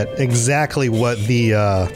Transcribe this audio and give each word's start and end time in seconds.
Yet 0.00 0.20
exactly 0.20 0.88
what 0.88 1.18
the 1.26 1.54
uh, 1.54 1.88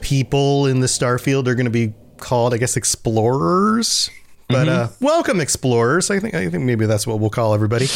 people 0.00 0.66
in 0.66 0.80
the 0.80 0.86
Starfield 0.86 1.46
are 1.46 1.54
going 1.54 1.66
to 1.66 1.70
be 1.70 1.94
called. 2.18 2.54
I 2.54 2.58
guess 2.58 2.76
explorers. 2.76 4.10
But 4.48 4.68
uh, 4.68 4.88
welcome, 5.00 5.40
explorers. 5.40 6.10
I 6.10 6.18
think 6.18 6.34
I 6.34 6.48
think 6.48 6.64
maybe 6.64 6.86
that's 6.86 7.06
what 7.06 7.20
we'll 7.20 7.30
call 7.30 7.54
everybody. 7.54 7.86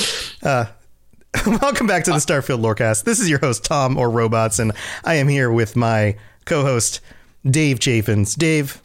Uh, 0.42 0.66
welcome 1.46 1.86
back 1.86 2.04
to 2.04 2.12
the 2.12 2.18
Starfield 2.18 2.60
Lorecast. 2.60 3.04
This 3.04 3.18
is 3.18 3.28
your 3.28 3.40
host 3.40 3.64
Tom 3.64 3.96
or 3.96 4.08
Robots, 4.08 4.58
and 4.58 4.72
I 5.04 5.14
am 5.14 5.26
here 5.26 5.50
with 5.50 5.74
my 5.74 6.16
co-host 6.44 7.00
Dave 7.44 7.80
Chaffins. 7.80 8.34
Dave, 8.34 8.80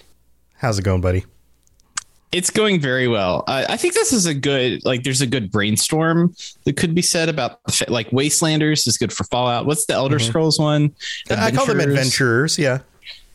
how's 0.58 0.80
it 0.80 0.84
going, 0.84 1.02
buddy? 1.02 1.26
It's 2.32 2.50
going 2.52 2.80
very 2.80 3.08
well. 3.08 3.44
I 3.48 3.66
I 3.74 3.78
think 3.78 3.96
this 3.96 4.14
is 4.14 4.26
a 4.28 4.34
good 4.36 4.86
like. 4.86 5.04
There's 5.04 5.22
a 5.22 5.28
good 5.28 5.52
brainstorm 5.52 6.36
that 6.66 6.78
could 6.78 6.94
be 6.94 7.02
said 7.02 7.28
about 7.28 7.60
like 7.88 8.10
Wastelanders 8.12 8.88
is 8.88 8.98
good 8.98 9.12
for 9.12 9.24
Fallout. 9.26 9.66
What's 9.66 9.86
the 9.88 9.94
Elder 9.94 10.20
Scrolls 10.20 10.60
one? 10.60 10.94
I 11.32 11.50
call 11.52 11.66
them 11.66 11.80
Adventurers? 11.80 12.60
Yeah, 12.60 12.80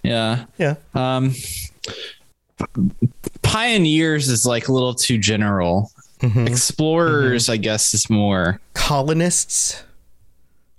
Yeah. 0.05 0.45
yeah. 0.59 0.77
Um, 0.95 1.35
pioneers 3.43 4.29
is 4.29 4.47
like 4.47 4.69
a 4.69 4.73
little 4.73 4.95
too 4.95 5.19
general. 5.19 5.91
Mm-hmm. 6.21 6.47
Explorers, 6.47 7.49
I 7.49 7.57
guess, 7.57 7.93
is 7.95 8.09
more. 8.09 8.61
Colonists 8.75 9.83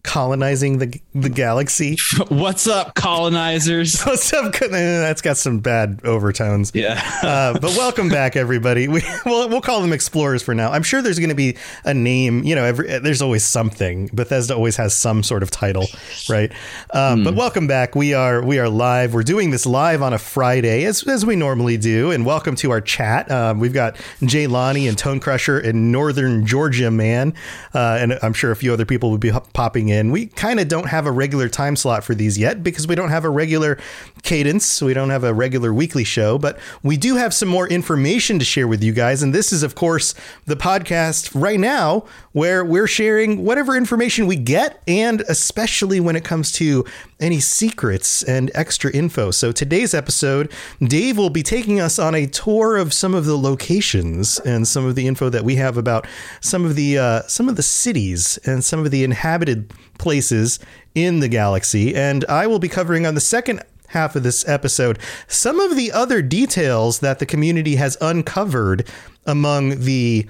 colonizing 0.06 0.78
the 0.78 1.02
the 1.14 1.30
galaxy. 1.30 1.98
What's 2.30 2.68
up, 2.68 2.94
colonizers? 2.96 4.02
What's 4.06 4.32
up? 4.34 4.54
That's 4.54 5.22
got 5.22 5.38
some 5.38 5.60
bad 5.60 6.00
overtones. 6.04 6.72
Yeah. 6.74 7.02
Uh, 7.24 7.54
but 7.60 7.72
welcome 7.72 8.08
back, 8.10 8.36
everybody. 8.36 8.88
We 8.88 9.02
we'll, 9.26 9.50
we'll 9.50 9.62
call 9.62 9.82
them 9.82 9.92
explorers 9.92 10.44
for 10.44 10.54
now. 10.54 10.72
I'm 10.72 10.84
sure 10.84 11.02
there's 11.02 11.20
going 11.20 11.30
to 11.30 11.36
be 11.36 11.58
a 11.84 11.94
name. 11.94 12.44
You 12.44 12.56
know, 12.56 12.64
every, 12.64 13.00
there's 13.00 13.22
always 13.22 13.44
something. 13.44 14.10
Bethesda 14.14 14.56
always 14.56 14.78
has 14.78 14.96
some 14.96 15.24
sort 15.24 15.42
of 15.42 15.52
title, 15.52 15.88
right? 16.30 16.52
Um, 16.92 17.24
But 17.24 17.36
welcome 17.36 17.68
back. 17.68 17.96
We 17.96 18.14
are 18.14 18.44
we 18.44 18.60
are 18.60 18.70
live. 18.70 19.14
We're 19.14 19.24
doing 19.24 19.50
this 19.50 19.66
live 19.66 20.02
on 20.02 20.14
a 20.14 20.20
Friday, 20.20 20.86
as 20.86 21.08
as 21.08 21.26
we 21.26 21.36
normally 21.36 21.78
do. 21.78 22.12
And 22.12 22.26
welcome 22.26 22.56
to 22.58 22.72
our 22.72 22.82
chat. 22.82 23.32
Um, 23.32 23.60
we've 23.60 23.74
got 23.74 23.96
Jay 24.24 24.46
Lonnie 24.48 24.88
and 24.88 24.98
Tone 24.98 25.20
Crusher 25.20 25.60
in 25.60 25.92
Northern 25.92 26.46
Georgia, 26.46 26.92
man, 26.92 27.34
uh, 27.74 27.98
and 28.00 28.20
I'm 28.22 28.34
sure 28.34 28.52
a 28.52 28.56
few 28.56 28.72
other 28.72 28.86
people 28.86 29.10
would 29.12 29.22
be 29.22 29.32
popping 29.54 29.90
in. 29.90 29.95
And 29.96 30.12
we 30.12 30.28
kind 30.28 30.60
of 30.60 30.68
don't 30.68 30.88
have 30.88 31.06
a 31.06 31.12
regular 31.12 31.50
time 31.50 31.76
slot 31.76 32.04
for 32.04 32.14
these 32.14 32.38
yet 32.38 32.64
because 32.64 32.88
we 32.88 32.96
don't 32.96 33.10
have 33.10 33.26
a 33.26 33.30
regular 33.30 33.80
cadence. 34.24 34.82
We 34.82 34.94
don't 34.94 35.10
have 35.10 35.24
a 35.24 35.34
regular 35.34 35.74
weekly 35.74 36.04
show, 36.04 36.38
but 36.38 36.60
we 36.84 36.98
do 36.98 37.16
have 37.16 37.34
some 37.34 37.50
more 37.50 37.68
information 37.68 38.40
to 38.40 38.46
share 38.46 38.68
with 38.68 38.84
you 38.84 38.94
guys. 38.94 39.24
And 39.24 39.34
this 39.34 39.52
is, 39.52 39.64
of 39.64 39.76
course, 39.76 40.14
the 40.46 40.56
podcast 40.56 41.32
right 41.40 41.60
now 41.60 42.06
where 42.34 42.66
we're 42.66 42.88
sharing 42.88 43.44
whatever 43.46 43.78
information 43.78 44.28
we 44.28 44.36
get, 44.36 44.82
and 44.88 45.22
especially 45.22 46.00
when 46.00 46.16
it 46.16 46.24
comes 46.24 46.52
to 46.54 46.86
any 47.20 47.40
secrets 47.40 48.24
and 48.24 48.52
extra 48.54 48.92
info. 48.92 49.32
So 49.32 49.52
today's 49.52 49.94
episode, 49.94 50.52
Dave 50.82 51.18
will 51.18 51.30
be 51.30 51.44
taking 51.44 51.80
us 51.80 51.98
on 51.98 52.14
a 52.14 52.26
tour 52.26 52.78
of 52.78 52.94
some 52.94 53.14
of 53.14 53.26
the 53.26 53.38
locations 53.38 54.40
and 54.40 54.68
some 54.68 54.86
of 54.86 54.96
the 54.96 55.08
info 55.08 55.30
that 55.30 55.46
we 55.46 55.56
have 55.56 55.78
about 55.78 56.08
some 56.42 56.66
of 56.66 56.76
the 56.76 56.98
uh, 56.98 57.22
some 57.24 57.48
of 57.48 57.56
the 57.56 57.64
cities 57.64 58.38
and 58.46 58.64
some 58.64 58.84
of 58.84 58.92
the 58.92 59.04
inhabited 59.04 59.72
places 59.98 60.60
in 60.94 61.20
the 61.20 61.30
galaxy. 61.30 61.96
And 61.96 62.26
I 62.26 62.48
will 62.48 62.60
be 62.60 62.70
covering 62.70 63.06
on 63.06 63.16
the 63.16 63.22
second 63.22 63.64
half 63.88 64.16
of 64.16 64.24
this 64.24 64.48
episode 64.48 65.00
some 65.28 65.60
of 65.60 65.76
the 65.76 65.92
other 65.92 66.22
details 66.22 67.00
that 67.00 67.20
the 67.20 67.26
community 67.26 67.76
has 67.76 67.98
uncovered 68.02 68.88
among 69.26 69.82
the 69.82 70.28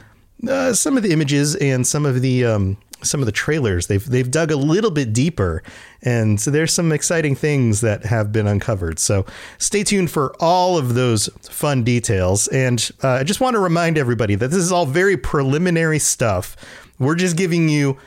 uh, 0.48 0.74
some 0.74 0.98
of 0.98 1.04
the 1.04 1.12
images 1.12 1.56
and 1.56 1.88
some 1.88 2.06
of 2.06 2.22
the 2.22 2.46
um, 2.46 2.78
some 3.02 3.22
of 3.22 3.26
the 3.26 3.32
trailers. 3.32 3.88
They've 3.88 4.06
they've 4.06 4.30
dug 4.30 4.52
a 4.52 4.56
little 4.56 4.92
bit 4.92 5.14
deeper, 5.14 5.64
and 6.02 6.40
so 6.40 6.52
there's 6.52 6.74
some 6.74 6.92
exciting 6.92 7.36
things 7.36 7.82
that 7.82 8.06
have 8.06 8.32
been 8.32 8.48
uncovered. 8.48 9.00
So 9.00 9.26
stay 9.58 9.84
tuned 9.84 10.12
for 10.12 10.36
all 10.40 10.78
of 10.78 10.94
those 10.94 11.28
fun 11.44 11.84
details. 11.84 12.48
And 12.48 12.90
uh, 13.04 13.10
I 13.10 13.24
just 13.24 13.42
want 13.42 13.56
to 13.56 13.60
remind 13.60 13.98
everybody 13.98 14.36
that 14.36 14.50
this 14.50 14.60
is 14.60 14.72
all 14.72 14.86
very 14.86 15.18
preliminary 15.18 16.00
stuff. 16.00 16.56
We're 17.00 17.16
just 17.16 17.38
giving 17.38 17.70
you 17.70 17.98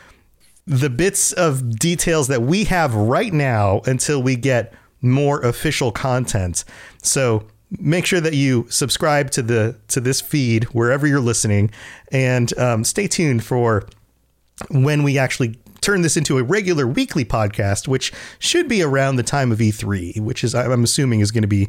the 0.67 0.91
bits 0.91 1.33
of 1.33 1.79
details 1.79 2.29
that 2.29 2.43
we 2.43 2.65
have 2.65 2.95
right 2.95 3.33
now 3.33 3.81
until 3.87 4.23
we 4.23 4.37
get 4.37 4.75
more 5.01 5.41
official 5.41 5.93
content. 5.93 6.65
So 7.03 7.47
make 7.71 8.07
sure 8.07 8.21
that 8.21 8.35
you 8.35 8.67
subscribe 8.69 9.31
to 9.33 9.43
the 9.43 9.77
to 9.89 10.01
this 10.01 10.21
feed 10.21 10.65
wherever 10.65 11.07
you're 11.07 11.21
listening, 11.21 11.71
and 12.13 12.57
um, 12.59 12.85
stay 12.85 13.07
tuned 13.07 13.45
for 13.45 13.87
when 14.71 15.03
we 15.03 15.19
actually 15.19 15.59
turn 15.81 16.03
this 16.03 16.17
into 16.17 16.39
a 16.39 16.43
regular 16.43 16.87
weekly 16.87 17.25
podcast, 17.25 17.89
which 17.89 18.13
should 18.39 18.69
be 18.69 18.83
around 18.83 19.17
the 19.17 19.23
time 19.23 19.53
of 19.53 19.59
E3, 19.59 20.21
which 20.21 20.45
is 20.45 20.55
I'm 20.55 20.85
assuming 20.85 21.21
is 21.21 21.31
going 21.31 21.43
to 21.43 21.49
be 21.49 21.69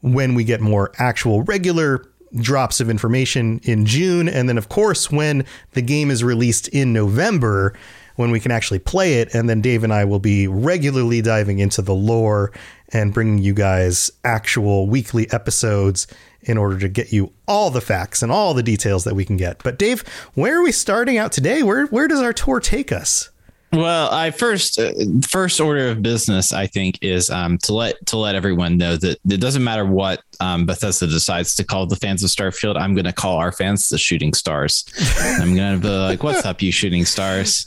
when 0.00 0.34
we 0.34 0.44
get 0.44 0.60
more 0.60 0.92
actual 0.98 1.42
regular 1.42 2.06
drops 2.36 2.80
of 2.80 2.88
information 2.88 3.60
in 3.62 3.84
June, 3.84 4.28
and 4.28 4.48
then 4.48 4.58
of 4.58 4.68
course 4.68 5.10
when 5.10 5.44
the 5.72 5.82
game 5.82 6.10
is 6.10 6.24
released 6.24 6.68
in 6.68 6.92
November 6.92 7.74
when 8.16 8.30
we 8.30 8.40
can 8.40 8.50
actually 8.50 8.78
play 8.78 9.20
it. 9.20 9.34
And 9.34 9.48
then 9.48 9.60
Dave 9.60 9.84
and 9.84 9.92
I 9.92 10.04
will 10.04 10.18
be 10.18 10.46
regularly 10.46 11.22
diving 11.22 11.58
into 11.58 11.82
the 11.82 11.94
lore 11.94 12.52
and 12.92 13.14
bringing 13.14 13.38
you 13.38 13.54
guys 13.54 14.10
actual 14.24 14.86
weekly 14.86 15.30
episodes 15.32 16.06
in 16.42 16.58
order 16.58 16.78
to 16.78 16.88
get 16.88 17.12
you 17.12 17.32
all 17.46 17.70
the 17.70 17.80
facts 17.80 18.22
and 18.22 18.32
all 18.32 18.54
the 18.54 18.62
details 18.62 19.04
that 19.04 19.14
we 19.14 19.24
can 19.24 19.36
get. 19.36 19.62
But 19.62 19.78
Dave, 19.78 20.02
where 20.34 20.58
are 20.58 20.62
we 20.62 20.72
starting 20.72 21.18
out 21.18 21.32
today? 21.32 21.62
Where 21.62 21.86
where 21.86 22.08
does 22.08 22.20
our 22.20 22.32
tour 22.32 22.60
take 22.60 22.92
us? 22.92 23.30
Well, 23.72 24.10
I 24.12 24.30
first 24.30 24.78
uh, 24.78 24.92
first 25.26 25.58
order 25.58 25.88
of 25.88 26.02
business, 26.02 26.52
I 26.52 26.66
think, 26.66 26.98
is 27.00 27.30
um, 27.30 27.56
to 27.58 27.72
let 27.72 28.04
to 28.06 28.18
let 28.18 28.34
everyone 28.34 28.76
know 28.76 28.98
that 28.98 29.18
it 29.26 29.40
doesn't 29.40 29.64
matter 29.64 29.86
what 29.86 30.20
um, 30.40 30.66
Bethesda 30.66 31.06
decides 31.06 31.54
to 31.56 31.64
call 31.64 31.86
the 31.86 31.96
fans 31.96 32.22
of 32.22 32.28
Starfield. 32.28 32.76
I'm 32.76 32.94
going 32.94 33.06
to 33.06 33.14
call 33.14 33.38
our 33.38 33.50
fans 33.50 33.88
the 33.88 33.96
Shooting 33.96 34.34
Stars. 34.34 34.84
I'm 35.20 35.56
going 35.56 35.80
to 35.80 35.80
be 35.80 35.88
like, 35.88 36.22
"What's 36.22 36.44
up, 36.44 36.60
you 36.60 36.70
Shooting 36.70 37.06
Stars? 37.06 37.66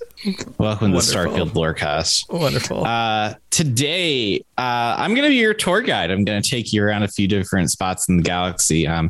Welcome 0.60 0.92
Wonderful. 0.92 1.24
to 1.24 1.30
Starfield 1.30 1.50
Lorecast." 1.54 2.31
Wonderful. 2.31 2.86
Uh, 2.86 3.34
today, 3.50 4.42
uh, 4.60 4.96
I'm 4.98 5.16
going 5.16 5.24
to 5.24 5.30
be 5.30 5.36
your 5.36 5.56
tour 5.56 5.81
guide. 5.81 6.12
I'm 6.12 6.24
going 6.24 6.40
to 6.40 6.48
take 6.48 6.72
you 6.72 6.84
around 6.84 7.02
a 7.02 7.07
few 7.07 7.28
different 7.28 7.72
spots 7.72 8.10
in 8.10 8.18
the 8.18 8.24
galaxy. 8.24 8.88
Um, 8.88 9.10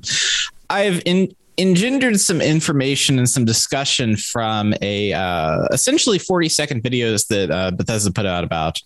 I've 0.70 1.02
in, 1.06 1.36
engendered 1.58 2.20
some 2.20 2.42
information 2.42 3.18
and 3.18 3.30
some 3.30 3.46
discussion 3.46 4.16
from 4.18 4.74
a 4.82 5.14
uh, 5.14 5.66
essentially 5.72 6.20
40 6.20 6.50
second 6.50 6.84
videos 6.84 7.28
that 7.28 7.52
uh, 7.52 7.72
Bethesda 7.72 8.12
put 8.12 8.26
out 8.26 8.44
about 8.44 8.80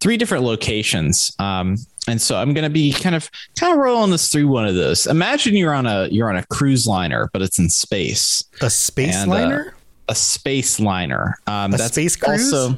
three 0.00 0.16
different 0.16 0.44
locations. 0.44 1.34
Um, 1.38 1.76
and 2.06 2.20
so 2.20 2.36
I'm 2.36 2.52
going 2.52 2.64
to 2.64 2.70
be 2.70 2.92
kind 2.92 3.14
of 3.14 3.30
kind 3.58 3.72
of 3.72 3.78
rolling 3.78 4.10
this 4.10 4.30
through 4.30 4.48
one 4.48 4.66
of 4.66 4.74
those. 4.74 5.06
Imagine 5.06 5.56
you're 5.56 5.72
on 5.72 5.86
a 5.86 6.08
you're 6.08 6.28
on 6.28 6.36
a 6.36 6.44
cruise 6.46 6.86
liner, 6.86 7.30
but 7.32 7.40
it's 7.40 7.58
in 7.58 7.70
space. 7.70 8.44
a 8.60 8.68
space 8.68 9.16
and, 9.16 9.30
uh, 9.30 9.34
liner? 9.34 9.74
A 10.08 10.14
space 10.14 10.78
liner. 10.78 11.38
Um, 11.46 11.72
A 11.72 11.78
space 11.78 12.16
cruise? 12.16 12.52
Also, 12.52 12.76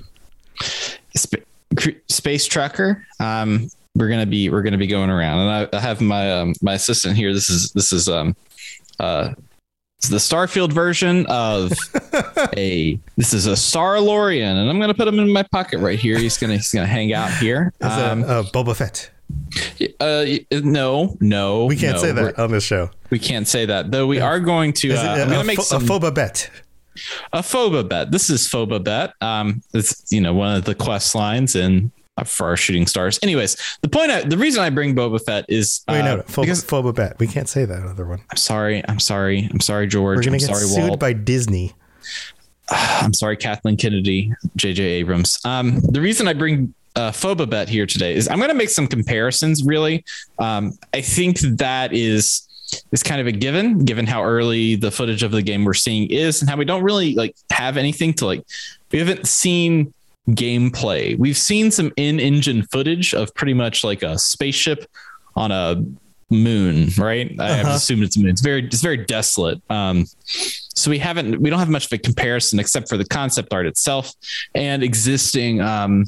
sp- 1.19 1.43
cru- 1.77 2.01
space 2.09 2.47
trucker. 2.47 3.05
Um, 3.19 3.69
we're 3.97 4.09
gonna 4.09 4.27
be 4.27 4.49
we're 4.49 4.63
gonna 4.63 4.79
be 4.79 4.87
going 4.87 5.11
around, 5.11 5.41
and 5.41 5.51
I, 5.51 5.77
I 5.77 5.81
have 5.81 6.01
my 6.01 6.31
um, 6.31 6.55
my 6.63 6.75
assistant 6.75 7.17
here. 7.17 7.33
This 7.33 7.51
is 7.51 7.73
this 7.73 7.93
is 7.93 8.09
um 8.09 8.37
uh 9.01 9.35
it's 9.99 10.09
the 10.11 10.19
Starfield 10.19 10.73
version 10.73 11.25
of 11.27 11.73
a 12.57 13.01
this 13.17 13.33
is 13.33 13.47
a 13.47 13.57
Star 13.57 13.99
Lorian, 13.99 14.57
and 14.59 14.69
I'm 14.69 14.79
gonna 14.79 14.93
put 14.95 15.09
him 15.09 15.19
in 15.19 15.33
my 15.33 15.43
pocket 15.45 15.79
right 15.79 15.99
here. 15.99 16.19
He's 16.19 16.37
gonna 16.37 16.55
he's 16.57 16.71
gonna 16.73 16.87
hang 16.87 17.15
out 17.15 17.31
here. 17.39 17.73
Um, 17.81 18.23
uh, 18.25 18.43
Boba 18.53 18.77
Fett. 18.77 19.11
uh, 20.01 20.27
no, 20.63 21.17
no, 21.21 21.65
We 21.65 21.77
can't 21.77 21.97
no, 21.97 22.03
say 22.03 22.13
we're- 22.13 22.27
that 22.33 22.39
on 22.39 22.51
this 22.53 22.63
show. 22.65 22.91
We 23.11 23.19
can't 23.19 23.49
say 23.49 23.65
that, 23.67 23.91
though. 23.91 24.07
We 24.07 24.21
are 24.21 24.39
going 24.39 24.73
to. 24.75 24.93
Uh, 24.93 25.01
I'm 25.01 25.29
gonna 25.29 25.41
a, 25.41 25.45
make 25.45 25.57
pho- 25.57 25.63
some 25.63 25.83
a 25.83 25.87
Phoba 25.87 26.15
Bet? 26.15 26.51
a 27.33 27.41
Phoba 27.41 27.89
bet. 27.89 28.11
This 28.11 28.29
is 28.31 28.47
Phoba 28.49 28.83
bet. 28.83 29.13
Um, 29.21 29.63
it's 29.73 30.05
you 30.13 30.21
know 30.21 30.35
one 30.35 30.57
of 30.57 30.65
the 30.65 30.75
quest 30.75 31.15
lines 31.15 31.55
in 31.57 31.91
for 32.25 32.47
our 32.47 32.57
shooting 32.57 32.87
stars. 32.87 33.19
Anyways, 33.23 33.57
the 33.83 33.89
point, 33.89 34.11
I, 34.11 34.23
the 34.23 34.39
reason 34.39 34.63
I 34.63 34.71
bring 34.71 34.95
Boba 34.95 35.23
Fett 35.25 35.45
is 35.49 35.83
uh, 35.89 35.93
Wait, 35.93 36.03
no, 36.03 36.17
no. 36.17 36.23
Phoba, 36.23 36.43
because 36.43 36.65
Phoba 36.65 36.95
Bet. 36.95 37.19
We 37.19 37.27
can't 37.27 37.49
say 37.49 37.65
that 37.65 37.83
other 37.83 38.07
one. 38.07 38.21
I'm 38.31 38.37
sorry, 38.37 38.83
I'm 38.89 39.01
sorry, 39.01 39.49
I'm 39.51 39.61
sorry, 39.61 39.87
George. 39.87 40.19
We're 40.19 40.23
gonna 40.23 40.37
I'm 40.37 40.41
get 40.41 40.47
sorry, 40.47 40.67
sued 40.67 40.89
Walt. 40.89 41.01
by 41.01 41.13
Disney. 41.13 41.75
I'm 42.71 43.15
sorry, 43.15 43.37
Kathleen 43.37 43.77
Kennedy, 43.77 44.33
J.J. 44.57 44.83
Abrams. 44.83 45.39
Um, 45.45 45.81
the 45.81 46.01
reason 46.01 46.27
I 46.29 46.33
bring 46.33 46.75
uh, 46.97 47.11
Phoba 47.11 47.49
bet 47.49 47.69
here 47.69 47.87
today 47.87 48.15
is 48.15 48.29
I'm 48.29 48.39
going 48.39 48.49
to 48.49 48.55
make 48.55 48.71
some 48.71 48.87
comparisons. 48.87 49.63
Really, 49.65 50.05
um, 50.39 50.79
I 50.95 51.01
think 51.01 51.41
that 51.41 51.93
is 51.93 52.43
is 52.91 53.03
kind 53.03 53.21
of 53.21 53.27
a 53.27 53.33
given, 53.33 53.85
given 53.85 54.07
how 54.07 54.25
early 54.25 54.75
the 54.75 54.91
footage 54.91 55.23
of 55.23 55.31
the 55.31 55.43
game 55.43 55.65
we're 55.65 55.75
seeing 55.75 56.11
is, 56.11 56.41
and 56.41 56.51
how 56.51 56.57
we 56.57 56.65
don't 56.65 56.83
really 56.83 57.15
like 57.15 57.37
have 57.51 57.77
anything 57.77 58.15
to 58.15 58.27
like. 58.27 58.43
We 58.91 58.99
haven't 58.99 59.27
seen 59.27 59.93
gameplay. 60.31 61.17
We've 61.19 61.37
seen 61.37 61.71
some 61.71 61.93
in-engine 61.97 62.65
footage 62.65 63.15
of 63.15 63.35
pretty 63.35 63.55
much 63.55 63.85
like 63.85 64.03
a 64.03 64.19
spaceship 64.19 64.87
on 65.37 65.53
a 65.53 65.85
moon, 66.31 66.89
right? 66.99 67.33
I 67.39 67.61
Uh-huh. 67.61 67.73
assumed 67.75 68.03
it's 68.03 68.17
a 68.17 68.21
moon. 68.21 68.31
It's 68.31 68.41
very 68.41 68.65
it's 68.67 68.83
very 68.83 68.97
desolate. 68.97 69.61
Um, 69.71 70.07
so 70.25 70.91
we 70.91 70.99
haven't 70.99 71.41
we 71.41 71.49
don't 71.51 71.59
have 71.61 71.69
much 71.69 71.87
of 71.87 71.93
a 71.93 71.99
comparison 71.99 72.59
except 72.59 72.89
for 72.89 72.97
the 72.97 73.05
concept 73.05 73.53
art 73.53 73.67
itself 73.67 74.13
and 74.55 74.83
existing 74.83 75.61
um, 75.61 76.05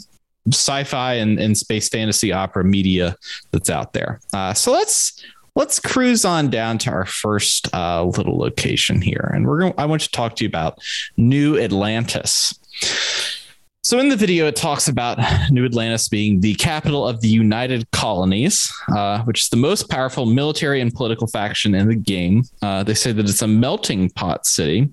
sci-fi 0.50 1.14
and, 1.14 1.38
and 1.38 1.56
space 1.56 1.88
fantasy 1.88 2.32
opera 2.32 2.64
media 2.64 3.14
that's 3.52 3.70
out 3.70 3.92
there. 3.92 4.18
Uh, 4.32 4.52
so 4.54 4.72
let's 4.72 5.22
let's 5.54 5.78
cruise 5.78 6.24
on 6.24 6.50
down 6.50 6.78
to 6.78 6.90
our 6.90 7.06
first 7.06 7.72
uh, 7.74 8.02
little 8.02 8.36
location 8.38 9.00
here, 9.00 9.30
and 9.32 9.46
we're 9.46 9.60
going. 9.60 9.74
I 9.78 9.86
want 9.86 10.02
to 10.02 10.10
talk 10.10 10.34
to 10.36 10.44
you 10.44 10.48
about 10.48 10.78
New 11.16 11.56
Atlantis. 11.58 12.54
So 13.88 13.98
in 14.00 14.10
the 14.10 14.16
video, 14.16 14.46
it 14.46 14.54
talks 14.54 14.86
about 14.86 15.18
New 15.50 15.64
Atlantis 15.64 16.10
being 16.10 16.40
the 16.40 16.54
capital 16.56 17.08
of 17.08 17.22
the 17.22 17.28
United 17.28 17.90
Colonies, 17.90 18.70
uh, 18.94 19.22
which 19.22 19.44
is 19.44 19.48
the 19.48 19.56
most 19.56 19.88
powerful 19.88 20.26
military 20.26 20.82
and 20.82 20.92
political 20.92 21.26
faction 21.26 21.74
in 21.74 21.88
the 21.88 21.94
game. 21.94 22.42
Uh, 22.60 22.82
they 22.82 22.92
say 22.92 23.12
that 23.12 23.26
it's 23.26 23.40
a 23.40 23.48
melting 23.48 24.10
pot 24.10 24.44
city. 24.44 24.90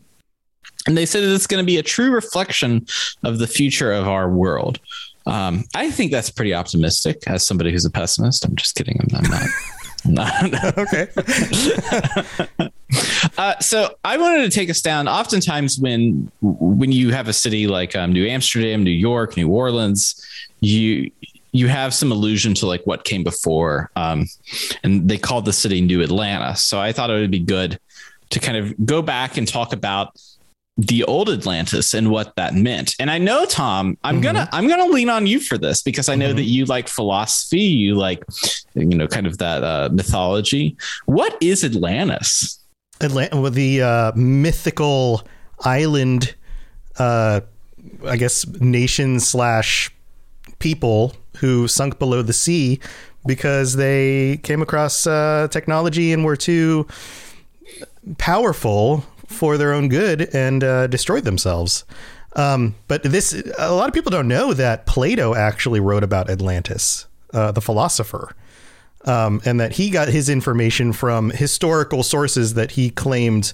And 0.88 0.96
they 0.96 1.06
say 1.06 1.20
that 1.20 1.36
it's 1.36 1.46
going 1.46 1.62
to 1.62 1.66
be 1.66 1.76
a 1.76 1.84
true 1.84 2.10
reflection 2.10 2.86
of 3.26 3.38
the 3.40 3.48
future 3.48 3.92
of 3.92 4.08
our 4.08 4.30
world. 4.30 4.80
Um, 5.26 5.66
I 5.76 5.92
think 5.92 6.14
that's 6.14 6.30
pretty 6.30 6.54
optimistic 6.54 7.18
as 7.28 7.46
somebody 7.46 7.74
who's 7.74 7.84
a 7.84 7.92
pessimist. 7.92 8.46
I'm 8.46 8.56
just 8.56 8.76
kidding. 8.76 8.98
I'm, 9.02 9.26
I'm 9.26 9.30
not. 9.30 9.44
Okay. 10.78 11.08
Uh, 13.38 13.60
so 13.60 13.96
I 14.06 14.16
wanted 14.16 14.44
to 14.44 14.50
take 14.50 14.70
us 14.70 14.82
down. 14.82 15.08
Oftentimes, 15.08 15.80
when 15.80 16.32
when 16.42 16.92
you 16.92 17.12
have 17.12 17.28
a 17.28 17.34
city 17.34 17.68
like 17.68 17.96
um, 17.96 18.14
New 18.14 18.26
Amsterdam, 18.26 18.84
New 18.84 18.92
York, 18.92 19.36
New 19.36 19.50
Orleans, 19.50 20.24
you 20.62 21.12
you 21.52 21.68
have 21.68 21.94
some 21.94 22.12
allusion 22.12 22.54
to 22.56 22.68
like 22.68 22.86
what 22.86 23.04
came 23.04 23.24
before, 23.24 23.90
um, 23.96 24.28
and 24.84 25.10
they 25.10 25.18
called 25.18 25.46
the 25.46 25.52
city 25.52 25.82
New 25.82 26.02
Atlanta. 26.02 26.56
So 26.56 26.80
I 26.80 26.94
thought 26.94 27.10
it 27.10 27.20
would 27.20 27.32
be 27.32 27.40
good 27.40 27.80
to 28.30 28.40
kind 28.40 28.58
of 28.58 28.86
go 28.86 29.02
back 29.02 29.38
and 29.38 29.48
talk 29.48 29.74
about 29.74 30.18
the 30.78 31.04
old 31.06 31.30
Atlantis 31.30 31.94
and 31.94 32.12
what 32.12 32.36
that 32.36 32.54
meant. 32.54 32.96
And 33.00 33.10
I 33.10 33.18
know 33.18 33.46
Tom, 33.46 33.98
I'm 34.04 34.20
gonna 34.20 34.50
I'm 34.52 34.68
gonna 34.68 34.86
lean 34.86 35.10
on 35.10 35.26
you 35.26 35.40
for 35.40 35.58
this 35.58 35.82
because 35.82 36.10
I 36.10 36.16
know 36.16 36.34
that 36.34 36.44
you 36.44 36.66
like 36.66 36.88
philosophy, 36.90 37.62
you 37.62 37.96
like 37.96 38.24
you 38.74 38.86
know 38.86 39.08
kind 39.08 39.26
of 39.26 39.38
that 39.38 39.64
uh, 39.64 39.90
mythology. 39.92 40.78
What 41.06 41.38
is 41.42 41.64
Atlantis? 41.64 42.60
Atlanta, 43.02 43.40
with 43.40 43.54
the 43.54 43.82
uh, 43.82 44.12
mythical 44.16 45.26
island, 45.64 46.36
uh, 46.98 47.42
I 48.06 48.18
guess, 48.18 48.46
nation 48.48 49.20
slash 49.20 49.92
people 50.60 51.14
who 51.38 51.68
sunk 51.68 52.00
below 52.00 52.22
the 52.22 52.34
sea 52.34 52.80
because 53.26 53.76
they 53.76 54.38
came 54.44 54.62
across 54.62 55.08
uh, 55.08 55.48
technology 55.52 56.14
and 56.14 56.24
were 56.24 56.38
too 56.38 56.88
powerful 58.18 59.04
for 59.28 59.58
their 59.58 59.74
own 59.74 59.90
good 59.90 60.30
and 60.34 60.64
uh, 60.64 60.88
destroyed 60.88 61.24
themselves. 61.24 61.86
Um, 62.36 62.76
but 62.88 63.04
this, 63.04 63.34
a 63.58 63.74
lot 63.74 63.88
of 63.88 63.94
people 63.94 64.12
don't 64.12 64.28
know 64.28 64.54
that 64.54 64.86
Plato 64.86 65.36
actually 65.36 65.80
wrote 65.80 66.04
about 66.04 66.30
Atlantis, 66.30 67.08
uh, 67.34 67.52
the 67.52 67.62
philosopher 67.62 68.36
um, 69.06 69.42
and 69.46 69.60
that 69.60 69.74
he 69.74 69.90
got 69.90 70.10
his 70.10 70.30
information 70.30 70.92
from 70.92 71.30
historical 71.30 72.04
sources 72.04 72.56
that 72.56 72.72
he 72.72 72.90
claimed 72.90 73.54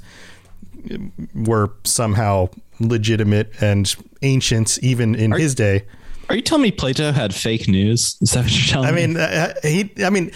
were 1.35 1.71
somehow 1.83 2.49
legitimate 2.79 3.51
and 3.61 3.95
ancient, 4.23 4.79
even 4.81 5.13
in 5.13 5.31
his 5.33 5.53
day. 5.53 5.85
Are 6.29 6.35
you 6.35 6.41
telling 6.41 6.63
me 6.63 6.71
Plato 6.71 7.11
had 7.11 7.35
fake 7.35 7.67
news? 7.67 8.17
Is 8.21 8.31
that 8.31 8.45
what 8.45 8.51
you're 8.51 8.67
telling 8.67 8.89
I 8.89 8.91
me? 8.91 9.07
mean, 9.07 9.17
uh, 9.17 9.53
he. 9.63 9.91
I 10.03 10.09
mean, 10.09 10.31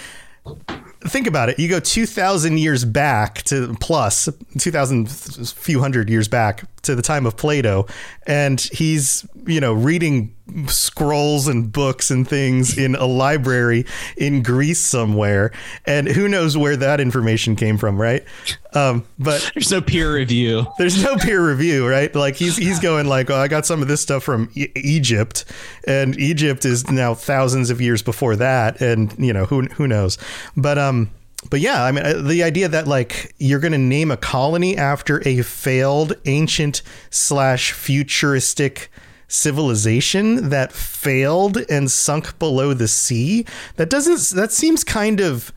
think 1.08 1.28
about 1.28 1.50
it. 1.50 1.60
You 1.60 1.70
go 1.70 1.80
two 1.80 2.06
thousand 2.06 2.58
years 2.60 2.86
back 2.86 3.44
to 3.44 3.76
plus 3.80 4.30
two 4.58 4.72
thousand 4.72 5.10
few 5.10 5.80
hundred 5.80 6.10
years 6.10 6.28
back 6.28 6.64
to 6.84 6.96
the 6.96 7.02
time 7.02 7.26
of 7.26 7.36
Plato, 7.38 7.88
and 8.28 8.60
he's 8.60 9.26
you 9.46 9.60
know 9.60 9.74
reading 9.74 10.34
scrolls 10.68 11.48
and 11.48 11.72
books 11.72 12.12
and 12.12 12.28
things 12.28 12.78
in 12.78 12.96
a 12.96 13.06
library 13.06 13.86
in 14.18 14.44
Greece 14.44 14.80
somewhere, 14.80 15.52
and 15.86 16.08
who 16.08 16.28
knows 16.28 16.56
where 16.58 16.76
that 16.78 17.00
information 17.02 17.56
came 17.56 17.78
from, 17.78 18.00
right? 18.00 18.24
Um, 18.74 19.06
but 19.18 19.52
There's 19.56 19.72
no 19.72 19.82
peer 19.82 20.14
review. 20.14 20.66
there's 20.78 21.02
no 21.04 21.16
peer 21.18 21.46
review, 21.48 21.88
right? 21.88 22.14
Like 22.14 22.36
he's 22.36 22.58
he's 22.58 22.80
going 22.80 23.08
like, 23.08 23.30
oh, 23.30 23.36
I 23.38 23.48
got 23.48 23.66
some 23.66 23.82
of 23.82 23.88
this 23.88 24.02
stuff 24.02 24.24
from 24.24 24.50
e- 24.56 24.68
Egypt, 24.76 25.46
and 25.88 26.18
Egypt 26.20 26.66
is 26.66 26.90
now 26.92 27.14
thousands 27.14 27.70
of 27.70 27.82
years 27.82 28.02
before 28.02 28.36
that, 28.36 28.82
and 28.82 29.14
you 29.18 29.34
know 29.34 29.46
who 29.46 29.64
who 29.64 29.88
knows, 29.88 30.18
but 30.56 30.78
um. 30.78 31.10
But 31.48 31.60
yeah, 31.60 31.84
I 31.84 31.92
mean, 31.92 32.04
uh, 32.04 32.22
the 32.24 32.42
idea 32.42 32.68
that 32.70 32.88
like 32.88 33.36
you're 33.38 33.60
going 33.60 33.72
to 33.74 33.78
name 33.78 34.10
a 34.10 34.18
colony 34.18 34.76
after 34.78 35.22
a 35.28 35.44
failed 35.44 36.14
ancient 36.26 36.82
slash 37.12 37.72
futuristic 37.72 38.90
civilization 39.28 40.50
that 40.50 40.72
failed 40.72 41.58
and 41.70 41.90
sunk 41.90 42.38
below 42.40 42.74
the 42.74 42.88
sea, 42.88 43.46
that 43.76 43.90
doesn't, 43.90 44.36
that 44.38 44.52
seems 44.52 44.84
kind 44.84 45.20
of 45.20 45.52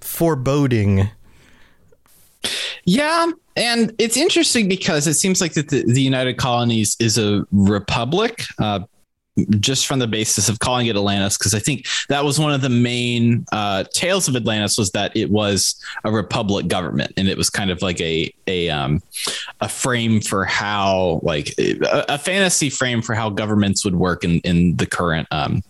foreboding. 0.00 1.10
Yeah, 2.84 3.30
and 3.56 3.94
it's 3.98 4.16
interesting 4.16 4.68
because 4.68 5.06
it 5.06 5.14
seems 5.14 5.40
like 5.40 5.52
that 5.54 5.68
the, 5.68 5.84
the 5.84 6.02
United 6.02 6.38
Colonies 6.38 6.96
is 6.98 7.18
a 7.18 7.44
republic, 7.52 8.44
uh, 8.58 8.80
just 9.60 9.86
from 9.86 9.98
the 9.98 10.06
basis 10.06 10.48
of 10.48 10.58
calling 10.58 10.86
it 10.86 10.96
Atlantis, 10.96 11.38
because 11.38 11.54
I 11.54 11.58
think 11.58 11.86
that 12.08 12.24
was 12.24 12.38
one 12.38 12.52
of 12.52 12.60
the 12.60 12.68
main 12.68 13.44
uh, 13.52 13.84
tales 13.92 14.28
of 14.28 14.36
Atlantis 14.36 14.78
was 14.78 14.90
that 14.92 15.16
it 15.16 15.30
was 15.30 15.74
a 16.04 16.12
republic 16.12 16.68
government, 16.68 17.12
and 17.16 17.28
it 17.28 17.36
was 17.36 17.50
kind 17.50 17.70
of 17.70 17.82
like 17.82 18.00
a 18.00 18.32
a 18.46 18.68
um, 18.70 19.02
a 19.60 19.68
frame 19.68 20.20
for 20.20 20.44
how 20.44 21.20
like 21.22 21.54
a, 21.58 22.04
a 22.08 22.18
fantasy 22.18 22.70
frame 22.70 23.02
for 23.02 23.14
how 23.14 23.30
governments 23.30 23.84
would 23.84 23.96
work 23.96 24.24
in 24.24 24.40
in 24.40 24.76
the 24.76 24.86
current 24.86 25.28
um, 25.30 25.62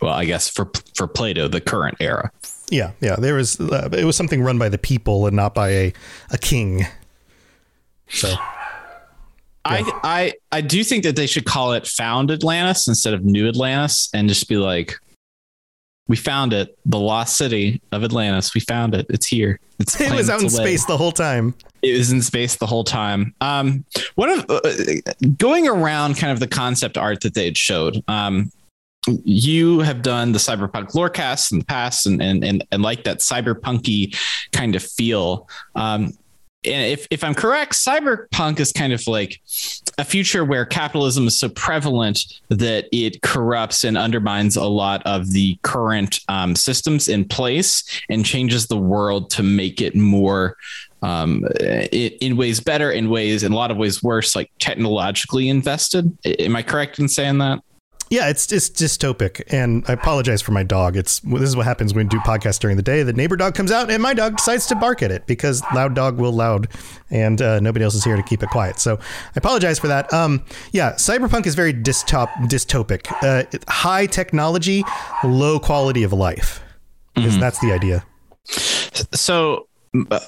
well, 0.00 0.12
I 0.12 0.24
guess 0.24 0.48
for 0.48 0.70
for 0.94 1.06
Plato, 1.06 1.48
the 1.48 1.60
current 1.60 1.96
era. 2.00 2.30
Yeah, 2.70 2.92
yeah. 3.00 3.16
There 3.16 3.34
was 3.34 3.60
uh, 3.60 3.88
it 3.92 4.04
was 4.04 4.16
something 4.16 4.42
run 4.42 4.58
by 4.58 4.68
the 4.68 4.78
people 4.78 5.26
and 5.26 5.36
not 5.36 5.54
by 5.54 5.68
a 5.70 5.92
a 6.30 6.38
king. 6.38 6.86
So. 8.08 8.34
I, 9.70 10.00
I 10.02 10.32
I 10.52 10.60
do 10.60 10.82
think 10.82 11.04
that 11.04 11.16
they 11.16 11.26
should 11.26 11.44
call 11.44 11.72
it 11.72 11.86
Found 11.86 12.30
Atlantis 12.30 12.88
instead 12.88 13.14
of 13.14 13.24
New 13.24 13.48
Atlantis 13.48 14.08
and 14.12 14.28
just 14.28 14.48
be 14.48 14.56
like, 14.56 14.96
we 16.10 16.16
found 16.16 16.52
it, 16.52 16.76
the 16.84 16.98
lost 16.98 17.36
city 17.36 17.80
of 17.92 18.02
Atlantis. 18.02 18.52
We 18.52 18.60
found 18.62 18.96
it. 18.96 19.06
It's 19.10 19.26
here. 19.26 19.60
It's 19.78 19.98
it 20.00 20.12
was 20.12 20.28
out 20.28 20.40
in 20.40 20.46
away. 20.46 20.64
space 20.64 20.84
the 20.84 20.96
whole 20.96 21.12
time. 21.12 21.54
It 21.82 21.96
was 21.96 22.10
in 22.10 22.20
space 22.20 22.56
the 22.56 22.66
whole 22.66 22.82
time. 22.82 23.32
Um, 23.40 23.84
one 24.16 24.28
of 24.28 24.44
uh, 24.50 24.60
going 25.38 25.68
around 25.68 26.16
kind 26.16 26.32
of 26.32 26.40
the 26.40 26.48
concept 26.48 26.98
art 26.98 27.20
that 27.20 27.34
they 27.34 27.44
had 27.44 27.56
showed. 27.56 28.02
Um, 28.08 28.50
you 29.06 29.80
have 29.80 30.02
done 30.02 30.32
the 30.32 30.38
cyberpunk 30.38 30.92
lorecast 30.92 31.52
in 31.52 31.60
the 31.60 31.64
past 31.64 32.06
and 32.06 32.20
and 32.20 32.44
and, 32.44 32.64
and 32.72 32.82
like 32.82 33.04
that 33.04 33.18
cyberpunky 33.18 34.16
kind 34.52 34.74
of 34.74 34.82
feel. 34.82 35.48
Um, 35.76 36.12
if, 36.62 37.06
if 37.10 37.24
I'm 37.24 37.34
correct, 37.34 37.72
cyberpunk 37.72 38.60
is 38.60 38.72
kind 38.72 38.92
of 38.92 39.06
like 39.06 39.40
a 39.98 40.04
future 40.04 40.44
where 40.44 40.66
capitalism 40.66 41.26
is 41.26 41.38
so 41.38 41.48
prevalent 41.48 42.20
that 42.48 42.86
it 42.92 43.22
corrupts 43.22 43.84
and 43.84 43.96
undermines 43.96 44.56
a 44.56 44.64
lot 44.64 45.02
of 45.06 45.30
the 45.32 45.58
current 45.62 46.20
um, 46.28 46.54
systems 46.54 47.08
in 47.08 47.24
place 47.24 47.84
and 48.08 48.24
changes 48.24 48.66
the 48.66 48.76
world 48.76 49.30
to 49.30 49.42
make 49.42 49.80
it 49.80 49.94
more 49.94 50.56
um, 51.02 51.46
in, 51.60 52.12
in 52.20 52.36
ways 52.36 52.60
better, 52.60 52.90
in 52.90 53.08
ways, 53.08 53.42
in 53.42 53.52
a 53.52 53.56
lot 53.56 53.70
of 53.70 53.76
ways 53.76 54.02
worse, 54.02 54.36
like 54.36 54.50
technologically 54.58 55.48
invested. 55.48 56.16
Am 56.24 56.56
I 56.56 56.62
correct 56.62 56.98
in 56.98 57.08
saying 57.08 57.38
that? 57.38 57.60
Yeah, 58.10 58.28
it's 58.28 58.50
it's 58.52 58.68
dystopic, 58.68 59.40
and 59.52 59.84
I 59.86 59.92
apologize 59.92 60.42
for 60.42 60.50
my 60.50 60.64
dog. 60.64 60.96
It's 60.96 61.20
this 61.20 61.42
is 61.42 61.54
what 61.54 61.64
happens 61.64 61.94
when 61.94 62.06
we 62.06 62.08
do 62.08 62.18
podcasts 62.18 62.58
during 62.58 62.76
the 62.76 62.82
day. 62.82 63.04
The 63.04 63.12
neighbor 63.12 63.36
dog 63.36 63.54
comes 63.54 63.70
out, 63.70 63.88
and 63.88 64.02
my 64.02 64.14
dog 64.14 64.36
decides 64.36 64.66
to 64.66 64.74
bark 64.74 65.00
at 65.00 65.12
it 65.12 65.28
because 65.28 65.62
loud 65.72 65.94
dog 65.94 66.18
will 66.18 66.32
loud, 66.32 66.66
and 67.10 67.40
uh, 67.40 67.60
nobody 67.60 67.84
else 67.84 67.94
is 67.94 68.02
here 68.02 68.16
to 68.16 68.22
keep 68.24 68.42
it 68.42 68.50
quiet. 68.50 68.80
So 68.80 68.96
I 68.96 69.32
apologize 69.36 69.78
for 69.78 69.86
that. 69.86 70.12
Um, 70.12 70.44
yeah, 70.72 70.94
cyberpunk 70.94 71.46
is 71.46 71.54
very 71.54 71.72
dystop 71.72 72.28
dystopic. 72.48 73.06
Uh, 73.22 73.44
high 73.68 74.06
technology, 74.06 74.84
low 75.22 75.60
quality 75.60 76.02
of 76.02 76.12
life. 76.12 76.60
Because 77.14 77.32
mm-hmm. 77.32 77.40
that's 77.40 77.60
the 77.60 77.72
idea. 77.72 78.04
So 79.12 79.68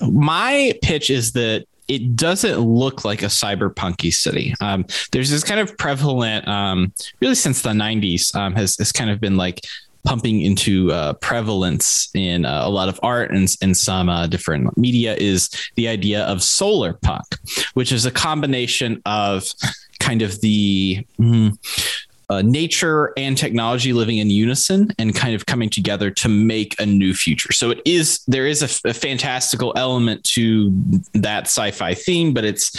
my 0.02 0.78
pitch 0.82 1.10
is 1.10 1.32
that 1.32 1.66
it 1.88 2.16
doesn't 2.16 2.58
look 2.58 3.04
like 3.04 3.22
a 3.22 3.26
cyberpunky 3.26 4.12
city. 4.12 4.54
Um, 4.60 4.86
there's 5.12 5.30
this 5.30 5.44
kind 5.44 5.60
of 5.60 5.76
prevalent, 5.78 6.46
um, 6.48 6.92
really 7.20 7.34
since 7.34 7.62
the 7.62 7.70
90s, 7.70 8.34
um, 8.34 8.54
has, 8.54 8.76
has 8.76 8.92
kind 8.92 9.10
of 9.10 9.20
been 9.20 9.36
like 9.36 9.60
pumping 10.04 10.40
into 10.40 10.90
uh, 10.90 11.12
prevalence 11.14 12.08
in 12.14 12.44
uh, 12.44 12.62
a 12.64 12.68
lot 12.68 12.88
of 12.88 12.98
art 13.02 13.30
and, 13.30 13.54
and 13.62 13.76
some 13.76 14.08
uh, 14.08 14.26
different 14.26 14.76
media 14.76 15.14
is 15.14 15.48
the 15.76 15.88
idea 15.88 16.24
of 16.24 16.42
solar 16.42 16.94
punk, 16.94 17.24
which 17.74 17.92
is 17.92 18.04
a 18.04 18.10
combination 18.10 19.00
of 19.06 19.44
kind 20.00 20.22
of 20.22 20.40
the 20.40 21.06
mm, 21.20 21.56
uh, 22.30 22.42
nature 22.42 23.12
and 23.16 23.36
technology 23.36 23.92
living 23.92 24.18
in 24.18 24.30
unison 24.30 24.90
and 24.98 25.14
kind 25.14 25.34
of 25.34 25.46
coming 25.46 25.70
together 25.70 26.10
to 26.10 26.28
make 26.28 26.78
a 26.80 26.86
new 26.86 27.14
future. 27.14 27.52
So 27.52 27.70
it 27.70 27.82
is 27.84 28.22
there 28.26 28.46
is 28.46 28.62
a, 28.62 28.88
a 28.88 28.94
fantastical 28.94 29.72
element 29.76 30.24
to 30.34 30.70
that 31.14 31.44
sci-fi 31.44 31.94
theme, 31.94 32.32
but 32.32 32.44
it's 32.44 32.72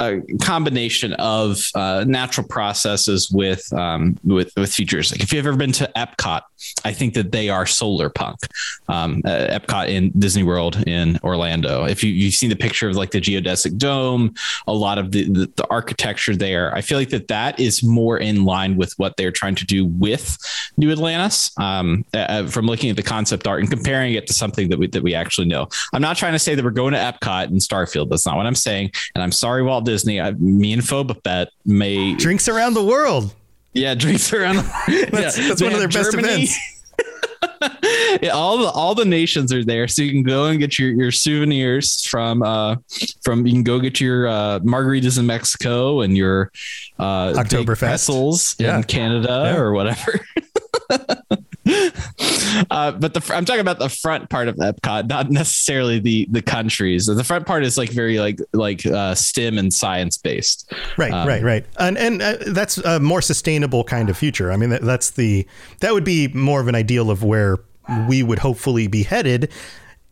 a 0.00 0.20
combination 0.40 1.12
of 1.14 1.60
uh, 1.74 2.04
natural 2.06 2.46
processes 2.46 3.30
with 3.30 3.72
um, 3.72 4.18
with 4.24 4.52
with 4.56 4.72
features. 4.72 5.10
Like 5.10 5.22
if 5.22 5.32
you've 5.32 5.44
ever 5.44 5.56
been 5.56 5.72
to 5.72 5.90
Epcot, 5.96 6.42
I 6.84 6.92
think 6.92 7.14
that 7.14 7.32
they 7.32 7.48
are 7.48 7.66
solar 7.66 8.08
punk. 8.08 8.38
Um, 8.88 9.22
uh, 9.24 9.58
Epcot 9.58 9.88
in 9.88 10.10
Disney 10.18 10.44
World 10.44 10.82
in 10.86 11.18
Orlando. 11.24 11.84
If 11.84 12.04
you 12.04 12.12
you've 12.12 12.34
seen 12.34 12.50
the 12.50 12.56
picture 12.56 12.88
of 12.88 12.96
like 12.96 13.10
the 13.10 13.20
geodesic 13.20 13.76
dome, 13.76 14.34
a 14.66 14.72
lot 14.72 14.98
of 14.98 15.10
the, 15.10 15.24
the, 15.24 15.52
the 15.56 15.66
architecture 15.68 16.36
there, 16.36 16.74
I 16.74 16.80
feel 16.80 16.98
like 16.98 17.10
that 17.10 17.28
that 17.28 17.58
is 17.58 17.82
more 17.82 18.18
in 18.18 18.44
line 18.44 18.76
with 18.76 18.96
what 18.98 19.16
they're 19.16 19.32
trying 19.32 19.56
to 19.56 19.66
do 19.66 19.84
with 19.86 20.38
New 20.76 20.92
Atlantis. 20.92 21.50
Um, 21.58 22.04
uh, 22.14 22.46
from 22.46 22.66
looking 22.66 22.90
at 22.90 22.96
the 22.96 23.02
concept 23.02 23.46
art 23.46 23.60
and 23.60 23.70
comparing 23.70 24.14
it 24.14 24.26
to 24.26 24.32
something 24.32 24.68
that 24.68 24.78
we 24.78 24.86
that 24.88 25.02
we 25.02 25.14
actually 25.14 25.48
know. 25.48 25.68
I'm 25.92 26.02
not 26.02 26.16
trying 26.16 26.34
to 26.34 26.38
say 26.38 26.54
that 26.54 26.64
we're 26.64 26.70
going 26.70 26.92
to 26.92 26.98
Epcot 26.98 27.44
and 27.44 27.60
Starfield. 27.60 28.10
That's 28.10 28.26
not 28.26 28.36
what 28.36 28.46
I'm 28.46 28.54
saying. 28.54 28.92
And 29.14 29.22
I'm 29.22 29.32
sorry, 29.32 29.62
Walt 29.62 29.87
Disney. 29.88 30.20
I, 30.20 30.32
me 30.32 30.72
and 30.74 30.82
Phobabet 30.82 31.46
may 31.64 32.14
drinks 32.14 32.48
around 32.48 32.74
the 32.74 32.84
world. 32.84 33.34
Yeah, 33.72 33.94
drinks 33.94 34.32
around. 34.32 34.56
that's, 34.86 35.38
yeah, 35.38 35.48
that's 35.48 35.62
one 35.62 35.72
of 35.72 35.78
their 35.78 35.88
best 35.88 36.14
events. 36.14 36.58
yeah, 38.22 38.30
all 38.30 38.58
the 38.58 38.68
all 38.68 38.94
the 38.94 39.04
nations 39.04 39.52
are 39.52 39.64
there, 39.64 39.88
so 39.88 40.02
you 40.02 40.10
can 40.10 40.22
go 40.22 40.46
and 40.46 40.58
get 40.58 40.78
your, 40.78 40.90
your 40.90 41.10
souvenirs 41.10 42.04
from 42.04 42.42
uh 42.42 42.76
from 43.22 43.46
you 43.46 43.52
can 43.52 43.62
go 43.62 43.78
get 43.80 44.00
your 44.00 44.28
uh, 44.28 44.58
margaritas 44.60 45.18
in 45.18 45.26
Mexico 45.26 46.02
and 46.02 46.16
your 46.16 46.50
uh 46.98 47.32
Oktoberfest 47.32 48.56
yeah. 48.58 48.76
in 48.76 48.84
Canada 48.84 49.52
yeah. 49.52 49.56
or 49.56 49.72
whatever. 49.72 50.20
uh, 52.70 52.92
but 52.92 53.14
the 53.14 53.32
I'm 53.34 53.44
talking 53.44 53.60
about 53.60 53.78
the 53.78 53.88
front 53.88 54.30
part 54.30 54.48
of 54.48 54.56
Epcot, 54.56 55.08
not 55.08 55.30
necessarily 55.30 55.98
the 55.98 56.26
the 56.30 56.42
countries. 56.42 57.06
The 57.06 57.24
front 57.24 57.46
part 57.46 57.64
is 57.64 57.76
like 57.76 57.90
very 57.90 58.18
like 58.18 58.40
like 58.52 58.86
uh, 58.86 59.14
STEM 59.14 59.58
and 59.58 59.72
science 59.72 60.16
based. 60.16 60.72
Right, 60.96 61.12
um, 61.12 61.28
right, 61.28 61.42
right, 61.42 61.66
and 61.78 61.98
and 61.98 62.22
uh, 62.22 62.36
that's 62.46 62.78
a 62.78 63.00
more 63.00 63.20
sustainable 63.20 63.84
kind 63.84 64.08
of 64.08 64.16
future. 64.16 64.50
I 64.50 64.56
mean, 64.56 64.70
that, 64.70 64.82
that's 64.82 65.10
the 65.10 65.46
that 65.80 65.92
would 65.92 66.04
be 66.04 66.28
more 66.28 66.60
of 66.60 66.68
an 66.68 66.74
ideal 66.74 67.10
of 67.10 67.22
where 67.22 67.58
we 68.08 68.22
would 68.22 68.38
hopefully 68.38 68.86
be 68.86 69.02
headed. 69.02 69.50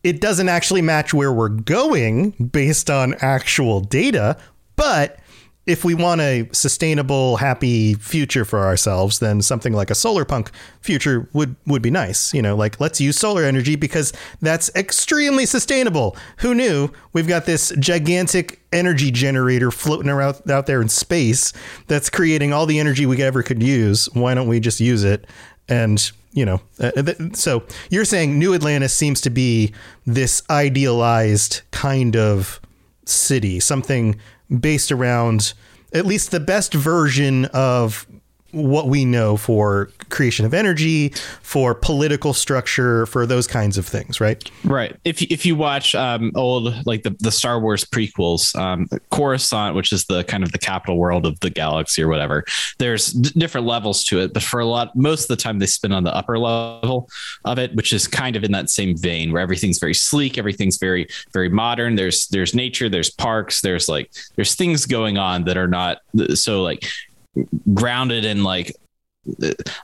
It 0.03 0.21
doesn't 0.21 0.49
actually 0.49 0.81
match 0.81 1.13
where 1.13 1.33
we're 1.33 1.49
going 1.49 2.31
based 2.31 2.89
on 2.89 3.15
actual 3.21 3.81
data, 3.81 4.37
but 4.75 5.19
if 5.67 5.83
we 5.83 5.93
want 5.93 6.21
a 6.21 6.47
sustainable, 6.53 7.35
happy 7.35 7.93
future 7.95 8.45
for 8.45 8.65
ourselves, 8.65 9.19
then 9.19 9.41
something 9.41 9.73
like 9.73 9.91
a 9.91 9.95
solar 9.95 10.23
punk 10.23 10.49
future 10.79 11.29
would 11.33 11.57
would 11.67 11.81
be 11.81 11.91
nice. 11.91 12.33
You 12.33 12.41
know, 12.41 12.55
like 12.55 12.79
let's 12.79 13.01
use 13.01 13.19
solar 13.19 13.43
energy 13.43 13.75
because 13.75 14.13
that's 14.41 14.73
extremely 14.75 15.45
sustainable. 15.45 16.15
Who 16.37 16.55
knew? 16.55 16.89
We've 17.11 17.27
got 17.27 17.45
this 17.45 17.73
gigantic 17.79 18.61
energy 18.71 19.11
generator 19.11 19.69
floating 19.69 20.09
around 20.09 20.49
out 20.49 20.67
there 20.67 20.81
in 20.81 20.87
space 20.87 21.51
that's 21.87 22.09
creating 22.09 22.53
all 22.53 22.65
the 22.65 22.79
energy 22.79 23.05
we 23.05 23.21
ever 23.21 23.43
could 23.43 23.61
use. 23.61 24.07
Why 24.13 24.33
don't 24.33 24.47
we 24.47 24.61
just 24.61 24.79
use 24.79 25.03
it? 25.03 25.27
And 25.67 26.09
you 26.31 26.45
know, 26.45 26.61
uh, 26.79 26.91
th- 26.91 27.35
so 27.35 27.63
you're 27.89 28.05
saying 28.05 28.39
New 28.39 28.53
Atlantis 28.53 28.93
seems 28.93 29.19
to 29.21 29.29
be 29.29 29.73
this 30.05 30.43
idealized 30.49 31.61
kind 31.71 32.15
of 32.15 32.61
city, 33.05 33.59
something 33.59 34.17
based 34.49 34.91
around 34.91 35.53
at 35.93 36.05
least 36.05 36.31
the 36.31 36.39
best 36.39 36.73
version 36.73 37.45
of 37.45 38.07
what 38.57 38.87
we 38.87 39.05
know 39.05 39.37
for 39.37 39.89
creation 40.09 40.45
of 40.45 40.53
energy, 40.53 41.09
for 41.41 41.75
political 41.75 42.33
structure, 42.33 43.05
for 43.05 43.25
those 43.25 43.47
kinds 43.47 43.77
of 43.77 43.85
things, 43.85 44.19
right? 44.19 44.49
Right. 44.63 44.95
If 45.05 45.21
if 45.21 45.45
you 45.45 45.55
watch 45.55 45.95
um, 45.95 46.31
old 46.35 46.85
like 46.85 47.03
the, 47.03 47.15
the 47.19 47.31
Star 47.31 47.59
Wars 47.59 47.85
prequels, 47.85 48.55
um, 48.55 48.87
Coruscant, 49.11 49.75
which 49.75 49.91
is 49.91 50.05
the 50.05 50.23
kind 50.23 50.43
of 50.43 50.51
the 50.51 50.57
capital 50.57 50.97
world 50.97 51.25
of 51.25 51.39
the 51.39 51.49
galaxy 51.49 52.03
or 52.03 52.07
whatever, 52.07 52.43
there's 52.77 53.07
d- 53.07 53.39
different 53.39 53.67
levels 53.67 54.03
to 54.05 54.19
it. 54.19 54.33
But 54.33 54.43
for 54.43 54.59
a 54.59 54.65
lot, 54.65 54.95
most 54.95 55.23
of 55.23 55.27
the 55.29 55.41
time, 55.41 55.59
they 55.59 55.65
spin 55.65 55.91
on 55.91 56.03
the 56.03 56.15
upper 56.15 56.37
level 56.37 57.09
of 57.45 57.59
it, 57.59 57.75
which 57.75 57.93
is 57.93 58.07
kind 58.07 58.35
of 58.35 58.43
in 58.43 58.51
that 58.51 58.69
same 58.69 58.97
vein 58.97 59.31
where 59.31 59.41
everything's 59.41 59.79
very 59.79 59.93
sleek, 59.93 60.37
everything's 60.37 60.77
very 60.77 61.07
very 61.33 61.49
modern. 61.49 61.95
There's 61.95 62.27
there's 62.27 62.53
nature, 62.53 62.89
there's 62.89 63.09
parks, 63.09 63.61
there's 63.61 63.89
like 63.89 64.11
there's 64.35 64.55
things 64.55 64.85
going 64.85 65.17
on 65.17 65.43
that 65.45 65.57
are 65.57 65.67
not 65.67 65.99
so 66.33 66.63
like 66.63 66.85
grounded 67.73 68.25
in 68.25 68.43
like 68.43 68.73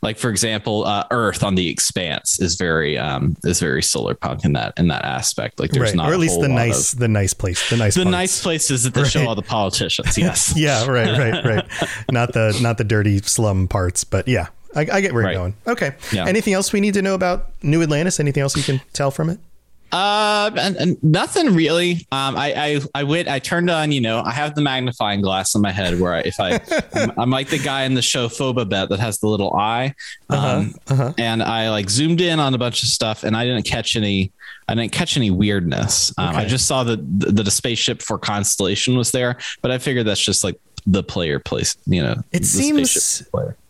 like 0.02 0.18
for 0.18 0.30
example 0.30 0.86
uh, 0.86 1.06
earth 1.12 1.44
on 1.44 1.56
the 1.56 1.70
expanse 1.70 2.40
is 2.40 2.56
very 2.56 2.98
um 2.98 3.36
is 3.44 3.60
very 3.60 3.84
solar 3.84 4.16
punk 4.16 4.46
in 4.46 4.54
that 4.54 4.74
in 4.78 4.88
that 4.88 5.04
aspect 5.04 5.60
like 5.60 5.72
there's 5.72 5.90
right. 5.90 5.96
not 5.96 6.10
or 6.10 6.14
at 6.14 6.20
least 6.20 6.40
the 6.40 6.48
nice 6.48 6.94
of, 6.94 7.00
the 7.00 7.08
nice 7.08 7.34
place 7.34 7.70
the 7.70 7.78
nice 7.78 7.96
the 7.96 8.04
parts. 8.04 8.12
nice 8.12 8.42
places 8.42 8.84
that 8.84 8.94
they 8.94 9.02
right. 9.02 9.12
show 9.12 9.28
all 9.28 9.36
the 9.36 9.42
politicians 9.42 10.18
yes 10.18 10.54
yeah 10.56 10.86
right 10.86 11.18
right 11.18 11.46
right 11.46 11.66
not 12.12 12.34
the 12.34 12.58
not 12.62 12.78
the 12.78 12.84
dirty 12.84 13.18
slum 13.20 13.68
parts 13.68 14.04
but 14.04 14.28
yeah 14.28 14.48
i, 14.76 14.82
I 14.82 15.02
get 15.02 15.14
where 15.14 15.24
right. 15.24 15.34
you're 15.34 15.42
going 15.42 15.56
okay 15.68 15.96
yeah. 16.12 16.26
anything 16.26 16.54
else 16.54 16.72
we 16.72 16.80
need 16.80 16.94
to 16.94 17.02
know 17.02 17.14
about 17.14 17.52
new 17.62 17.82
atlantis 17.82 18.20
anything 18.20 18.44
else 18.44 18.56
you 18.56 18.64
can 18.64 18.82
tell 18.94 19.12
from 19.12 19.30
it 19.30 19.40
Uh, 19.94 20.50
and, 20.58 20.76
and 20.78 21.04
nothing 21.04 21.54
really. 21.54 22.08
Um, 22.12 22.36
I, 22.36 22.54
I, 22.58 22.82
I 22.96 23.04
went, 23.04 23.28
I 23.28 23.38
turned 23.38 23.70
on, 23.70 23.92
you 23.92 24.02
know, 24.02 24.22
I 24.22 24.32
have 24.32 24.56
the 24.56 24.62
magnifying 24.62 25.22
glass 25.22 25.54
in 25.54 25.62
my 25.62 25.72
head 25.72 26.00
where 26.00 26.16
I, 26.16 26.20
if 26.22 26.40
I, 26.40 26.60
I'm, 26.96 27.12
I'm 27.20 27.30
like 27.30 27.50
the 27.50 27.60
guy 27.60 27.84
in 27.84 27.94
the 27.94 28.02
show 28.02 28.28
Phobabet 28.28 28.90
that 28.90 29.00
has 29.00 29.20
the 29.20 29.28
little 29.28 29.54
eye. 29.54 29.94
Um, 30.32 30.74
uh-huh. 30.88 31.14
and 31.20 31.44
I 31.44 31.70
like 31.70 31.92
zoomed 31.92 32.22
in 32.22 32.40
on 32.40 32.56
a 32.56 32.58
bunch 32.58 32.82
of 32.82 32.90
stuff 32.90 33.24
and 33.24 33.38
I 33.38 33.46
didn't 33.46 33.68
catch 33.68 33.96
any, 33.96 34.32
I 34.68 34.74
didn't 34.74 34.94
catch 34.94 35.16
any 35.16 35.30
weirdness. 35.30 36.12
Um, 36.18 36.36
I 36.36 36.46
just 36.46 36.66
saw 36.66 36.84
that 36.86 37.20
the, 37.20 37.32
that 37.32 37.48
a 37.48 37.52
spaceship 37.52 38.02
for 38.02 38.18
Constellation 38.18 38.98
was 38.98 39.12
there, 39.12 39.38
but 39.62 39.70
I 39.70 39.78
figured 39.78 40.08
that's 40.08 40.20
just 40.20 40.44
like 40.44 40.60
the 40.88 41.04
player 41.04 41.38
place, 41.38 41.78
you 41.86 42.02
know, 42.02 42.16
It 42.32 42.46
seems 42.46 43.24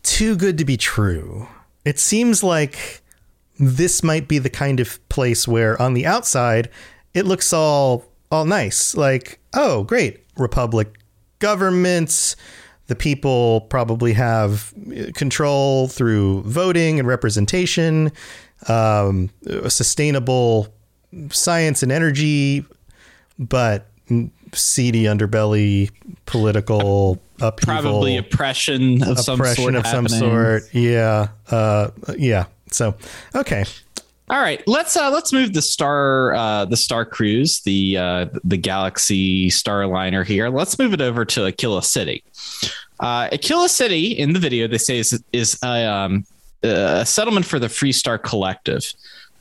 too 0.03 0.38
good 0.38 0.58
to 0.58 0.63
be 0.63 0.77
true. 0.77 1.48
It 1.84 2.00
seems 2.00 2.44
like 2.44 3.02
this 3.70 4.03
might 4.03 4.27
be 4.27 4.39
the 4.39 4.50
kind 4.50 4.79
of 4.79 5.08
place 5.10 5.48
where 5.48 5.82
on 5.82 5.93
the 5.93 6.05
outside 6.05 6.70
it 7.13 7.25
looks 7.25 7.53
all 7.53 8.05
all 8.32 8.46
nice. 8.46 8.96
Like, 8.96 9.39
oh, 9.53 9.84
great. 9.84 10.20
Republic 10.38 10.98
governments, 11.39 12.36
the 12.88 12.96
people 12.96 13.62
probably 13.62 14.13
have 14.13 14.74
uh, 14.89 15.12
control 15.13 15.88
through 15.88 16.41
voting 16.41 17.00
and 17.00 17.08
representation, 17.08 18.12
um, 18.67 19.29
a 19.46 19.70
sustainable 19.70 20.67
science 21.29 21.84
and 21.84 21.91
energy, 21.91 22.65
but 23.38 23.88
seedy 24.53 25.03
underbelly 25.03 25.91
political 26.25 27.22
upheaval 27.39 27.82
Probably 27.82 28.17
oppression 28.17 29.03
of 29.03 29.20
some 29.20 29.43
sort 29.46 29.75
of 29.75 29.86
some 29.86 30.08
sort. 30.08 30.63
Yeah. 30.74 31.27
Uh, 31.50 31.89
yeah. 32.17 32.46
So, 32.74 32.96
okay. 33.36 33.65
All 34.30 34.39
right, 34.39 34.63
let's 34.68 34.96
uh 34.96 35.12
let's 35.12 35.34
move 35.34 35.53
the 35.53 35.62
star 35.62 36.34
uh 36.34 36.65
the 36.65 36.77
Star 36.77 37.06
Cruise, 37.06 37.62
the 37.62 37.98
uh 37.98 38.25
the 38.46 38.56
Galaxy 38.58 39.50
Starliner 39.50 40.25
here. 40.25 40.50
Let's 40.50 40.80
move 40.80 40.94
it 40.94 41.01
over 41.01 41.25
to 41.25 41.42
Akila 41.42 41.84
City. 41.84 42.24
Uh 43.01 43.27
Akila 43.30 43.68
City 43.68 44.13
in 44.13 44.32
the 44.32 44.39
video 44.39 44.68
they 44.68 44.77
say 44.77 44.98
is 44.98 45.22
is 45.34 45.60
a 45.62 45.86
um 45.86 46.25
a 46.63 47.06
settlement 47.06 47.46
for 47.46 47.60
the 47.60 47.68
Freestar 47.68 48.22
Collective. 48.22 48.94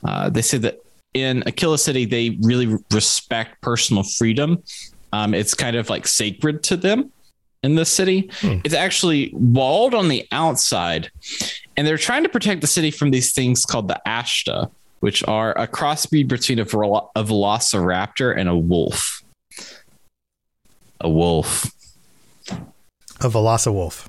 Uh 0.04 0.28
they 0.28 0.42
say 0.42 0.58
that 0.58 0.80
in 1.14 1.42
Akila 1.42 1.78
City 1.78 2.04
they 2.04 2.36
really 2.42 2.76
respect 2.90 3.60
personal 3.62 4.02
freedom. 4.02 4.62
Um 5.12 5.32
it's 5.32 5.54
kind 5.54 5.76
of 5.76 5.90
like 5.90 6.08
sacred 6.08 6.64
to 6.64 6.76
them 6.76 7.12
in 7.62 7.76
the 7.76 7.84
city. 7.84 8.28
It's 8.64 8.74
actually 8.74 9.30
walled 9.32 9.94
on 9.94 10.08
the 10.08 10.26
outside 10.32 11.10
and 11.76 11.86
they're 11.86 11.96
trying 11.98 12.22
to 12.22 12.28
protect 12.28 12.60
the 12.60 12.66
city 12.66 12.90
from 12.90 13.10
these 13.10 13.32
things 13.32 13.64
called 13.64 13.88
the 13.88 14.00
Ashta, 14.06 14.70
which 15.00 15.22
are 15.26 15.52
a 15.58 15.66
crossbreed 15.66 16.28
between 16.28 16.58
a, 16.58 16.64
velo- 16.64 17.10
a 17.16 17.24
velociraptor 17.24 18.36
and 18.36 18.48
a 18.48 18.56
wolf. 18.56 19.22
A 21.00 21.10
wolf, 21.10 21.66
A 22.50 23.28
Velociraptor. 23.28 24.08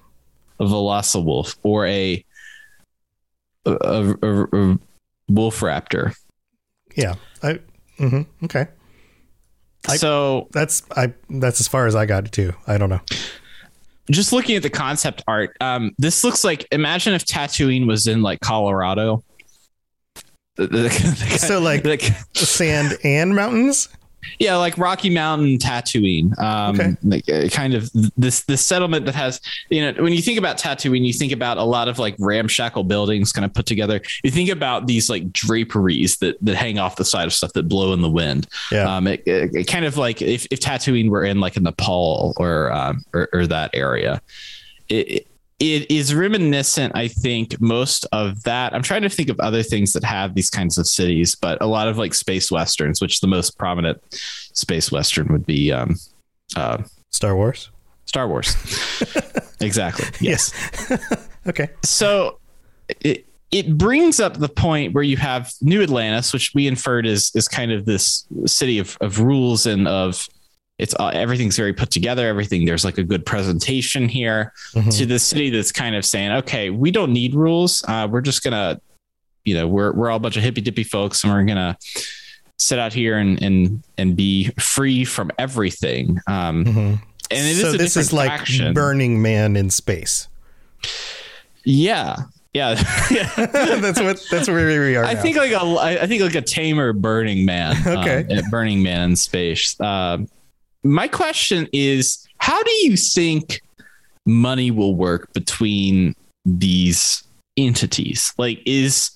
a 0.60 0.64
velociraptor, 0.66 1.56
or 1.64 1.88
a 1.88 2.24
a, 3.66 3.72
a, 3.72 4.44
a, 4.44 4.80
wolf 5.30 5.62
raptor. 5.62 6.16
Yeah. 6.96 7.16
I, 7.42 7.60
hmm 7.98 8.22
Okay. 8.44 8.68
I- 9.88 9.98
so 9.98 10.50
That's 10.52 10.84
I. 10.96 11.14
That's 11.30 11.60
as 11.62 11.68
far 11.68 11.88
as 11.88 11.96
I 11.96 12.06
got 12.06 12.26
it 12.26 12.32
too. 12.32 12.54
I 12.68 12.78
don't 12.78 12.90
know. 12.90 13.02
Just 14.12 14.32
looking 14.34 14.56
at 14.56 14.64
the 14.64 14.70
concept 14.70 15.24
art, 15.28 15.56
um, 15.62 15.92
this 15.98 16.24
looks 16.24 16.44
like 16.44 16.68
imagine 16.72 17.14
if 17.14 17.26
Tatooine 17.26 17.88
was 17.88 18.08
in 18.08 18.22
like 18.22 18.40
Colorado. 18.42 19.24
The- 20.56 20.68
the- 20.68 20.82
the- 20.84 21.38
So, 21.40 21.60
like- 21.60 21.82
the- 21.84 21.98
Sand 22.36 22.98
and 23.04 23.36
mountains. 23.36 23.90
Yeah, 24.40 24.58
like 24.58 24.78
Rocky 24.78 25.10
Mountain 25.10 25.58
Tatooine. 25.60 26.38
Um, 26.40 26.76
Okay. 26.76 26.96
like 27.04 27.30
uh, 27.30 27.48
kind 27.50 27.74
of 27.74 27.90
this 28.18 28.42
this 28.46 28.66
settlement 28.66 29.06
that 29.06 29.16
has 29.16 29.40
you 29.70 29.82
know 29.82 30.02
when 30.04 30.14
you 30.14 30.22
think 30.22 30.38
about 30.40 30.58
Tatooine, 30.58 31.06
you 31.06 31.14
think 31.14 31.32
about 31.32 31.58
a 31.58 31.64
lot 31.64 31.88
of 31.88 32.00
like 32.00 32.16
ramshackle 32.20 32.84
buildings 32.86 33.32
kind 33.32 33.46
of 33.46 33.54
put 33.54 33.66
together. 33.66 34.02
You 34.24 34.32
think 34.32 34.50
about 34.50 34.88
these 34.88 35.10
like 35.10 35.32
draperies 35.34 36.18
that 36.18 36.38
that 36.42 36.56
hang 36.56 36.80
off 36.80 36.96
the 36.96 37.06
side 37.06 37.26
of 37.26 37.34
stuff 37.34 37.54
that 37.54 37.68
blow 37.68 37.94
in 37.94 38.02
the 38.02 38.10
wind. 38.10 38.48
Yeah. 38.72 38.96
Um, 38.96 39.08
it, 39.08 39.24
it, 39.28 39.56
it 39.56 39.64
kind 39.68 39.86
of 39.86 39.98
like 39.98 40.22
if 40.22 40.48
if 40.52 40.60
Tatooine 40.60 41.10
were 41.10 41.24
in 41.24 41.40
like 41.40 41.58
in 41.58 41.64
Nepal 41.64 42.34
or 42.38 42.72
um, 42.72 43.04
or, 43.14 43.30
or 43.34 43.48
that 43.48 43.72
area. 43.74 44.22
It, 44.90 45.28
it 45.60 45.90
is 45.90 46.14
reminiscent, 46.14 46.94
I 46.96 47.08
think, 47.08 47.60
most 47.62 48.06
of 48.12 48.44
that. 48.44 48.74
I'm 48.74 48.82
trying 48.82 49.04
to 49.04 49.10
think 49.10 49.30
of 49.30 49.40
other 49.40 49.64
things 49.64 49.94
that 49.94 50.04
have 50.04 50.36
these 50.36 50.50
kinds 50.50 50.78
of 50.78 50.88
cities, 50.88 51.36
but 51.36 51.62
a 51.62 51.68
lot 51.68 51.88
of 51.88 51.98
like 51.98 52.14
space 52.14 52.52
westerns, 52.52 53.02
which 53.02 53.22
the 53.22 53.28
most 53.28 53.58
prominent 53.58 54.02
space 54.12 54.92
western 54.92 55.28
would 55.28 55.46
be 55.46 55.72
um, 55.72 55.96
uh, 56.56 56.84
Star 57.12 57.36
Wars. 57.36 57.70
Star 58.06 58.28
Wars. 58.28 58.56
exactly. 59.62 60.08
Yes. 60.20 60.54
Okay. 61.48 61.70
So 61.84 62.40
it 63.02 63.26
it 63.52 63.78
brings 63.78 64.20
up 64.20 64.38
the 64.38 64.50
point 64.50 64.94
where 64.94 65.04
you 65.04 65.18
have 65.18 65.52
New 65.62 65.84
Atlantis, 65.84 66.34
which 66.34 66.54
we 66.56 66.68
inferred 66.68 67.06
is 67.06 67.32
is 67.36 67.48
kind 67.48 67.72
of 67.72 67.86
this 67.86 68.26
city 68.46 68.80
of 68.80 68.98
of 69.02 69.20
rules 69.20 69.66
and 69.66 69.88
of 69.88 70.28
it's 70.84 70.94
uh, 71.00 71.08
everything's 71.14 71.56
very 71.56 71.72
put 71.74 71.90
together. 71.90 72.28
Everything 72.28 72.66
there's 72.66 72.84
like 72.84 72.98
a 72.98 73.04
good 73.04 73.26
presentation 73.26 74.10
here 74.10 74.52
Mhm. 74.76 74.98
to 74.98 75.06
the 75.06 75.18
city 75.18 75.50
that's 75.50 75.72
kind 75.72 75.96
of 75.96 76.04
saying, 76.04 76.32
okay, 76.44 76.70
we 76.70 76.92
don't 76.92 77.14
need 77.14 77.34
rules. 77.36 77.84
Uh, 77.88 78.08
we're 78.12 78.22
just 78.22 78.44
gonna, 78.44 78.80
you 79.46 79.54
know, 79.56 79.66
we're 79.68 79.94
we're 79.94 80.10
all 80.12 80.18
a 80.18 80.20
bunch 80.20 80.36
of 80.38 80.44
hippy 80.44 80.62
dippy 80.62 80.84
folks, 80.84 81.24
and 81.24 81.32
we're 81.34 81.46
gonna 81.46 81.78
sit 82.58 82.78
out 82.80 82.94
here 82.94 83.18
and 83.18 83.42
and 83.42 83.82
and 83.98 84.16
be 84.16 84.50
free 84.60 85.06
from 85.06 85.32
everything. 85.40 86.20
Um, 86.28 86.66
Mhm. 86.66 87.02
and 87.32 87.48
it 87.48 87.58
is 87.58 87.62
so 87.62 87.74
a 87.74 87.78
this 87.78 87.96
is 87.98 88.12
like 88.14 88.30
faction. 88.30 88.74
Burning 88.74 89.22
Man 89.22 89.56
in 89.56 89.70
space. 89.70 90.28
Yeah, 91.66 92.16
yeah. 92.54 92.74
that's 93.38 94.02
what. 94.02 94.22
That's 94.30 94.48
where 94.50 94.68
we 94.82 94.96
are. 94.98 95.06
I 95.06 95.14
now. 95.14 95.22
think 95.22 95.38
like 95.38 95.52
a 95.52 95.62
I 96.04 96.08
think 96.08 96.22
like 96.22 96.36
a 96.36 96.42
tamer 96.42 96.94
Burning 96.94 97.46
Man. 97.46 97.76
Okay. 97.88 98.26
um, 98.38 98.44
Burning 98.52 98.84
Man 98.84 99.12
in 99.12 99.16
space. 99.16 99.80
Um, 99.80 100.28
my 100.84 101.08
question 101.08 101.68
is, 101.74 102.26
how 102.38 102.62
do 102.62 102.72
you 102.84 102.98
think 102.98 103.62
money 104.26 104.72
will 104.72 104.96
work 104.96 105.32
between 105.34 106.16
these 106.46 107.24
entities? 107.58 108.34
Like, 108.38 108.62
is 108.66 109.12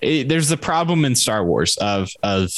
it, 0.00 0.28
there's 0.28 0.50
a 0.50 0.56
problem 0.56 1.04
in 1.04 1.14
Star 1.14 1.44
Wars 1.44 1.76
of 1.78 2.10
of 2.22 2.50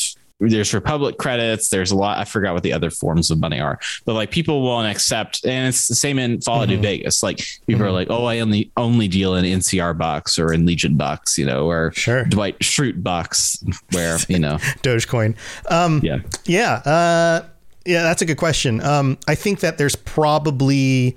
there's 0.43 0.73
Republic 0.73 1.19
credits. 1.19 1.69
There's 1.69 1.91
a 1.91 1.97
lot. 1.97 2.17
I 2.17 2.25
forgot 2.25 2.55
what 2.55 2.63
the 2.63 2.73
other 2.73 2.91
forms 2.91 3.31
of 3.31 3.39
money 3.39 3.61
are, 3.61 3.79
but 4.07 4.15
like 4.15 4.31
people 4.31 4.63
won't 4.63 4.91
accept, 4.91 5.45
and 5.45 5.69
it's 5.69 5.87
the 5.87 5.95
same 5.95 6.19
in 6.19 6.41
Fallout 6.41 6.69
New 6.69 6.79
Mhm. 6.79 6.83
Vegas. 6.83 7.23
Like 7.23 7.45
people 7.67 7.85
are 7.85 7.93
like, 7.93 8.09
oh, 8.09 8.25
I 8.25 8.39
only 8.41 8.73
only 8.79 9.07
deal 9.07 9.35
in 9.35 9.45
NCR 9.45 9.93
bucks 9.99 10.39
or 10.39 10.51
in 10.55 10.65
Legion 10.65 10.97
bucks, 10.97 11.37
you 11.37 11.45
know, 11.45 11.67
or 11.69 11.93
Sure. 11.95 12.25
Dwight 12.25 12.59
Schrute 12.61 13.03
bucks, 13.03 13.63
where 13.93 14.17
you 14.31 14.39
know, 14.39 14.57
Dogecoin. 14.83 15.37
Um, 15.71 16.01
yeah, 16.03 16.21
Yeah, 16.47 16.73
uh, 16.87 17.45
yeah, 17.91 18.05
that's 18.05 18.23
a 18.23 18.25
good 18.25 18.37
question. 18.37 18.81
Um, 18.83 19.19
I 19.27 19.35
think 19.35 19.61
that 19.61 19.77
there's 19.77 19.97
probably, 19.97 21.17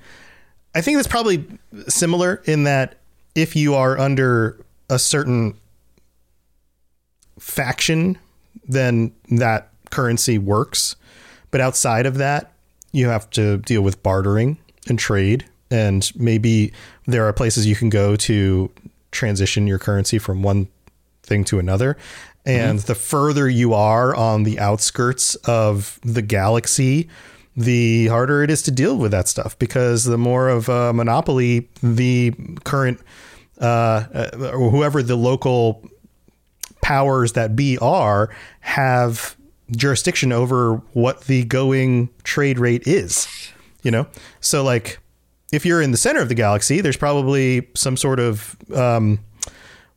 I 0.74 0.80
think 0.80 0.98
that's 0.98 1.06
probably 1.06 1.46
similar 1.86 2.42
in 2.46 2.64
that 2.64 2.96
if 3.36 3.54
you 3.54 3.74
are 3.74 3.96
under 3.96 4.60
a 4.90 4.98
certain 4.98 5.54
faction, 7.38 8.18
then 8.66 9.12
that 9.30 9.68
currency 9.90 10.36
works. 10.36 10.96
But 11.52 11.60
outside 11.60 12.06
of 12.06 12.16
that, 12.18 12.52
you 12.90 13.06
have 13.06 13.30
to 13.30 13.58
deal 13.58 13.82
with 13.82 14.02
bartering 14.02 14.58
and 14.88 14.98
trade, 14.98 15.44
and 15.70 16.10
maybe 16.16 16.72
there 17.06 17.24
are 17.24 17.32
places 17.32 17.66
you 17.66 17.76
can 17.76 17.88
go 17.88 18.16
to 18.16 18.68
transition 19.12 19.68
your 19.68 19.78
currency 19.78 20.18
from 20.18 20.42
one 20.42 20.66
thing 21.22 21.44
to 21.44 21.60
another. 21.60 21.96
And 22.46 22.78
the 22.80 22.94
further 22.94 23.48
you 23.48 23.72
are 23.72 24.14
on 24.14 24.42
the 24.42 24.58
outskirts 24.58 25.34
of 25.46 25.98
the 26.02 26.22
galaxy, 26.22 27.08
the 27.56 28.08
harder 28.08 28.42
it 28.42 28.50
is 28.50 28.62
to 28.62 28.70
deal 28.70 28.96
with 28.96 29.12
that 29.12 29.28
stuff 29.28 29.58
because 29.58 30.04
the 30.04 30.18
more 30.18 30.48
of 30.48 30.68
a 30.68 30.92
monopoly 30.92 31.68
the 31.82 32.32
current 32.64 33.00
uh, 33.60 34.04
uh, 34.12 34.50
or 34.52 34.70
whoever 34.70 35.02
the 35.02 35.16
local 35.16 35.88
powers 36.82 37.32
that 37.32 37.56
be 37.56 37.78
are 37.78 38.28
have 38.60 39.36
jurisdiction 39.70 40.32
over 40.32 40.82
what 40.92 41.22
the 41.22 41.44
going 41.44 42.10
trade 42.24 42.58
rate 42.58 42.86
is 42.86 43.26
you 43.84 43.90
know? 43.92 44.08
So 44.40 44.64
like 44.64 44.98
if 45.52 45.64
you're 45.64 45.80
in 45.80 45.92
the 45.92 45.96
center 45.96 46.20
of 46.20 46.28
the 46.28 46.34
galaxy 46.34 46.80
there's 46.80 46.96
probably 46.96 47.68
some 47.74 47.96
sort 47.96 48.18
of 48.18 48.56
um, 48.74 49.20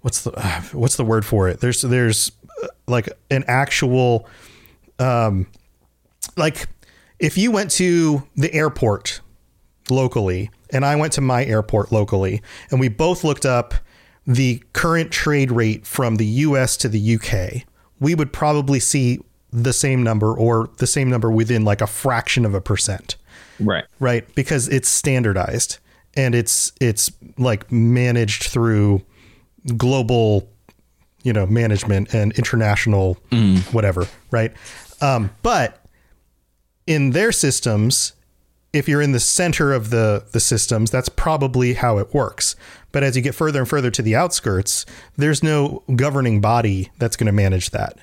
what's 0.02 0.22
the 0.22 0.32
uh, 0.34 0.62
what's 0.74 0.98
the 0.98 1.06
word 1.06 1.26
for 1.26 1.50
it? 1.50 1.60
There's 1.62 1.82
there's 1.82 2.30
uh, 2.30 2.37
like 2.88 3.10
an 3.32 3.44
actual 3.48 4.28
um 5.00 5.48
like 6.36 6.68
if 7.20 7.38
you 7.38 7.52
went 7.52 7.72
to 7.72 8.24
the 8.36 8.54
airport 8.54 9.22
locally 9.90 10.50
and 10.72 10.86
I 10.86 10.96
went 10.96 11.14
to 11.14 11.22
my 11.22 11.46
airport 11.46 11.92
locally 11.92 12.42
and 12.72 12.80
we 12.80 12.90
both 12.90 13.24
looked 13.24 13.46
up 13.46 13.74
the 14.26 14.62
current 14.74 15.12
trade 15.12 15.52
rate 15.52 15.86
from 15.86 16.16
the 16.18 16.26
US 16.26 16.78
to 16.78 16.90
the 16.90 17.16
UK 17.16 17.64
we 18.00 18.16
would 18.16 18.34
probably 18.34 18.80
see 18.80 19.20
the 19.52 19.74
same 19.74 20.04
number 20.04 20.34
or 20.34 20.70
the 20.78 20.88
same 20.88 21.10
number 21.10 21.32
within 21.32 21.64
like 21.64 21.82
a 21.82 21.88
fraction 21.88 22.46
of 22.46 22.54
a 22.54 22.62
percent 22.62 23.16
Right. 23.60 23.86
right 24.00 24.24
because 24.36 24.68
it's 24.68 24.88
standardized 24.90 25.80
and 26.16 26.36
it's 26.36 26.72
it's 26.82 27.12
like 27.38 27.72
managed 27.72 28.44
through 28.44 29.02
global 29.78 30.50
you 31.28 31.34
know 31.34 31.46
management 31.46 32.14
and 32.14 32.32
international 32.38 33.18
whatever 33.74 34.08
right? 34.32 34.54
Um, 35.02 35.30
but 35.44 35.86
in 36.88 37.12
their 37.12 37.32
systems 37.34 38.14
if 38.74 38.88
you're 38.88 39.02
in 39.02 39.12
the 39.12 39.20
center 39.20 39.74
of 39.74 39.90
the 39.90 40.26
the 40.32 40.40
systems 40.40 40.90
that's 40.90 41.10
probably 41.10 41.74
how 41.74 41.98
it 41.98 42.14
works. 42.14 42.56
But 42.94 43.04
as 43.04 43.16
you 43.18 43.22
get 43.22 43.36
further 43.36 43.60
and 43.60 43.70
further 43.70 43.92
to 43.92 44.02
the 44.02 44.16
outskirts 44.16 44.86
there's 45.18 45.44
no 45.44 45.84
governing 45.96 46.40
body 46.40 46.90
that's 46.98 47.18
going 47.18 47.28
to 47.28 47.34
manage 47.34 47.72
that. 47.72 47.98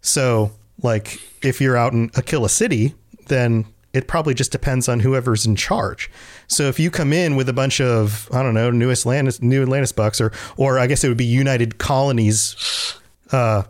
So, 0.00 0.52
like, 0.82 1.20
if 1.42 1.60
you're 1.60 1.76
out 1.76 1.92
in 1.92 2.10
Akila 2.10 2.50
City, 2.50 2.94
then 3.26 3.64
it 3.96 4.06
probably 4.06 4.34
just 4.34 4.52
depends 4.52 4.88
on 4.88 5.00
whoever's 5.00 5.46
in 5.46 5.56
charge. 5.56 6.10
So, 6.46 6.64
if 6.64 6.78
you 6.78 6.90
come 6.90 7.12
in 7.12 7.36
with 7.36 7.48
a 7.48 7.52
bunch 7.52 7.80
of 7.80 8.28
I 8.32 8.42
don't 8.42 8.54
know 8.54 8.70
New 8.70 8.90
Atlantis, 8.90 9.40
New 9.42 9.62
Atlantis 9.62 9.92
bucks, 9.92 10.20
or 10.20 10.32
or 10.56 10.78
I 10.78 10.86
guess 10.86 11.02
it 11.04 11.08
would 11.08 11.16
be 11.16 11.24
United 11.24 11.78
Colonies, 11.78 12.94
uh, 13.32 13.62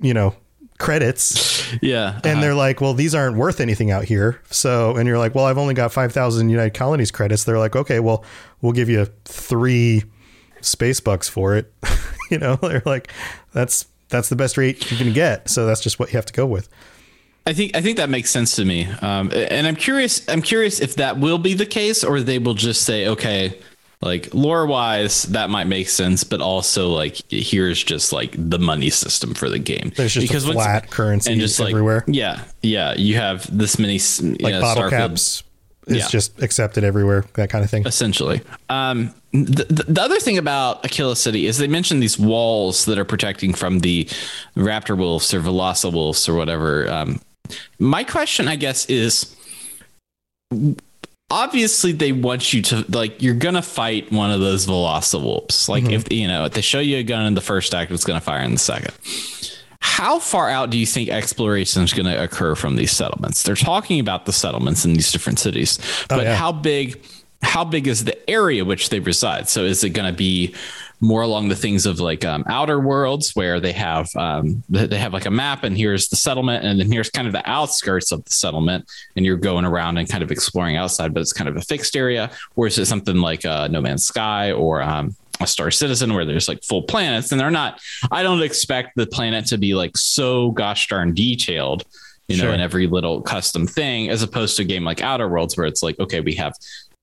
you 0.00 0.14
know, 0.14 0.34
credits, 0.78 1.72
Yeah. 1.82 2.20
and 2.24 2.42
they're 2.42 2.54
like, 2.54 2.80
well, 2.80 2.94
these 2.94 3.14
aren't 3.14 3.36
worth 3.36 3.60
anything 3.60 3.90
out 3.90 4.04
here. 4.04 4.40
So, 4.50 4.96
and 4.96 5.06
you're 5.06 5.18
like, 5.18 5.34
well, 5.34 5.44
I've 5.46 5.58
only 5.58 5.74
got 5.74 5.92
five 5.92 6.12
thousand 6.12 6.48
United 6.50 6.74
Colonies 6.74 7.10
credits. 7.10 7.44
They're 7.44 7.58
like, 7.58 7.76
okay, 7.76 8.00
well, 8.00 8.24
we'll 8.60 8.72
give 8.72 8.88
you 8.88 9.06
three 9.24 10.04
space 10.60 11.00
bucks 11.00 11.28
for 11.28 11.56
it. 11.56 11.72
you 12.30 12.38
know, 12.38 12.56
they're 12.62 12.82
like, 12.86 13.10
that's 13.52 13.86
that's 14.08 14.28
the 14.28 14.36
best 14.36 14.56
rate 14.56 14.90
you 14.90 14.96
can 14.96 15.12
get. 15.12 15.48
So 15.48 15.66
that's 15.66 15.80
just 15.80 15.98
what 15.98 16.10
you 16.12 16.16
have 16.18 16.26
to 16.26 16.32
go 16.32 16.46
with. 16.46 16.68
I 17.46 17.52
think 17.52 17.76
I 17.76 17.82
think 17.82 17.98
that 17.98 18.08
makes 18.08 18.30
sense 18.30 18.56
to 18.56 18.64
me. 18.64 18.86
Um, 19.02 19.30
and 19.34 19.66
I'm 19.66 19.76
curious. 19.76 20.26
I'm 20.28 20.40
curious 20.42 20.80
if 20.80 20.96
that 20.96 21.18
will 21.18 21.38
be 21.38 21.54
the 21.54 21.66
case, 21.66 22.02
or 22.02 22.20
they 22.20 22.38
will 22.38 22.54
just 22.54 22.82
say, 22.84 23.06
okay, 23.08 23.58
like 24.00 24.32
lore 24.34 24.66
wise, 24.66 25.24
that 25.24 25.50
might 25.50 25.66
make 25.66 25.88
sense, 25.88 26.24
but 26.24 26.40
also 26.40 26.88
like 26.90 27.16
here's 27.30 27.82
just 27.84 28.12
like 28.12 28.34
the 28.38 28.58
money 28.58 28.88
system 28.90 29.34
for 29.34 29.50
the 29.50 29.58
game. 29.58 29.92
There's 29.96 30.14
just 30.14 30.32
a 30.32 30.52
flat 30.52 30.90
currency 30.90 31.32
and 31.32 31.40
just 31.40 31.60
like 31.60 31.70
everywhere. 31.70 32.04
yeah, 32.06 32.40
yeah. 32.62 32.94
You 32.96 33.16
have 33.16 33.46
this 33.56 33.78
many 33.78 33.96
s- 33.96 34.22
you 34.22 34.36
Like 34.40 34.54
know, 34.54 34.60
bottle 34.62 34.84
Starfield- 34.84 34.90
caps 34.90 35.42
It's 35.86 35.96
Yeah. 35.98 36.08
just 36.08 36.42
accepted 36.42 36.82
everywhere, 36.82 37.26
that 37.34 37.50
kind 37.50 37.62
of 37.62 37.70
thing. 37.70 37.86
essentially. 37.86 38.40
Um, 38.70 39.14
the, 39.32 39.64
the, 39.68 39.84
the 39.92 40.00
other 40.02 40.18
thing 40.18 40.38
about 40.38 40.82
Akila 40.82 41.14
City 41.16 41.46
is 41.46 41.58
they 41.58 41.66
mentioned 41.68 42.02
these 42.02 42.18
walls 42.18 42.86
that 42.86 42.98
are 42.98 43.04
protecting 43.04 43.52
from 43.52 43.80
the 43.80 44.08
raptor 44.56 44.96
wolves 44.96 45.34
or 45.34 45.40
Velociraptors 45.40 46.26
or 46.28 46.34
whatever. 46.34 46.90
Um, 46.90 47.20
my 47.78 48.04
question, 48.04 48.48
I 48.48 48.56
guess, 48.56 48.86
is 48.86 49.34
obviously 51.30 51.92
they 51.92 52.12
want 52.12 52.52
you 52.52 52.62
to 52.62 52.84
like 52.90 53.22
you're 53.22 53.34
gonna 53.34 53.62
fight 53.62 54.12
one 54.12 54.30
of 54.30 54.40
those 54.40 54.66
Velociraptors. 54.66 55.68
Like 55.68 55.84
mm-hmm. 55.84 55.92
if 55.92 56.12
you 56.12 56.28
know 56.28 56.44
if 56.44 56.52
they 56.52 56.60
show 56.60 56.80
you 56.80 56.98
a 56.98 57.02
gun 57.02 57.26
in 57.26 57.34
the 57.34 57.40
first 57.40 57.74
act, 57.74 57.90
it's 57.90 58.04
gonna 58.04 58.20
fire 58.20 58.42
in 58.42 58.52
the 58.52 58.58
second. 58.58 58.94
How 59.80 60.18
far 60.18 60.48
out 60.48 60.70
do 60.70 60.78
you 60.78 60.86
think 60.86 61.10
exploration 61.10 61.82
is 61.82 61.92
going 61.92 62.06
to 62.06 62.20
occur 62.20 62.54
from 62.54 62.74
these 62.74 62.90
settlements? 62.90 63.42
They're 63.42 63.54
talking 63.54 64.00
about 64.00 64.24
the 64.24 64.32
settlements 64.32 64.86
in 64.86 64.94
these 64.94 65.12
different 65.12 65.38
cities, 65.38 65.78
oh, 66.10 66.16
but 66.16 66.24
yeah. 66.24 66.34
how 66.34 66.52
big? 66.52 67.04
How 67.42 67.64
big 67.64 67.86
is 67.86 68.04
the 68.04 68.18
area 68.28 68.64
which 68.64 68.88
they 68.88 68.98
reside? 68.98 69.46
So 69.50 69.62
is 69.64 69.84
it 69.84 69.90
going 69.90 70.10
to 70.10 70.16
be 70.16 70.54
more 71.04 71.22
along 71.22 71.48
the 71.48 71.56
things 71.56 71.84
of 71.86 72.00
like 72.00 72.24
um, 72.24 72.42
outer 72.48 72.80
worlds 72.80 73.32
where 73.34 73.60
they 73.60 73.72
have 73.72 74.08
um, 74.16 74.62
they 74.70 74.98
have 74.98 75.12
like 75.12 75.26
a 75.26 75.30
map 75.30 75.62
and 75.62 75.76
here's 75.76 76.08
the 76.08 76.16
settlement 76.16 76.64
and 76.64 76.80
then 76.80 76.90
here's 76.90 77.10
kind 77.10 77.26
of 77.26 77.32
the 77.32 77.48
outskirts 77.48 78.10
of 78.10 78.24
the 78.24 78.30
settlement 78.30 78.90
and 79.14 79.26
you're 79.26 79.36
going 79.36 79.64
around 79.66 79.98
and 79.98 80.08
kind 80.08 80.22
of 80.22 80.30
exploring 80.32 80.76
outside, 80.76 81.12
but 81.12 81.20
it's 81.20 81.32
kind 81.32 81.48
of 81.48 81.56
a 81.56 81.60
fixed 81.60 81.94
area, 81.96 82.30
or 82.56 82.66
is 82.66 82.78
it 82.78 82.86
something 82.86 83.16
like 83.16 83.44
uh, 83.44 83.68
No 83.68 83.80
Man's 83.80 84.06
Sky 84.06 84.52
or 84.52 84.82
um, 84.82 85.14
a 85.40 85.46
Star 85.46 85.70
Citizen 85.70 86.14
where 86.14 86.24
there's 86.24 86.48
like 86.48 86.62
full 86.64 86.82
planets 86.82 87.32
and 87.32 87.40
they're 87.40 87.50
not. 87.50 87.80
I 88.10 88.22
don't 88.22 88.42
expect 88.42 88.96
the 88.96 89.06
planet 89.06 89.46
to 89.46 89.58
be 89.58 89.74
like 89.74 89.96
so 89.96 90.52
gosh 90.52 90.86
darn 90.88 91.12
detailed, 91.12 91.84
you 92.28 92.36
know, 92.38 92.44
Sure. 92.44 92.54
in 92.54 92.60
every 92.60 92.86
little 92.86 93.20
custom 93.20 93.66
thing, 93.66 94.08
as 94.08 94.22
opposed 94.22 94.56
to 94.56 94.62
a 94.62 94.64
game 94.64 94.84
like 94.84 95.02
Outer 95.02 95.28
Worlds 95.28 95.56
where 95.56 95.66
it's 95.66 95.82
like, 95.82 95.98
okay, 95.98 96.20
we 96.20 96.34
have 96.36 96.54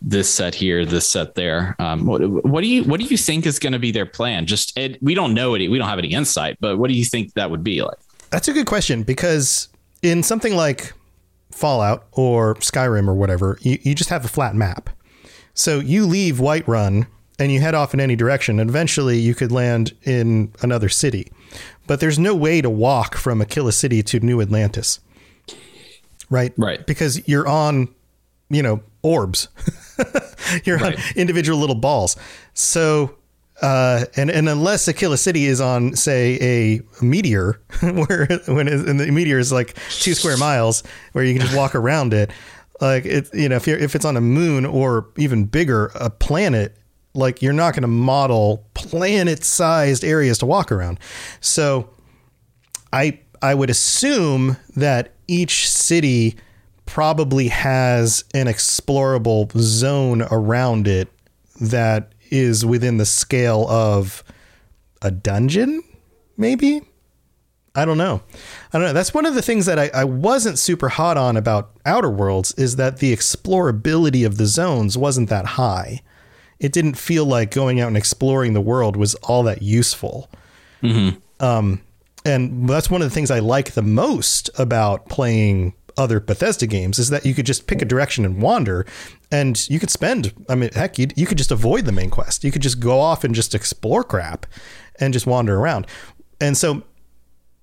this 0.01 0.33
set 0.33 0.55
here, 0.55 0.85
this 0.85 1.07
set 1.07 1.35
there. 1.35 1.75
Um, 1.79 2.05
what, 2.05 2.21
what 2.27 2.61
do 2.61 2.67
you 2.67 2.83
what 2.83 2.99
do 2.99 3.05
you 3.05 3.17
think 3.17 3.45
is 3.45 3.59
going 3.59 3.73
to 3.73 3.79
be 3.79 3.91
their 3.91 4.05
plan? 4.05 4.45
Just 4.45 4.77
it, 4.77 5.01
we 5.01 5.13
don't 5.13 5.33
know 5.33 5.53
it. 5.53 5.67
We 5.67 5.77
don't 5.77 5.87
have 5.87 5.99
any 5.99 6.11
insight, 6.11 6.57
but 6.59 6.77
what 6.77 6.89
do 6.89 6.95
you 6.95 7.05
think 7.05 7.33
that 7.33 7.51
would 7.51 7.63
be 7.63 7.81
like? 7.81 7.97
That's 8.31 8.47
a 8.47 8.53
good 8.53 8.65
question 8.65 9.03
because 9.03 9.67
in 10.01 10.23
something 10.23 10.55
like 10.55 10.93
Fallout 11.51 12.07
or 12.13 12.55
Skyrim 12.55 13.07
or 13.07 13.13
whatever, 13.13 13.57
you, 13.61 13.77
you 13.83 13.93
just 13.93 14.09
have 14.09 14.25
a 14.25 14.29
flat 14.29 14.55
map. 14.55 14.89
So 15.53 15.79
you 15.79 16.05
leave 16.05 16.35
Whiterun 16.37 17.07
and 17.37 17.51
you 17.51 17.59
head 17.59 17.75
off 17.75 17.93
in 17.93 17.99
any 17.99 18.15
direction, 18.15 18.59
and 18.59 18.69
eventually 18.69 19.17
you 19.19 19.35
could 19.35 19.51
land 19.51 19.93
in 20.03 20.53
another 20.61 20.89
city. 20.89 21.31
But 21.87 21.99
there's 21.99 22.19
no 22.19 22.35
way 22.35 22.61
to 22.61 22.69
walk 22.69 23.15
from 23.15 23.39
Akila 23.39 23.73
City 23.73 24.03
to 24.03 24.19
New 24.19 24.41
Atlantis. 24.41 24.99
Right? 26.29 26.53
Right. 26.55 26.85
Because 26.85 27.27
you're 27.27 27.47
on, 27.47 27.89
you 28.49 28.63
know, 28.63 28.81
orbs. 29.03 29.47
you're 30.63 30.83
on 30.83 30.95
individual 31.15 31.59
little 31.59 31.75
balls. 31.75 32.15
So 32.53 33.17
uh, 33.61 34.05
and 34.15 34.31
and 34.31 34.49
unless 34.49 34.87
Akila 34.87 35.19
City 35.19 35.45
is 35.45 35.61
on, 35.61 35.95
say, 35.95 36.37
a 36.41 37.03
meteor, 37.03 37.61
where 37.81 38.27
when 38.47 38.67
and 38.67 38.99
the 38.99 39.11
meteor 39.11 39.37
is 39.37 39.51
like 39.51 39.75
two 39.89 40.15
square 40.15 40.37
miles, 40.37 40.81
where 41.11 41.23
you 41.23 41.33
can 41.33 41.43
just 41.43 41.55
walk 41.55 41.75
around 41.75 42.13
it, 42.13 42.31
like 42.79 43.05
it, 43.05 43.31
you 43.33 43.47
know, 43.47 43.55
if 43.55 43.67
you're 43.67 43.77
if 43.77 43.95
it's 43.95 44.05
on 44.05 44.17
a 44.17 44.21
moon 44.21 44.65
or 44.65 45.09
even 45.17 45.45
bigger, 45.45 45.91
a 45.93 46.09
planet, 46.09 46.75
like 47.13 47.43
you're 47.43 47.53
not 47.53 47.75
going 47.75 47.83
to 47.83 47.87
model 47.87 48.65
planet-sized 48.73 50.03
areas 50.03 50.39
to 50.39 50.47
walk 50.47 50.71
around. 50.71 50.99
So, 51.39 51.87
I 52.91 53.19
I 53.43 53.53
would 53.53 53.69
assume 53.69 54.57
that 54.75 55.13
each 55.27 55.69
city 55.69 56.35
probably 56.91 57.47
has 57.47 58.25
an 58.33 58.47
explorable 58.47 59.49
zone 59.57 60.23
around 60.23 60.89
it 60.89 61.07
that 61.61 62.11
is 62.29 62.65
within 62.65 62.97
the 62.97 63.05
scale 63.05 63.65
of 63.69 64.25
a 65.01 65.09
dungeon, 65.09 65.81
maybe. 66.35 66.81
I 67.75 67.85
don't 67.85 67.97
know. 67.97 68.21
I 68.73 68.77
don't 68.77 68.87
know. 68.87 68.93
That's 68.93 69.13
one 69.13 69.25
of 69.25 69.35
the 69.35 69.41
things 69.41 69.67
that 69.67 69.79
I, 69.79 69.89
I 69.93 70.03
wasn't 70.03 70.59
super 70.59 70.89
hot 70.89 71.15
on 71.15 71.37
about 71.37 71.71
Outer 71.85 72.09
Worlds 72.09 72.53
is 72.55 72.75
that 72.75 72.97
the 72.97 73.15
explorability 73.15 74.25
of 74.25 74.35
the 74.35 74.45
zones 74.45 74.97
wasn't 74.97 75.29
that 75.29 75.45
high. 75.45 76.01
It 76.59 76.73
didn't 76.73 76.95
feel 76.95 77.23
like 77.23 77.51
going 77.51 77.79
out 77.79 77.87
and 77.87 77.95
exploring 77.95 78.51
the 78.51 78.59
world 78.59 78.97
was 78.97 79.15
all 79.15 79.43
that 79.43 79.61
useful. 79.61 80.29
Um, 81.39 81.81
and 82.25 82.67
that's 82.67 82.89
one 82.89 83.01
of 83.01 83.09
the 83.09 83.13
things 83.13 83.31
I 83.31 83.39
like 83.39 83.71
the 83.71 83.81
most 83.81 84.49
about 84.59 85.07
playing 85.07 85.73
other 85.97 86.19
Bethesda 86.19 86.67
games 86.67 86.99
is 86.99 87.09
that 87.09 87.25
you 87.25 87.33
could 87.33 87.45
just 87.45 87.67
pick 87.67 87.81
a 87.81 87.85
direction 87.85 88.25
and 88.25 88.41
wander, 88.41 88.85
and 89.31 89.69
you 89.69 89.79
could 89.79 89.89
spend. 89.89 90.33
I 90.49 90.55
mean, 90.55 90.71
heck, 90.73 90.97
you 90.97 91.07
you 91.15 91.25
could 91.25 91.37
just 91.37 91.51
avoid 91.51 91.85
the 91.85 91.91
main 91.91 92.09
quest. 92.09 92.43
You 92.43 92.51
could 92.51 92.61
just 92.61 92.79
go 92.79 92.99
off 92.99 93.23
and 93.23 93.33
just 93.35 93.55
explore 93.55 94.03
crap, 94.03 94.45
and 94.99 95.13
just 95.13 95.27
wander 95.27 95.57
around. 95.57 95.87
And 96.39 96.57
so, 96.57 96.83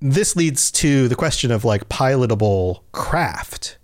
this 0.01 0.37
leads 0.37 0.71
to 0.73 1.09
the 1.09 1.17
question 1.17 1.51
of 1.51 1.65
like 1.65 1.89
pilotable 1.89 2.83
craft. 2.93 3.79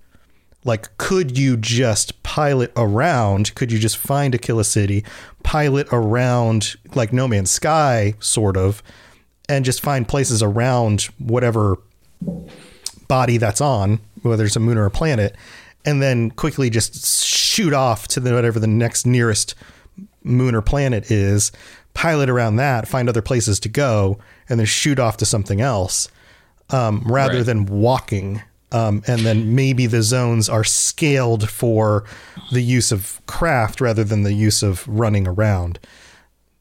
Like, 0.66 0.96
could 0.96 1.36
you 1.36 1.58
just 1.58 2.22
pilot 2.22 2.72
around? 2.74 3.54
Could 3.54 3.70
you 3.70 3.78
just 3.78 3.98
find 3.98 4.34
a 4.34 4.38
Akila 4.38 4.64
City, 4.64 5.04
pilot 5.42 5.86
around 5.92 6.76
like 6.94 7.12
No 7.12 7.28
Man's 7.28 7.50
Sky, 7.50 8.14
sort 8.18 8.56
of, 8.56 8.82
and 9.48 9.64
just 9.64 9.82
find 9.82 10.08
places 10.08 10.42
around 10.42 11.02
whatever 11.18 11.76
body 13.08 13.36
that's 13.36 13.60
on, 13.60 14.00
whether 14.28 14.44
it's 14.44 14.56
a 14.56 14.60
moon 14.60 14.78
or 14.78 14.86
a 14.86 14.90
planet, 14.90 15.36
and 15.84 16.02
then 16.02 16.30
quickly 16.30 16.70
just 16.70 17.24
shoot 17.26 17.72
off 17.72 18.08
to 18.08 18.20
the, 18.20 18.32
whatever 18.34 18.58
the 18.58 18.66
next 18.66 19.06
nearest 19.06 19.54
moon 20.22 20.54
or 20.54 20.62
planet 20.62 21.10
is, 21.10 21.52
pilot 21.92 22.28
around 22.30 22.56
that, 22.56 22.88
find 22.88 23.08
other 23.08 23.22
places 23.22 23.60
to 23.60 23.68
go, 23.68 24.18
and 24.48 24.58
then 24.58 24.66
shoot 24.66 24.98
off 24.98 25.16
to 25.18 25.26
something 25.26 25.60
else, 25.60 26.08
um, 26.70 27.02
rather 27.06 27.36
Right. 27.38 27.46
than 27.46 27.66
walking. 27.66 28.42
Um, 28.72 29.04
and 29.06 29.20
then 29.20 29.54
maybe 29.54 29.86
the 29.86 30.02
zones 30.02 30.48
are 30.48 30.64
scaled 30.64 31.48
for 31.48 32.02
the 32.50 32.60
use 32.62 32.90
of 32.90 33.20
craft 33.26 33.80
rather 33.80 34.02
than 34.02 34.24
the 34.24 34.32
use 34.32 34.64
of 34.64 34.88
running 34.88 35.28
around. 35.28 35.78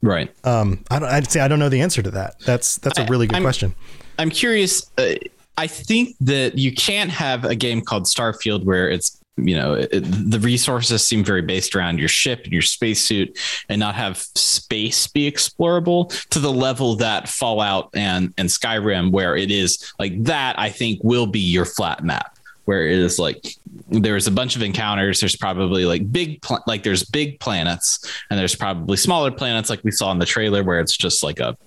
Right. 0.04 0.30
Um, 0.44 0.84
I 0.92 1.00
don't. 1.00 1.10
I'd 1.10 1.32
say 1.32 1.40
I 1.40 1.48
don't 1.48 1.58
know 1.58 1.70
the 1.70 1.82
answer 1.82 2.04
to 2.04 2.12
that. 2.12 2.36
That's 2.46 2.78
that's 2.78 3.00
a 3.00 3.06
really 3.06 3.26
good 3.26 3.36
I'm- 3.38 3.44
question. 3.44 3.74
I'm 4.20 4.30
curious. 4.30 4.92
Uh, 4.98 5.14
I 5.58 5.68
think 5.68 6.16
that 6.22 6.58
you 6.58 6.74
can't 6.74 7.12
have 7.12 7.46
a 7.46 7.56
game 7.56 7.82
called 7.82 8.04
Starfield 8.04 8.64
where 8.64 8.90
it's 8.90 9.20
you 9.38 9.56
know 9.56 9.74
it, 9.74 9.90
the 9.90 10.40
resources 10.40 11.04
seem 11.04 11.24
very 11.24 11.42
based 11.42 11.76
around 11.76 12.00
your 12.00 12.08
ship 12.08 12.44
and 12.44 12.54
your 12.54 12.62
spacesuit 12.62 13.38
and 13.68 13.80
not 13.80 13.96
have 13.96 14.18
space 14.18 15.08
be 15.08 15.30
explorable 15.30 16.10
to 16.30 16.40
the 16.40 16.52
level 16.52 16.96
that 16.96 17.28
fallout 17.28 17.90
and 17.96 18.32
and 18.38 18.50
skyrim 18.50 19.12
where 19.12 19.36
it 19.36 19.50
is 19.50 19.92
like 19.98 20.24
that 20.24 20.58
i 20.60 20.70
think 20.70 21.04
will 21.04 21.26
be 21.26 21.40
your 21.40 21.66
flat 21.66 22.04
map 22.04 22.38
where 22.66 22.86
it 22.86 23.00
is 23.00 23.18
like 23.18 23.56
there's 23.90 24.28
a 24.28 24.32
bunch 24.32 24.56
of 24.56 24.62
encounters 24.62 25.20
there's 25.20 25.36
probably 25.36 25.86
like 25.86 26.12
big 26.12 26.40
like 26.68 26.84
there's 26.84 27.04
big 27.04 27.40
planets 27.40 28.08
and 28.30 28.40
there's 28.40 28.56
probably 28.56 28.98
smaller 28.98 29.32
planets 29.32 29.68
like 29.68 29.84
we 29.84 29.92
saw 29.92 30.12
in 30.12 30.20
the 30.20 30.26
trailer 30.28 30.64
where 30.64 30.80
it's 30.80 30.96
just 30.96 31.24
like 31.24 31.40
a 31.40 31.58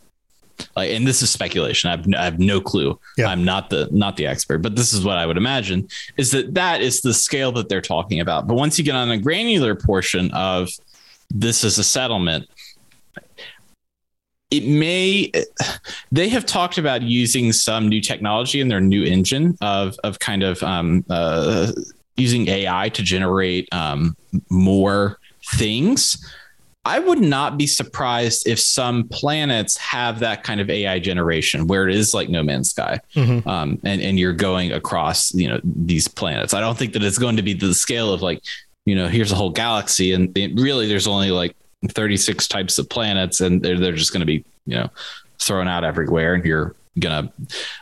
like 0.74 0.90
and 0.90 1.06
this 1.06 1.22
is 1.22 1.30
speculation. 1.30 1.88
I 1.88 1.96
have, 1.96 2.06
I 2.16 2.24
have 2.24 2.38
no 2.38 2.60
clue. 2.60 2.98
Yeah. 3.16 3.26
i'm 3.26 3.44
not 3.44 3.70
the 3.70 3.88
not 3.92 4.16
the 4.16 4.26
expert 4.26 4.58
but 4.58 4.76
this 4.76 4.92
is 4.92 5.04
what 5.04 5.16
i 5.16 5.26
would 5.26 5.36
imagine 5.36 5.88
is 6.16 6.30
that 6.32 6.54
that 6.54 6.80
is 6.80 7.00
the 7.00 7.14
scale 7.14 7.52
that 7.52 7.68
they're 7.68 7.80
talking 7.80 8.20
about. 8.20 8.46
But 8.46 8.54
once 8.54 8.78
you 8.78 8.84
get 8.84 8.94
on 8.94 9.10
a 9.10 9.18
granular 9.18 9.74
portion 9.74 10.30
of 10.32 10.68
this 11.30 11.64
is 11.64 11.78
a 11.78 11.84
settlement 11.84 12.48
it 14.50 14.66
may 14.66 15.30
they 16.12 16.28
have 16.28 16.46
talked 16.46 16.78
about 16.78 17.02
using 17.02 17.52
some 17.52 17.88
new 17.88 18.00
technology 18.00 18.60
in 18.60 18.68
their 18.68 18.80
new 18.80 19.02
engine 19.02 19.56
of 19.60 19.96
of 20.04 20.18
kind 20.18 20.42
of 20.42 20.62
um, 20.62 21.04
uh, 21.10 21.72
using 22.16 22.48
ai 22.48 22.88
to 22.90 23.02
generate 23.02 23.68
um, 23.72 24.16
more 24.48 25.18
things 25.54 26.24
I 26.87 26.99
would 27.01 27.20
not 27.20 27.59
be 27.59 27.66
surprised 27.66 28.46
if 28.46 28.59
some 28.61 29.09
planets 29.09 29.77
have 29.79 30.20
that 30.20 30.44
kind 30.44 30.61
of 30.61 30.70
AI 30.70 30.99
generation 31.01 31.66
where 31.66 31.88
it 31.88 31.94
is 31.94 32.14
like 32.14 32.29
No 32.29 32.42
Man's 32.42 32.70
Sky, 32.70 33.01
Mhm. 33.14 33.46
um, 33.46 33.79
and 33.85 34.01
and 34.01 34.18
you're 34.18 34.33
going 34.33 34.72
across 34.72 35.35
you 35.35 35.49
know 35.49 35.61
these 35.64 36.07
planets. 36.09 36.55
I 36.55 36.61
don't 36.61 36.79
think 36.79 36.92
that 36.92 37.03
it's 37.03 37.18
going 37.18 37.37
to 37.37 37.42
be 37.42 37.53
the 37.55 37.75
scale 37.75 38.12
of 38.12 38.22
like 38.22 38.42
you 38.85 38.94
know 38.94 39.09
here's 39.09 39.33
a 39.33 39.35
whole 39.35 39.51
galaxy, 39.51 40.12
and 40.12 40.33
really 40.55 40.87
there's 40.87 41.09
only 41.09 41.31
like 41.33 41.57
36 41.88 42.46
types 42.49 42.79
of 42.79 42.88
planets, 42.88 43.40
and 43.40 43.61
they're 43.62 43.79
they're 43.79 43.92
just 43.92 44.12
going 44.12 44.20
to 44.20 44.27
be 44.27 44.44
you 44.66 44.77
know 44.77 44.88
thrown 45.40 45.66
out 45.68 45.83
everywhere, 45.85 46.35
and 46.35 46.44
you're 46.44 46.75
gonna 46.99 47.31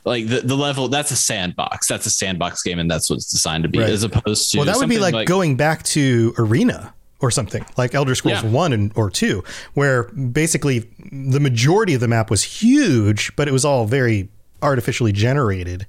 like 0.06 0.26
the, 0.28 0.40
the 0.40 0.56
level 0.56 0.88
that's 0.88 1.10
a 1.12 1.16
sandbox 1.16 1.86
that's 1.86 2.04
a 2.06 2.10
sandbox 2.10 2.62
game 2.64 2.80
and 2.80 2.90
that's 2.90 3.08
what 3.10 3.16
it's 3.16 3.30
designed 3.30 3.62
to 3.62 3.68
be 3.68 3.78
Right. 3.78 3.90
as 3.90 4.02
opposed 4.02 4.50
to 4.50 4.58
Well, 4.58 4.64
that 4.66 4.76
would 4.76 4.88
be 4.88 4.96
something 4.96 5.14
like, 5.14 5.28
going 5.28 5.54
back 5.56 5.82
to 5.84 6.34
Arena 6.38 6.92
or 7.24 7.30
something 7.30 7.64
like 7.76 7.94
Elder 7.94 8.14
Scrolls 8.14 8.42
Yeah. 8.42 8.50
1 8.50 8.72
and 8.72 8.92
or 8.94 9.10
2 9.10 9.42
where 9.74 10.04
basically 10.04 10.80
the 11.10 11.40
majority 11.40 11.94
of 11.94 12.00
the 12.00 12.08
map 12.08 12.30
was 12.30 12.42
huge 12.42 13.34
but 13.36 13.48
it 13.48 13.52
was 13.52 13.64
all 13.64 13.86
very 13.86 14.28
artificially 14.62 15.12
generated. 15.12 15.86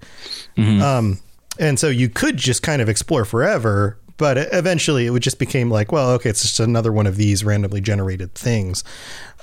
Mm-hmm. 0.57 0.81
Um 0.81 1.19
and 1.59 1.79
so 1.79 1.87
you 1.89 2.09
could 2.09 2.37
just 2.37 2.63
kind 2.63 2.81
of 2.81 2.89
explore 2.89 3.25
forever 3.25 3.97
but 4.17 4.37
eventually 4.53 5.05
it 5.05 5.09
would 5.11 5.23
just 5.23 5.39
became 5.39 5.69
like 5.69 5.91
well 5.91 6.11
okay 6.11 6.29
it's 6.29 6.41
just 6.41 6.59
another 6.59 6.91
one 6.91 7.07
of 7.07 7.17
these 7.17 7.43
randomly 7.43 7.81
generated 7.81 8.33
things 8.33 8.83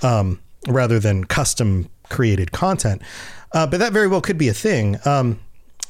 um 0.02 0.40
rather 0.68 0.98
than 0.98 1.24
custom 1.24 1.88
created 2.08 2.52
content. 2.52 3.02
Uh, 3.52 3.66
but 3.66 3.78
that 3.80 3.92
very 3.92 4.08
well 4.08 4.20
could 4.22 4.38
be 4.38 4.48
a 4.48 4.54
thing. 4.54 4.98
Um 5.04 5.38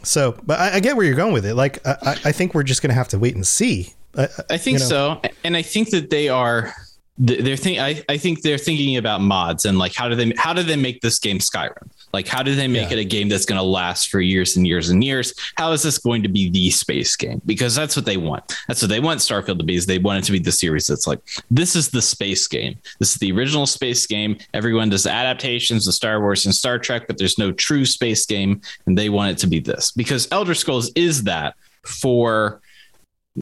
so, 0.04 0.36
but 0.44 0.58
I, 0.58 0.74
I 0.76 0.80
get 0.80 0.96
where 0.96 1.06
you're 1.06 1.14
going 1.14 1.32
with 1.32 1.46
it. 1.46 1.54
Like, 1.54 1.78
I, 1.86 1.96
I- 2.02 2.20
I 2.24 2.32
think 2.32 2.54
we're 2.54 2.64
just 2.64 2.82
going 2.82 2.88
to 2.90 2.94
have 2.96 3.06
to 3.08 3.18
wait 3.20 3.36
and 3.36 3.46
see. 3.46 3.94
I, 4.16 4.28
I 4.50 4.56
think 4.58 4.78
you 4.78 4.84
know. 4.84 4.88
so, 4.88 5.20
and 5.44 5.56
I 5.56 5.62
think 5.62 5.90
that 5.90 6.10
they 6.10 6.28
are. 6.28 6.72
They're 7.18 7.56
think. 7.58 7.78
I, 7.78 8.02
I 8.08 8.16
think 8.16 8.40
they're 8.40 8.58
thinking 8.58 8.96
about 8.96 9.20
mods 9.20 9.66
and 9.66 9.78
like 9.78 9.94
how 9.94 10.08
do 10.08 10.14
they 10.16 10.32
how 10.36 10.54
do 10.54 10.62
they 10.62 10.76
make 10.76 11.02
this 11.02 11.18
game 11.18 11.38
Skyrim? 11.38 11.90
Like 12.14 12.26
how 12.26 12.42
do 12.42 12.54
they 12.54 12.66
make 12.66 12.88
Yeah. 12.90 12.96
it 12.96 13.00
a 13.00 13.04
game 13.04 13.28
that's 13.28 13.44
going 13.44 13.58
to 13.58 13.62
last 13.62 14.08
for 14.08 14.20
years 14.20 14.56
and 14.56 14.66
years 14.66 14.88
and 14.88 15.04
years? 15.04 15.34
How 15.56 15.72
is 15.72 15.82
this 15.82 15.98
going 15.98 16.22
to 16.22 16.28
be 16.30 16.48
the 16.48 16.70
space 16.70 17.14
game? 17.14 17.40
Because 17.44 17.74
that's 17.74 17.96
what 17.96 18.06
they 18.06 18.16
want. 18.16 18.56
That's 18.66 18.80
what 18.80 18.88
they 18.88 18.98
want 18.98 19.20
Starfield 19.20 19.58
to 19.58 19.64
be. 19.64 19.76
Is 19.76 19.84
they 19.84 19.98
want 19.98 20.20
it 20.20 20.24
to 20.24 20.32
be 20.32 20.38
the 20.38 20.50
series 20.50 20.86
that's 20.86 21.06
like 21.06 21.20
this 21.50 21.76
is 21.76 21.90
the 21.90 22.02
space 22.02 22.48
game. 22.48 22.78
This 22.98 23.12
is 23.12 23.18
the 23.18 23.30
original 23.30 23.66
space 23.66 24.06
game. 24.06 24.38
Everyone 24.54 24.88
does 24.88 25.06
adaptations 25.06 25.86
of 25.86 25.92
Star 25.94 26.18
Wars 26.18 26.46
and 26.46 26.54
Star 26.54 26.78
Trek, 26.78 27.06
but 27.06 27.18
there's 27.18 27.36
no 27.38 27.52
true 27.52 27.84
space 27.84 28.24
game, 28.24 28.62
and 28.86 28.96
they 28.96 29.10
want 29.10 29.32
it 29.32 29.38
to 29.38 29.46
be 29.46 29.60
this 29.60 29.92
because 29.92 30.26
Elder 30.32 30.54
Scrolls 30.54 30.90
is 30.96 31.24
that 31.24 31.54
for 31.84 32.62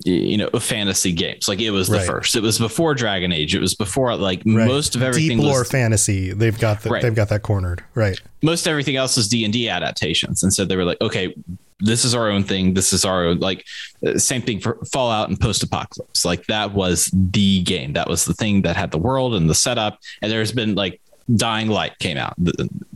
you 0.04 0.36
know 0.36 0.48
fantasy 0.60 1.10
games 1.10 1.48
like 1.48 1.60
it 1.60 1.70
was 1.72 1.88
the 1.88 1.96
Right. 1.96 2.06
first 2.06 2.36
it 2.36 2.42
was 2.44 2.58
before 2.58 2.94
dragon 2.94 3.32
age 3.32 3.56
it 3.56 3.60
was 3.60 3.74
before 3.74 4.14
like 4.14 4.40
Right. 4.46 4.68
most 4.68 4.94
of 4.94 5.02
everything 5.02 5.38
deep 5.38 5.44
lore 5.46 5.60
was, 5.60 5.70
fantasy. 5.70 6.32
They've 6.32 6.56
got 6.56 6.82
the, 6.82 6.90
Right. 6.90 7.02
they've 7.02 7.14
got 7.14 7.28
that 7.30 7.42
cornered. 7.42 7.82
Right. 7.96 8.16
most 8.40 8.68
everything 8.68 8.94
else 8.94 9.16
was 9.16 9.26
d&d 9.26 9.68
adaptations 9.68 10.44
and 10.44 10.54
so 10.54 10.64
they 10.64 10.76
were 10.76 10.84
like 10.84 11.00
okay 11.00 11.34
this 11.80 12.04
is 12.04 12.14
our 12.14 12.30
own 12.30 12.44
thing 12.44 12.74
this 12.74 12.92
is 12.92 13.04
our 13.04 13.24
own 13.24 13.38
like 13.40 13.64
uh, 14.06 14.16
same 14.16 14.42
thing 14.42 14.60
for 14.60 14.78
fallout 14.92 15.28
and 15.28 15.40
post-apocalypse 15.40 16.24
like 16.24 16.46
that 16.46 16.72
was 16.72 17.10
the 17.12 17.60
game 17.62 17.94
that 17.94 18.08
was 18.08 18.26
the 18.26 18.34
thing 18.34 18.62
that 18.62 18.76
had 18.76 18.92
the 18.92 18.98
world 18.98 19.34
and 19.34 19.50
the 19.50 19.54
setup 19.56 19.98
and 20.22 20.30
there's 20.30 20.52
been 20.52 20.76
like 20.76 21.00
dying 21.36 21.68
light 21.68 21.98
came 21.98 22.16
out 22.16 22.34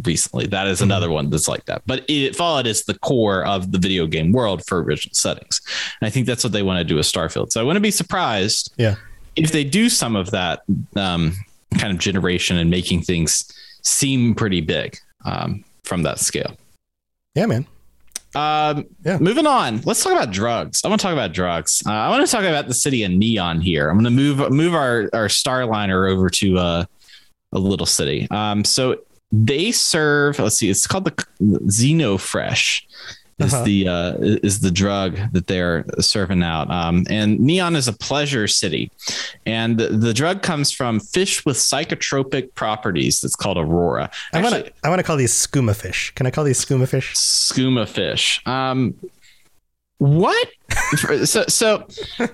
recently 0.03 0.47
that 0.47 0.67
is 0.67 0.81
another 0.81 1.11
one 1.11 1.31
that's 1.31 1.47
like 1.49 1.65
that 1.67 1.83
but 1.87 2.05
it 2.09 2.35
fallout 2.35 2.67
is 2.67 2.85
the 2.85 2.99
core 2.99 3.45
of 3.47 3.71
the 3.73 3.79
video 3.79 4.07
game 4.07 4.33
world 4.33 4.65
for 4.67 4.83
original 4.83 5.15
settings 5.15 5.61
and 6.01 6.07
i 6.07 6.11
think 6.11 6.27
that's 6.27 6.43
what 6.43 6.53
they 6.53 6.63
want 6.63 6.79
to 6.79 6.85
do 6.85 6.97
with 6.97 7.07
starfield 7.07 7.51
so 7.53 7.61
i 7.61 7.65
wouldn't 7.65 7.83
be 7.83 7.91
surprised 7.91 8.73
Yeah. 8.77 8.97
if 9.37 9.53
they 9.53 9.63
do 9.65 9.89
some 9.89 10.17
of 10.17 10.31
that 10.33 10.63
um, 10.97 11.33
kind 11.79 11.93
of 11.93 11.99
generation 11.99 12.57
and 12.57 12.71
making 12.71 13.03
things 13.03 13.45
seem 13.83 14.35
pretty 14.35 14.61
big 14.61 14.97
um, 15.25 15.65
from 15.85 16.03
that 16.05 16.19
scale. 16.19 16.57
Yeah, 17.35 17.47
man. 17.47 17.67
Um, 18.35 18.85
Yeah. 19.05 19.19
Moving 19.19 19.47
on, 19.47 19.81
let's 19.85 20.03
talk 20.03 20.13
about 20.13 20.31
drugs. 20.33 20.83
I 20.85 20.89
want 20.89 21.01
to 21.01 21.03
talk 21.07 21.13
about 21.13 21.33
drugs. 21.33 21.83
Uh, 21.87 21.91
I 21.93 22.09
want 22.11 22.25
to 22.27 22.31
talk 22.31 22.45
about 22.45 22.67
the 22.69 22.75
city 22.75 23.03
of 23.05 23.11
Neon 23.13 23.61
here. 23.61 23.89
I'm 23.91 23.97
going 23.97 24.05
to 24.05 24.11
move 24.11 24.51
move 24.53 24.75
our 24.75 25.09
our 25.13 25.29
Starliner 25.29 26.11
over 26.11 26.29
to 26.31 26.59
uh, 26.59 26.85
a 27.55 27.59
little 27.59 27.87
city. 27.87 28.27
Um, 28.31 28.65
so 28.65 28.99
they 29.33 29.73
serve. 29.73 30.39
Let's 30.39 30.57
see, 30.57 30.69
it's 30.71 30.87
called 30.87 31.05
the 31.07 31.25
Xenofresh. 31.41 32.83
Is 33.41 33.53
Uh-huh. 33.53 33.65
the 33.65 33.89
uh, 33.89 34.15
is 34.45 34.61
the 34.61 34.71
drug 34.71 35.19
that 35.33 35.49
they're 35.49 35.85
serving 35.99 36.45
out, 36.45 36.71
um, 36.71 37.05
and 37.11 37.41
Neon 37.41 37.75
is 37.75 37.89
a 37.89 37.93
pleasure 37.93 38.47
city, 38.47 38.93
and 39.45 39.77
the, 39.77 39.89
the 39.89 40.15
drug 40.15 40.41
comes 40.43 40.71
from 40.71 41.01
fish 41.01 41.45
with 41.45 41.57
psychotropic 41.57 42.55
properties. 42.55 43.21
That's 43.21 43.35
called 43.35 43.59
Aurora. 43.59 44.09
I 44.33 44.41
want 44.41 44.55
to 44.55 44.73
I 44.85 44.89
want 44.89 45.01
to 45.01 45.03
call 45.03 45.17
these 45.17 45.33
skooma 45.33 45.75
fish. 45.75 46.13
Can 46.15 46.27
I 46.29 46.31
call 46.31 46.45
these 46.45 46.65
skooma 46.65 46.87
fish? 46.89 47.13
skooma 47.15 47.89
fish. 47.89 48.41
Um, 48.47 48.95
what? 49.99 50.49
so, 51.25 51.45
so 51.49 51.87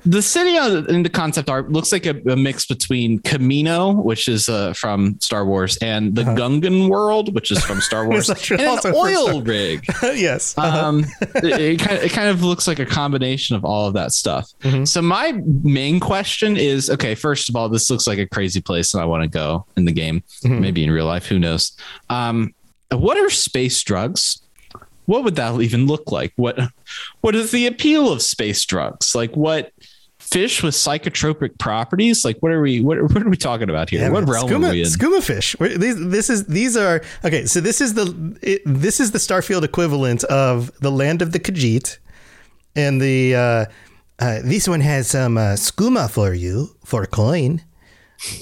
the 0.04 0.22
city 0.22 0.56
in 0.92 1.02
the 1.02 1.10
concept 1.10 1.50
art 1.50 1.70
looks 1.70 1.92
like 1.92 2.06
a, 2.06 2.16
a 2.30 2.36
mix 2.36 2.66
between 2.66 3.20
Kamino, 3.20 4.02
which 4.02 4.28
is 4.28 4.48
uh, 4.48 4.72
from 4.72 5.20
Star 5.20 5.44
Wars, 5.44 5.76
and 5.78 6.14
the 6.14 6.22
Gungan 6.22 6.88
world, 6.88 7.34
which 7.34 7.50
is 7.50 7.62
from 7.62 7.80
Star 7.80 8.06
Wars, 8.08 8.28
and 8.50 8.60
an 8.60 8.94
oil 8.94 9.42
rig. 9.42 9.84
yes. 10.02 10.54
Uh-huh. 10.56 10.86
Um, 10.86 11.04
it, 11.20 11.60
it, 11.60 11.80
kind 11.80 11.98
of, 11.98 12.04
it 12.04 12.12
kind 12.12 12.28
of 12.28 12.42
looks 12.42 12.66
like 12.66 12.78
a 12.78 12.86
combination 12.86 13.56
of 13.56 13.64
all 13.64 13.86
of 13.86 13.94
that 13.94 14.12
stuff. 14.12 14.50
Mhm. 14.60 14.88
So 14.88 15.02
my 15.02 15.32
main 15.62 16.00
question 16.00 16.56
is, 16.56 16.88
okay, 16.90 17.14
first 17.14 17.48
of 17.48 17.56
all, 17.56 17.68
this 17.68 17.90
looks 17.90 18.06
like 18.06 18.18
a 18.18 18.26
crazy 18.26 18.60
place, 18.60 18.94
and 18.94 19.02
I 19.02 19.06
want 19.06 19.22
to 19.22 19.28
go 19.28 19.66
in 19.76 19.84
the 19.84 19.92
game, 19.92 20.22
Mhm. 20.44 20.60
maybe 20.60 20.82
in 20.82 20.90
real 20.90 21.06
life, 21.06 21.26
who 21.26 21.38
knows? 21.38 21.72
Um, 22.08 22.54
what 22.90 23.16
are 23.18 23.30
space 23.30 23.80
drugs? 23.82 24.42
What 25.10 25.24
would 25.24 25.34
that 25.34 25.60
even 25.60 25.86
look 25.86 26.12
like? 26.12 26.32
What 26.36 26.56
what 27.20 27.34
is 27.34 27.50
the 27.50 27.66
appeal 27.66 28.12
of 28.12 28.22
space 28.22 28.64
drugs? 28.64 29.12
Like 29.12 29.36
what 29.36 29.72
fish 30.20 30.62
with 30.62 30.76
psychotropic 30.76 31.58
properties? 31.58 32.24
Like 32.24 32.38
what 32.38 32.52
are 32.52 32.60
we 32.60 32.80
what, 32.80 33.02
what 33.02 33.20
are 33.20 33.28
we 33.28 33.36
talking 33.36 33.68
about 33.68 33.90
here? 33.90 34.02
Yeah, 34.02 34.10
what 34.10 34.28
realm 34.28 34.48
skooma, 34.48 34.68
are 34.68 34.70
we 34.70 34.82
in? 34.82 34.86
skooma 34.86 35.20
fish. 35.20 35.56
These, 35.58 36.08
this 36.10 36.30
is 36.30 36.46
these 36.46 36.76
are 36.76 37.02
okay. 37.24 37.44
So 37.46 37.60
this 37.60 37.80
is 37.80 37.94
the 37.94 38.38
it, 38.40 38.62
this 38.64 39.00
is 39.00 39.10
the 39.10 39.18
Starfield 39.18 39.64
equivalent 39.64 40.22
of 40.24 40.70
the 40.78 40.92
land 40.92 41.22
of 41.22 41.32
the 41.32 41.40
Khajiit, 41.40 41.98
and 42.76 43.00
the 43.00 43.34
uh, 43.34 43.64
uh, 44.20 44.38
this 44.44 44.68
one 44.68 44.80
has 44.80 45.08
some 45.08 45.36
uh, 45.36 45.54
skooma 45.54 46.08
for 46.08 46.32
you 46.34 46.76
for 46.84 47.02
a 47.02 47.08
coin. 47.08 47.62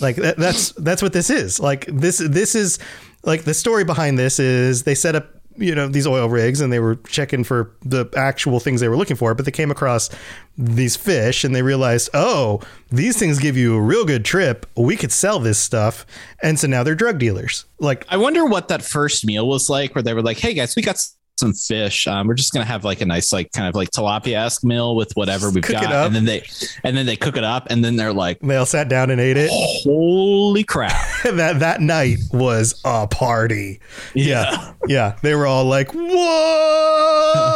Like 0.02 0.16
that, 0.16 0.36
that's 0.36 0.72
that's 0.72 1.00
what 1.00 1.14
this 1.14 1.30
is. 1.30 1.60
Like 1.60 1.86
this 1.86 2.18
this 2.18 2.54
is 2.54 2.78
like 3.22 3.44
the 3.44 3.54
story 3.54 3.84
behind 3.84 4.18
this 4.18 4.38
is 4.38 4.82
they 4.82 4.94
set 4.94 5.14
up 5.14 5.37
you 5.58 5.74
know 5.74 5.88
these 5.88 6.06
oil 6.06 6.28
rigs 6.28 6.60
and 6.60 6.72
they 6.72 6.80
were 6.80 6.96
checking 7.08 7.44
for 7.44 7.72
the 7.82 8.06
actual 8.16 8.60
things 8.60 8.80
they 8.80 8.88
were 8.88 8.96
looking 8.96 9.16
for 9.16 9.34
but 9.34 9.44
they 9.44 9.50
came 9.50 9.70
across 9.70 10.10
these 10.56 10.96
fish 10.96 11.44
and 11.44 11.54
they 11.54 11.62
realized 11.62 12.10
oh 12.14 12.60
these 12.90 13.18
things 13.18 13.38
give 13.38 13.56
you 13.56 13.76
a 13.76 13.80
real 13.80 14.04
good 14.04 14.24
trip. 14.24 14.66
We 14.76 14.96
could 14.96 15.12
sell 15.12 15.38
this 15.38 15.58
stuff. 15.58 16.06
And 16.42 16.58
so 16.58 16.66
now 16.66 16.82
they're 16.82 16.94
drug 16.94 17.18
dealers. 17.18 17.64
Like 17.78 18.06
I 18.08 18.16
wonder 18.16 18.46
what 18.46 18.68
that 18.68 18.82
first 18.82 19.24
meal 19.24 19.46
was 19.46 19.68
like, 19.68 19.94
where 19.94 20.02
they 20.02 20.14
were 20.14 20.22
like, 20.22 20.38
"Hey 20.38 20.54
guys, 20.54 20.74
we 20.74 20.82
got 20.82 21.04
some 21.38 21.52
fish. 21.52 22.06
Um, 22.06 22.26
we're 22.26 22.34
just 22.34 22.52
gonna 22.52 22.64
have 22.64 22.84
like 22.84 23.00
a 23.00 23.06
nice, 23.06 23.32
like 23.32 23.52
kind 23.52 23.68
of 23.68 23.74
like 23.74 23.90
tilapia-esque 23.90 24.64
meal 24.64 24.96
with 24.96 25.12
whatever 25.14 25.50
we've 25.50 25.62
Cook 25.62 25.80
got." 25.80 26.06
And 26.06 26.14
then 26.14 26.24
they, 26.24 26.46
and 26.84 26.96
then 26.96 27.06
they 27.06 27.16
cook 27.16 27.36
it 27.36 27.44
up, 27.44 27.66
and 27.70 27.84
then 27.84 27.96
they're 27.96 28.12
like, 28.12 28.40
they 28.40 28.56
all 28.56 28.66
sat 28.66 28.88
down 28.88 29.10
and 29.10 29.20
ate 29.20 29.36
it? 29.36 29.50
"Holy 29.50 30.64
crap!" 30.64 30.92
that 31.24 31.60
that 31.60 31.80
night 31.80 32.18
was 32.32 32.80
a 32.84 33.06
party. 33.06 33.80
Yeah. 34.14 34.72
Yeah. 34.86 35.16
They 35.22 35.34
were 35.34 35.46
all 35.46 35.64
like 35.64 35.92
whoa. 35.92 37.54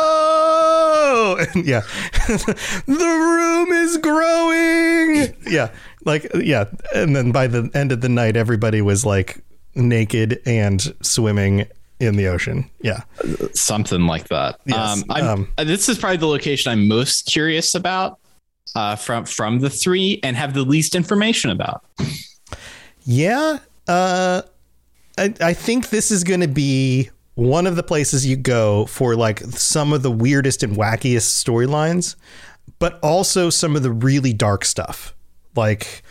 And 1.54 1.66
yeah. 1.66 1.82
The 2.86 2.94
room 2.96 3.72
is 3.72 3.96
growing. 3.98 5.34
Yeah, 5.46 5.70
like 6.04 6.26
yeah, 6.34 6.64
and 6.94 7.14
then 7.14 7.32
by 7.32 7.46
the 7.46 7.70
end 7.74 7.92
of 7.92 8.00
the 8.00 8.08
night, 8.08 8.36
everybody 8.36 8.80
was 8.82 9.04
like 9.04 9.42
naked 9.74 10.40
and 10.46 10.94
swimming 11.02 11.66
in 12.02 12.16
the 12.16 12.26
ocean. 12.26 12.68
Yeah, 12.80 13.02
something 13.54 14.06
like 14.06 14.28
that. 14.28 14.60
Yes, 14.66 15.04
Um, 15.08 15.10
um, 15.10 15.48
uh, 15.56 15.64
this 15.64 15.88
is 15.88 15.98
probably 15.98 16.16
the 16.18 16.26
location 16.26 16.72
I'm 16.72 16.88
most 16.88 17.26
curious 17.26 17.74
about 17.74 18.18
uh, 18.74 18.96
from 18.96 19.24
from 19.24 19.60
the 19.60 19.70
three, 19.70 20.20
and 20.22 20.36
have 20.36 20.54
the 20.54 20.62
least 20.62 20.94
information 20.94 21.50
about. 21.50 21.84
yeah. 23.04 23.58
Uh, 23.88 24.42
I, 25.18 25.34
I 25.40 25.52
think 25.54 25.90
this 25.90 26.10
is 26.10 26.24
going 26.24 26.40
to 26.40 26.48
be 26.48 27.10
one 27.34 27.66
of 27.66 27.76
the 27.76 27.82
places 27.82 28.26
you 28.26 28.36
go 28.36 28.86
for 28.86 29.16
like 29.16 29.40
some 29.40 29.92
of 29.92 30.02
the 30.02 30.10
weirdest 30.10 30.62
and 30.62 30.76
wackiest 30.76 31.44
storylines, 31.44 32.16
but 32.78 32.98
also 33.02 33.50
some 33.50 33.76
of 33.76 33.82
the 33.82 33.90
really 33.90 34.32
dark 34.32 34.64
stuff, 34.64 35.14
like 35.56 36.02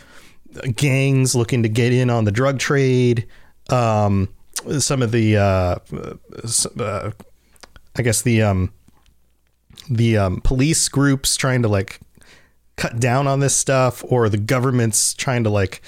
gangs 0.76 1.34
looking 1.34 1.62
to 1.62 1.68
get 1.68 1.92
in 1.92 2.10
on 2.10 2.24
the 2.24 2.32
drug 2.32 2.58
trade. 2.58 3.26
Um, 3.70 4.28
some 4.78 5.02
of 5.02 5.12
the, 5.12 5.36
uh, 5.36 5.78
uh, 6.78 7.10
I 7.96 8.02
guess 8.02 8.22
the 8.22 8.42
um, 8.42 8.72
the 9.90 10.16
um, 10.16 10.40
police 10.40 10.88
groups 10.88 11.36
trying 11.36 11.62
to 11.62 11.68
like 11.68 12.00
cut 12.76 12.98
down 13.00 13.26
on 13.26 13.40
this 13.40 13.56
stuff, 13.56 14.04
or 14.08 14.28
the 14.28 14.38
government's 14.38 15.14
trying 15.14 15.44
to 15.44 15.50
like 15.50 15.82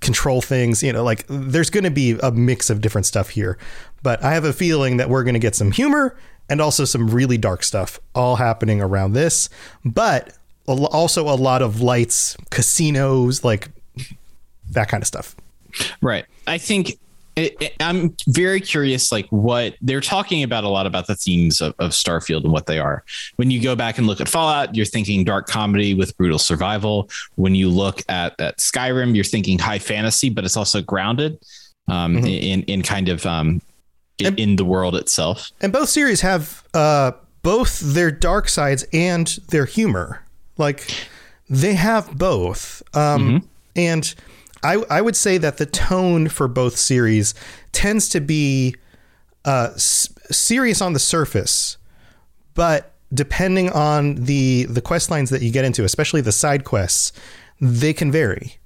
control 0.00 0.40
things. 0.40 0.82
You 0.82 0.92
know, 0.92 1.04
like 1.04 1.24
there's 1.28 1.70
going 1.70 1.84
to 1.84 1.90
be 1.90 2.18
a 2.22 2.32
mix 2.32 2.70
of 2.70 2.80
different 2.80 3.06
stuff 3.06 3.30
here. 3.30 3.58
But 4.02 4.22
I 4.24 4.34
have 4.34 4.44
a 4.44 4.52
feeling 4.52 4.96
that 4.96 5.10
we're 5.10 5.24
going 5.24 5.34
to 5.34 5.40
get 5.40 5.54
some 5.54 5.72
humor 5.72 6.16
and 6.48 6.60
also 6.60 6.84
some 6.84 7.08
really 7.08 7.38
dark 7.38 7.62
stuff 7.62 8.00
all 8.14 8.36
happening 8.36 8.80
around 8.80 9.12
this. 9.12 9.48
But 9.84 10.36
also 10.66 11.28
a 11.28 11.36
lot 11.36 11.62
of 11.62 11.80
lights, 11.80 12.36
casinos, 12.50 13.44
like 13.44 13.68
that 14.70 14.88
kind 14.88 15.02
of 15.02 15.06
stuff. 15.06 15.36
Right. 16.00 16.24
I 16.46 16.58
think 16.58 16.98
it, 17.36 17.56
it- 17.60 17.74
I'm 17.80 18.14
very 18.28 18.60
curious, 18.60 19.10
like 19.12 19.26
what 19.30 19.74
they're 19.80 20.00
talking 20.00 20.42
about 20.42 20.64
a 20.64 20.68
lot 20.68 20.86
about 20.86 21.06
the 21.06 21.14
themes 21.14 21.60
of, 21.60 21.74
of 21.78 21.90
Starfield 21.92 22.44
and 22.44 22.52
what 22.52 22.66
they 22.66 22.78
are. 22.78 23.04
When 23.36 23.50
you 23.50 23.62
go 23.62 23.74
back 23.76 23.98
and 23.98 24.06
look 24.06 24.20
at 24.20 24.28
Fallout, 24.28 24.74
you're 24.74 24.86
thinking 24.86 25.24
dark 25.24 25.46
comedy 25.46 25.94
with 25.94 26.16
brutal 26.16 26.38
survival. 26.38 27.08
When 27.36 27.54
you 27.54 27.68
look 27.68 28.02
at, 28.08 28.38
at 28.40 28.58
Skyrim, 28.58 29.14
you're 29.14 29.24
thinking 29.24 29.58
high 29.58 29.78
fantasy, 29.78 30.28
but 30.30 30.44
it's 30.44 30.56
also 30.56 30.82
grounded 30.82 31.38
um, 31.88 32.18
in 32.18 32.62
in 32.64 32.82
kind 32.82 33.08
of 33.08 33.24
um, 33.26 33.60
in, 34.18 34.34
in 34.36 34.56
the 34.56 34.64
world 34.64 34.94
itself. 34.94 35.50
And 35.60 35.72
both 35.72 35.88
series 35.88 36.20
have 36.20 36.62
uh, 36.74 37.12
both 37.42 37.80
their 37.80 38.10
dark 38.10 38.48
sides 38.48 38.84
and 38.92 39.26
their 39.48 39.64
humor. 39.64 40.22
Like 40.58 40.86
they 41.48 41.74
have 41.74 42.16
both. 42.18 42.82
Um, 42.94 43.48
And 43.76 44.12
I, 44.62 44.74
I 44.90 45.00
would 45.00 45.16
say 45.16 45.38
that 45.38 45.56
the 45.58 45.66
tone 45.66 46.28
for 46.28 46.46
both 46.48 46.76
series 46.76 47.34
tends 47.72 48.08
to 48.10 48.20
be 48.20 48.76
uh, 49.44 49.70
s- 49.74 50.08
serious 50.30 50.80
on 50.82 50.92
the 50.92 50.98
surface, 50.98 51.78
but 52.54 52.92
depending 53.12 53.70
on 53.70 54.14
the 54.16 54.64
the 54.68 54.80
quest 54.80 55.10
lines 55.10 55.30
that 55.30 55.42
you 55.42 55.50
get 55.50 55.64
into, 55.64 55.84
especially 55.84 56.20
the 56.20 56.32
side 56.32 56.64
quests, 56.64 57.12
they 57.60 57.92
can 57.92 58.12
vary, 58.12 58.56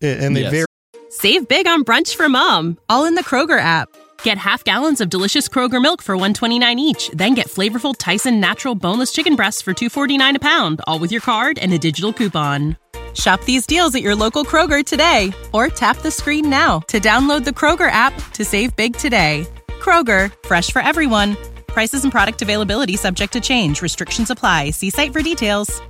and 0.00 0.34
they 0.34 0.42
Yes. 0.42 0.50
vary. 0.50 0.64
Save 1.10 1.48
big 1.48 1.66
on 1.66 1.84
brunch 1.84 2.14
for 2.16 2.28
mom, 2.28 2.78
all 2.88 3.04
in 3.04 3.14
the 3.14 3.24
Kroger 3.24 3.58
app. 3.60 3.88
Get 4.22 4.36
half 4.38 4.64
gallons 4.64 5.00
of 5.00 5.08
delicious 5.10 5.48
Kroger 5.48 5.80
milk 5.80 6.02
for 6.02 6.16
129 6.16 6.78
each, 6.78 7.08
then 7.14 7.34
get 7.34 7.46
flavorful 7.48 7.94
Tyson 7.96 8.40
natural 8.40 8.74
boneless 8.74 9.12
chicken 9.12 9.36
breasts 9.36 9.62
for 9.62 9.72
249 9.72 10.36
a 10.36 10.38
pound, 10.38 10.80
all 10.86 10.98
with 10.98 11.12
your 11.12 11.20
card 11.20 11.58
and 11.58 11.72
a 11.72 11.78
digital 11.78 12.12
coupon. 12.12 12.76
Shop 13.14 13.42
these 13.44 13.66
deals 13.66 13.94
at 13.94 14.02
your 14.02 14.14
local 14.14 14.44
Kroger 14.44 14.84
today 14.84 15.32
or 15.54 15.68
tap 15.68 15.96
the 15.98 16.10
screen 16.10 16.50
now 16.50 16.80
to 16.88 17.00
download 17.00 17.44
the 17.44 17.50
Kroger 17.50 17.90
app 17.90 18.12
to 18.32 18.44
save 18.44 18.76
big 18.76 18.96
today. 18.96 19.46
Kroger, 19.80 20.30
fresh 20.46 20.70
for 20.70 20.82
everyone. 20.82 21.36
Prices 21.66 22.02
and 22.02 22.12
product 22.12 22.42
availability 22.42 22.96
subject 22.96 23.32
to 23.32 23.40
change. 23.40 23.80
Restrictions 23.80 24.28
apply. 24.28 24.70
See 24.70 24.90
site 24.90 25.12
for 25.12 25.22
details. 25.22 25.80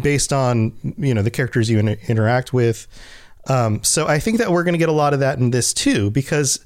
based 0.00 0.32
on 0.32 0.72
you 0.98 1.14
know 1.14 1.22
the 1.22 1.30
characters 1.30 1.70
you 1.70 1.78
inter- 1.78 1.98
interact 2.08 2.52
with. 2.52 2.86
Um, 3.48 3.82
so 3.82 4.06
I 4.06 4.18
think 4.18 4.38
that 4.38 4.50
we're 4.50 4.64
going 4.64 4.74
to 4.74 4.78
get 4.78 4.88
a 4.88 4.92
lot 4.92 5.14
of 5.14 5.20
that 5.20 5.38
in 5.38 5.50
this 5.50 5.72
too, 5.72 6.10
because 6.10 6.64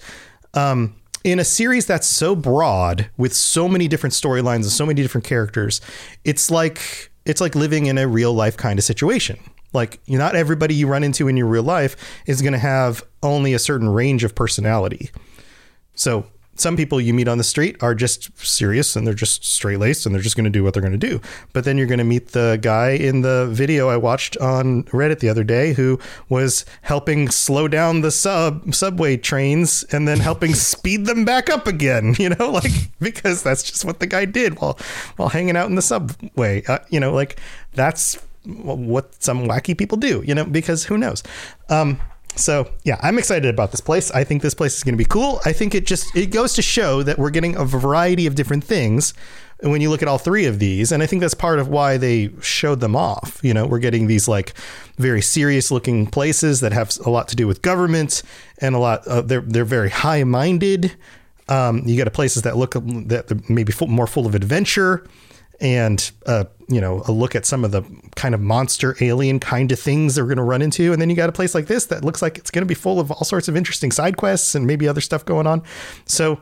um, 0.55 0.95
in 1.27 1.41
a 1.41 1.45
series 1.45 1.87
that's 1.87 2.07
so 2.07 2.37
broad 2.37 3.11
with 3.17 3.35
so 3.35 3.69
many 3.69 3.89
different 3.89 4.15
storylines 4.15 4.63
and 4.63 4.67
so 4.67 4.87
many 4.87 5.03
different 5.03 5.27
characters, 5.27 5.81
it's 6.25 6.53
like 6.53 7.11
it's 7.25 7.41
like 7.41 7.57
living 7.57 7.87
in 7.87 7.99
a 7.99 8.07
real 8.07 8.33
life 8.33 8.57
kind 8.57 8.79
of 8.79 8.85
situation. 8.85 9.37
Like 9.73 9.99
not 10.07 10.37
everybody 10.37 10.75
you 10.75 10.87
run 10.87 11.03
into 11.03 11.27
in 11.27 11.37
your 11.37 11.49
real 11.49 11.65
life 11.65 11.97
is 12.27 12.41
going 12.43 12.53
to 12.53 12.61
have 12.61 13.05
only 13.25 13.55
a 13.55 13.59
certain 13.59 13.89
range 13.89 14.23
of 14.23 14.37
personality. 14.37 15.11
So 15.97 16.27
some 16.57 16.77
people 16.77 17.01
you 17.01 17.15
meet 17.15 17.29
on 17.29 17.39
the 17.39 17.45
street 17.45 17.77
are 17.83 17.95
just 17.95 18.37
serious 18.39 18.97
and 18.97 19.07
they're 19.07 19.15
just 19.15 19.45
straight 19.45 19.79
laced 19.79 20.07
and 20.07 20.15
they're 20.15 20.23
just 20.23 20.37
going 20.37 20.45
to 20.45 20.51
do 20.51 20.65
what 20.65 20.75
they're 20.75 20.83
going 20.83 20.99
to 20.99 21.09
do. 21.09 21.21
But 21.53 21.65
then 21.65 21.79
you're 21.79 21.87
going 21.87 21.99
to 21.99 22.05
meet 22.05 22.29
the 22.29 22.59
guy 22.61 22.91
in 22.91 23.23
the 23.23 23.49
video 23.51 23.89
I 23.89 23.97
watched 23.97 24.37
on 24.39 24.85
Reddit 24.85 25.21
the 25.21 25.29
other 25.29 25.45
day 25.45 25.73
who 25.73 25.99
was 26.29 26.65
helping 26.83 27.29
slow 27.31 27.69
down 27.69 28.01
the 28.01 28.11
sub 28.11 28.75
subway 28.75 29.17
trains 29.17 29.85
and 29.93 30.07
then 30.07 30.19
helping 30.19 30.55
speed 30.73 31.07
them 31.07 31.25
back 31.25 31.51
up 31.51 31.67
again. 31.67 32.15
You 32.27 32.31
know, 32.31 32.51
like 32.51 32.73
because 32.99 33.43
that's 33.45 33.63
just 33.63 33.85
what 33.85 34.01
the 34.01 34.07
guy 34.07 34.25
did 34.25 34.59
while 34.59 34.79
while 35.17 35.29
hanging 35.29 35.57
out 35.57 35.69
in 35.69 35.77
the 35.77 35.83
subway. 35.83 36.65
Uh, 36.67 36.79
you 36.89 36.99
know, 36.99 37.13
like 37.13 37.39
that's 37.75 38.19
what 38.45 39.23
some 39.23 39.47
wacky 39.47 39.77
people 39.79 39.97
do. 39.97 40.25
You 40.27 40.35
know, 40.35 40.45
because 40.45 40.85
who 40.85 40.99
knows. 40.99 41.23
Um, 41.69 42.01
so 42.37 42.71
yeah, 42.85 42.99
I'm 43.03 43.19
excited 43.19 43.53
about 43.53 43.71
this 43.71 43.81
place. 43.81 44.11
I 44.11 44.25
think 44.25 44.43
this 44.43 44.55
place 44.55 44.77
is 44.77 44.83
going 44.83 44.95
to 44.95 44.99
be 44.99 45.05
cool. 45.05 45.41
I 45.45 45.53
think 45.53 45.75
it 45.75 45.87
just 45.87 46.15
it 46.17 46.27
goes 46.27 46.55
to 46.55 46.63
show 46.63 47.03
that 47.03 47.19
we're 47.19 47.31
getting 47.31 47.57
a 47.57 47.65
variety 47.65 48.27
of 48.27 48.35
different 48.35 48.65
things 48.65 49.15
when 49.61 49.81
you 49.81 49.89
look 49.89 50.03
at 50.03 50.09
all 50.09 50.19
three 50.19 50.45
of 50.45 50.59
these, 50.59 50.93
and 50.93 51.03
I 51.03 51.07
think 51.07 51.21
that's 51.21 51.35
part 51.35 51.59
of 51.59 51.69
why 51.69 51.97
they 51.97 52.31
showed 52.43 52.81
them 52.81 52.95
off. 52.95 53.41
You 53.43 53.55
know, 53.55 53.67
we're 53.67 53.79
getting 53.79 54.07
these 54.07 54.29
like 54.29 54.53
very 54.99 55.23
serious 55.23 55.71
looking 55.71 56.07
places 56.07 56.61
that 56.61 56.73
have 56.73 56.97
a 57.05 57.11
lot 57.11 57.29
to 57.29 57.37
do 57.37 57.47
with 57.47 57.63
government 57.63 58.23
and 58.59 58.75
a 58.75 58.79
lot. 58.79 59.07
Uh, 59.07 59.23
they're 59.23 59.41
they're 59.41 59.65
very 59.65 59.91
high 59.91 60.25
minded. 60.25 60.97
Um, 61.49 61.83
you 61.87 61.97
get 61.97 62.13
places 62.13 62.43
that 62.43 62.57
look 62.57 62.73
that 62.73 63.49
maybe 63.49 63.73
full, 63.73 63.89
more 63.89 64.07
full 64.07 64.27
of 64.27 64.35
adventure 64.35 65.07
and 65.61 66.11
uh, 66.27 66.45
you 66.69 66.81
know 66.81 67.03
a 67.07 67.13
look 67.13 67.35
at 67.35 67.47
some 67.47 67.65
of 67.65 67.71
the 67.71 67.83
kind 68.15 68.35
of 68.35 68.41
monster 68.41 68.97
alien 69.01 69.41
kind 69.41 69.73
of 69.73 69.79
things 69.79 70.15
they're 70.15 70.25
going 70.25 70.37
to 70.37 70.43
run 70.43 70.63
into. 70.63 70.93
And 70.93 71.01
then 71.01 71.11
you 71.11 71.17
got 71.17 71.29
a 71.29 71.33
place 71.33 71.55
like 71.55 71.67
this 71.67 71.87
that 71.87 72.05
looks 72.05 72.23
like 72.23 72.39
it's 72.39 72.51
going 72.51 72.63
to 72.63 72.67
be 72.67 72.75
full 72.75 73.01
of 73.01 73.11
all 73.11 73.25
sorts 73.25 73.49
of 73.49 73.57
interesting 73.57 73.91
side 73.91 74.17
quests 74.17 74.55
and 74.55 74.67
maybe 74.67 74.89
other 74.89 75.01
stuff 75.01 75.25
going 75.25 75.47
on. 75.47 75.63
So 76.07 76.41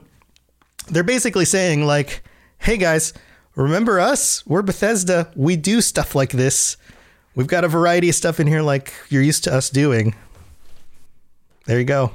they're 0.89 1.03
basically 1.03 1.45
saying 1.45 1.87
like 1.87 2.23
hey 2.59 2.77
guys 2.77 3.13
remember 3.55 4.01
us? 4.01 4.45
We're 4.47 4.63
bethesda. 4.63 5.31
We 5.37 5.57
do 5.57 5.81
stuff 5.81 6.15
like 6.15 6.31
this. 6.31 6.77
We've 7.35 7.47
got 7.47 7.65
a 7.65 7.69
variety 7.69 8.09
of 8.09 8.15
stuff 8.15 8.41
in 8.41 8.47
here 8.47 8.63
like 8.63 8.93
you're 9.09 9.23
used 9.23 9.45
to 9.45 9.55
us 9.55 9.71
doing. 9.71 10.15
There 11.67 11.79
you 11.79 11.85
go. 11.85 12.13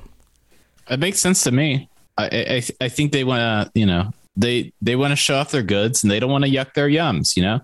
It 0.89 0.99
makes 0.99 1.19
sense 1.19 1.43
to 1.43 1.51
me. 1.51 1.89
I 2.17 2.25
I, 2.25 2.85
I 2.85 2.89
think 2.89 3.11
they 3.11 3.23
want 3.23 3.39
to, 3.73 3.79
you 3.79 3.85
know, 3.85 4.13
they 4.35 4.71
they 4.81 4.95
want 4.95 5.11
to 5.11 5.15
show 5.15 5.35
off 5.37 5.51
their 5.51 5.63
goods 5.63 6.03
and 6.03 6.09
they 6.11 6.19
don't 6.19 6.31
want 6.31 6.43
to 6.45 6.49
yuck 6.49 6.73
their 6.73 6.87
yums, 6.89 7.35
you 7.35 7.43
know. 7.43 7.59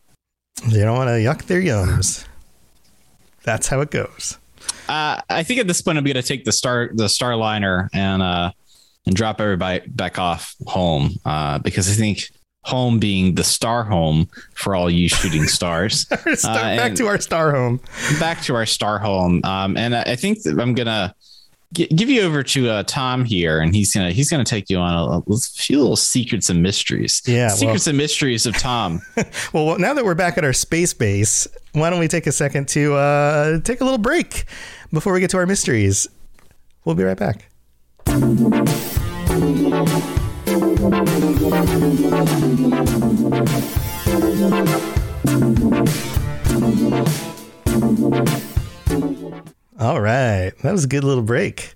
they 0.69 0.81
don't 0.81 0.97
want 0.97 1.07
to 1.09 1.13
yuck 1.13 1.43
their 1.47 1.61
yums 1.61 2.25
that's 3.43 3.67
how 3.67 3.81
it 3.81 3.91
goes 3.91 4.37
Uh, 4.89 5.19
I 5.29 5.43
think 5.43 5.59
at 5.59 5.67
this 5.67 5.81
point 5.81 5.97
I'm 5.97 6.03
going 6.03 6.15
to 6.15 6.23
take 6.23 6.45
the 6.45 6.51
star 6.51 6.89
the 6.93 7.05
Starliner 7.05 7.87
and 7.93 8.21
uh 8.21 8.51
and 9.07 9.15
drop 9.15 9.39
everybody 9.39 9.85
back 9.87 10.17
off 10.17 10.55
home 10.65 11.11
uh, 11.25 11.59
because 11.59 11.87
I 11.89 11.93
think 11.93 12.29
home 12.63 12.97
being 12.99 13.35
the 13.35 13.43
star 13.43 13.83
home 13.83 14.27
for 14.55 14.73
all 14.75 14.89
you 14.89 15.07
shooting 15.07 15.43
stars. 15.45 16.01
Start 16.07 16.35
Uh, 16.43 16.75
back 16.75 16.95
to 16.95 17.05
our 17.05 17.19
star 17.21 17.53
home 17.53 17.79
back 18.19 18.41
to 18.43 18.55
our 18.55 18.65
star 18.65 18.97
home. 18.97 19.41
Um, 19.43 19.77
and 19.77 19.95
I 19.95 20.01
I 20.01 20.15
think 20.15 20.41
that 20.43 20.59
I'm 20.59 20.73
gonna 20.73 21.13
give 21.75 22.09
you 22.09 22.21
over 22.21 22.41
to 22.43 22.69
uh, 22.69 22.83
Tom 22.83 23.25
here, 23.25 23.59
and 23.59 23.75
he's 23.75 23.93
gonna 23.93 24.11
he's 24.11 24.29
gonna 24.29 24.43
take 24.43 24.69
you 24.69 24.77
on 24.77 24.93
a, 24.93 25.31
a 25.31 25.37
few 25.37 25.79
little 25.79 25.95
secrets 25.95 26.49
and 26.49 26.61
mysteries. 26.63 27.21
Yeah, 27.25 27.47
well- 27.47 27.57
secrets 27.57 27.87
and 27.87 27.97
mysteries 27.97 28.45
of 28.45 28.57
Tom. 28.57 29.01
Well, 29.53 29.77
now 29.79 29.93
that 29.93 30.03
we're 30.03 30.15
back 30.15 30.37
at 30.37 30.43
our 30.43 30.53
space 30.53 30.93
base, 30.93 31.47
why 31.73 31.89
don't 31.89 31.99
we 31.99 32.07
take 32.07 32.27
a 32.27 32.31
second 32.31 32.67
to 32.69 32.93
uh, 32.95 33.59
take 33.61 33.79
a 33.81 33.83
little 33.83 33.97
break 33.99 34.45
before 34.91 35.13
we 35.13 35.19
get 35.19 35.29
to 35.31 35.37
our 35.37 35.45
mysteries? 35.45 36.07
We'll 36.83 36.95
be 36.95 37.03
right 37.03 37.17
back. 37.17 37.49
All 49.79 49.99
right. 49.99 50.53
That 50.63 50.71
was 50.71 50.85
a 50.85 50.87
good 50.87 51.03
little 51.03 51.23
break. 51.23 51.75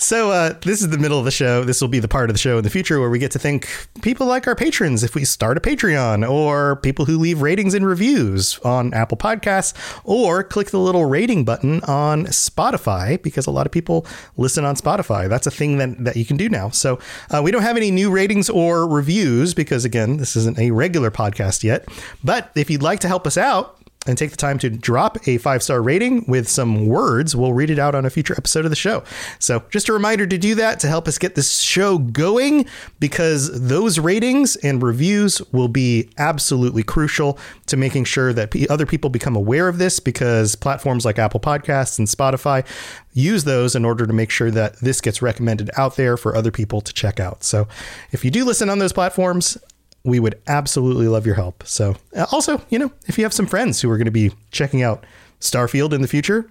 So 0.00 0.30
uh, 0.30 0.54
this 0.62 0.80
is 0.80 0.90
the 0.90 0.98
middle 0.98 1.18
of 1.18 1.24
the 1.24 1.32
show. 1.32 1.64
This 1.64 1.80
will 1.80 1.88
be 1.88 1.98
the 1.98 2.06
part 2.06 2.30
of 2.30 2.34
the 2.34 2.38
show 2.38 2.56
in 2.56 2.62
the 2.62 2.70
future 2.70 3.00
where 3.00 3.10
we 3.10 3.18
get 3.18 3.32
to 3.32 3.38
thank 3.40 3.68
people 4.00 4.28
like 4.28 4.46
our 4.46 4.54
patrons 4.54 5.02
if 5.02 5.16
we 5.16 5.24
start 5.24 5.56
a 5.56 5.60
Patreon, 5.60 6.28
or 6.28 6.76
people 6.76 7.04
who 7.04 7.18
leave 7.18 7.42
ratings 7.42 7.74
and 7.74 7.84
reviews 7.84 8.60
on 8.60 8.94
Apple 8.94 9.16
Podcasts, 9.16 9.74
or 10.04 10.44
click 10.44 10.70
the 10.70 10.78
little 10.78 11.06
rating 11.06 11.44
button 11.44 11.82
on 11.82 12.26
Spotify 12.26 13.20
because 13.20 13.48
a 13.48 13.50
lot 13.50 13.66
of 13.66 13.72
people 13.72 14.06
listen 14.36 14.64
on 14.64 14.76
Spotify. 14.76 15.28
That's 15.28 15.48
a 15.48 15.50
thing 15.50 15.78
that 15.78 16.04
that 16.04 16.16
you 16.16 16.24
can 16.24 16.36
do 16.36 16.48
now. 16.48 16.68
So 16.70 17.00
uh, 17.30 17.40
we 17.42 17.50
don't 17.50 17.62
have 17.62 17.76
any 17.76 17.90
new 17.90 18.08
ratings 18.08 18.48
or 18.48 18.86
reviews 18.86 19.52
because 19.52 19.84
again, 19.84 20.18
this 20.18 20.36
isn't 20.36 20.60
a 20.60 20.70
regular 20.70 21.10
podcast 21.10 21.64
yet. 21.64 21.88
But 22.22 22.52
if 22.54 22.70
you'd 22.70 22.84
like 22.84 23.00
to 23.00 23.08
help 23.08 23.26
us 23.26 23.36
out 23.36 23.77
and 24.08 24.16
take 24.16 24.30
the 24.30 24.36
time 24.36 24.58
to 24.58 24.70
drop 24.70 25.18
a 25.28 25.38
five 25.38 25.62
star 25.62 25.82
rating 25.82 26.24
with 26.26 26.48
some 26.48 26.86
words, 26.86 27.36
we'll 27.36 27.52
read 27.52 27.70
it 27.70 27.78
out 27.78 27.94
on 27.94 28.04
a 28.04 28.10
future 28.10 28.34
episode 28.36 28.64
of 28.64 28.70
the 28.70 28.76
show. 28.76 29.04
So, 29.38 29.62
just 29.70 29.88
a 29.88 29.92
reminder 29.92 30.26
to 30.26 30.38
do 30.38 30.54
that 30.56 30.80
to 30.80 30.88
help 30.88 31.06
us 31.06 31.18
get 31.18 31.34
this 31.34 31.60
show 31.60 31.98
going 31.98 32.66
because 32.98 33.68
those 33.68 33.98
ratings 33.98 34.56
and 34.56 34.82
reviews 34.82 35.42
will 35.52 35.68
be 35.68 36.08
absolutely 36.16 36.82
crucial 36.82 37.38
to 37.66 37.76
making 37.76 38.04
sure 38.04 38.32
that 38.32 38.54
other 38.70 38.86
people 38.86 39.10
become 39.10 39.36
aware 39.36 39.68
of 39.68 39.78
this 39.78 40.00
because 40.00 40.56
platforms 40.56 41.04
like 41.04 41.18
Apple 41.18 41.40
Podcasts 41.40 41.98
and 41.98 42.08
Spotify 42.08 42.66
use 43.12 43.44
those 43.44 43.74
in 43.74 43.84
order 43.84 44.06
to 44.06 44.12
make 44.12 44.30
sure 44.30 44.50
that 44.50 44.76
this 44.80 45.00
gets 45.00 45.20
recommended 45.20 45.70
out 45.76 45.96
there 45.96 46.16
for 46.16 46.34
other 46.34 46.50
people 46.50 46.80
to 46.80 46.92
check 46.94 47.20
out. 47.20 47.44
So, 47.44 47.68
if 48.10 48.24
you 48.24 48.30
do 48.30 48.44
listen 48.44 48.70
on 48.70 48.78
those 48.78 48.92
platforms, 48.92 49.58
we 50.04 50.20
would 50.20 50.40
absolutely 50.46 51.08
love 51.08 51.26
your 51.26 51.34
help. 51.34 51.64
So, 51.66 51.96
uh, 52.16 52.26
also, 52.32 52.62
you 52.70 52.78
know, 52.78 52.92
if 53.06 53.18
you 53.18 53.24
have 53.24 53.32
some 53.32 53.46
friends 53.46 53.80
who 53.80 53.90
are 53.90 53.96
going 53.96 54.06
to 54.06 54.10
be 54.10 54.32
checking 54.50 54.82
out 54.82 55.04
Starfield 55.40 55.92
in 55.92 56.02
the 56.02 56.08
future, 56.08 56.50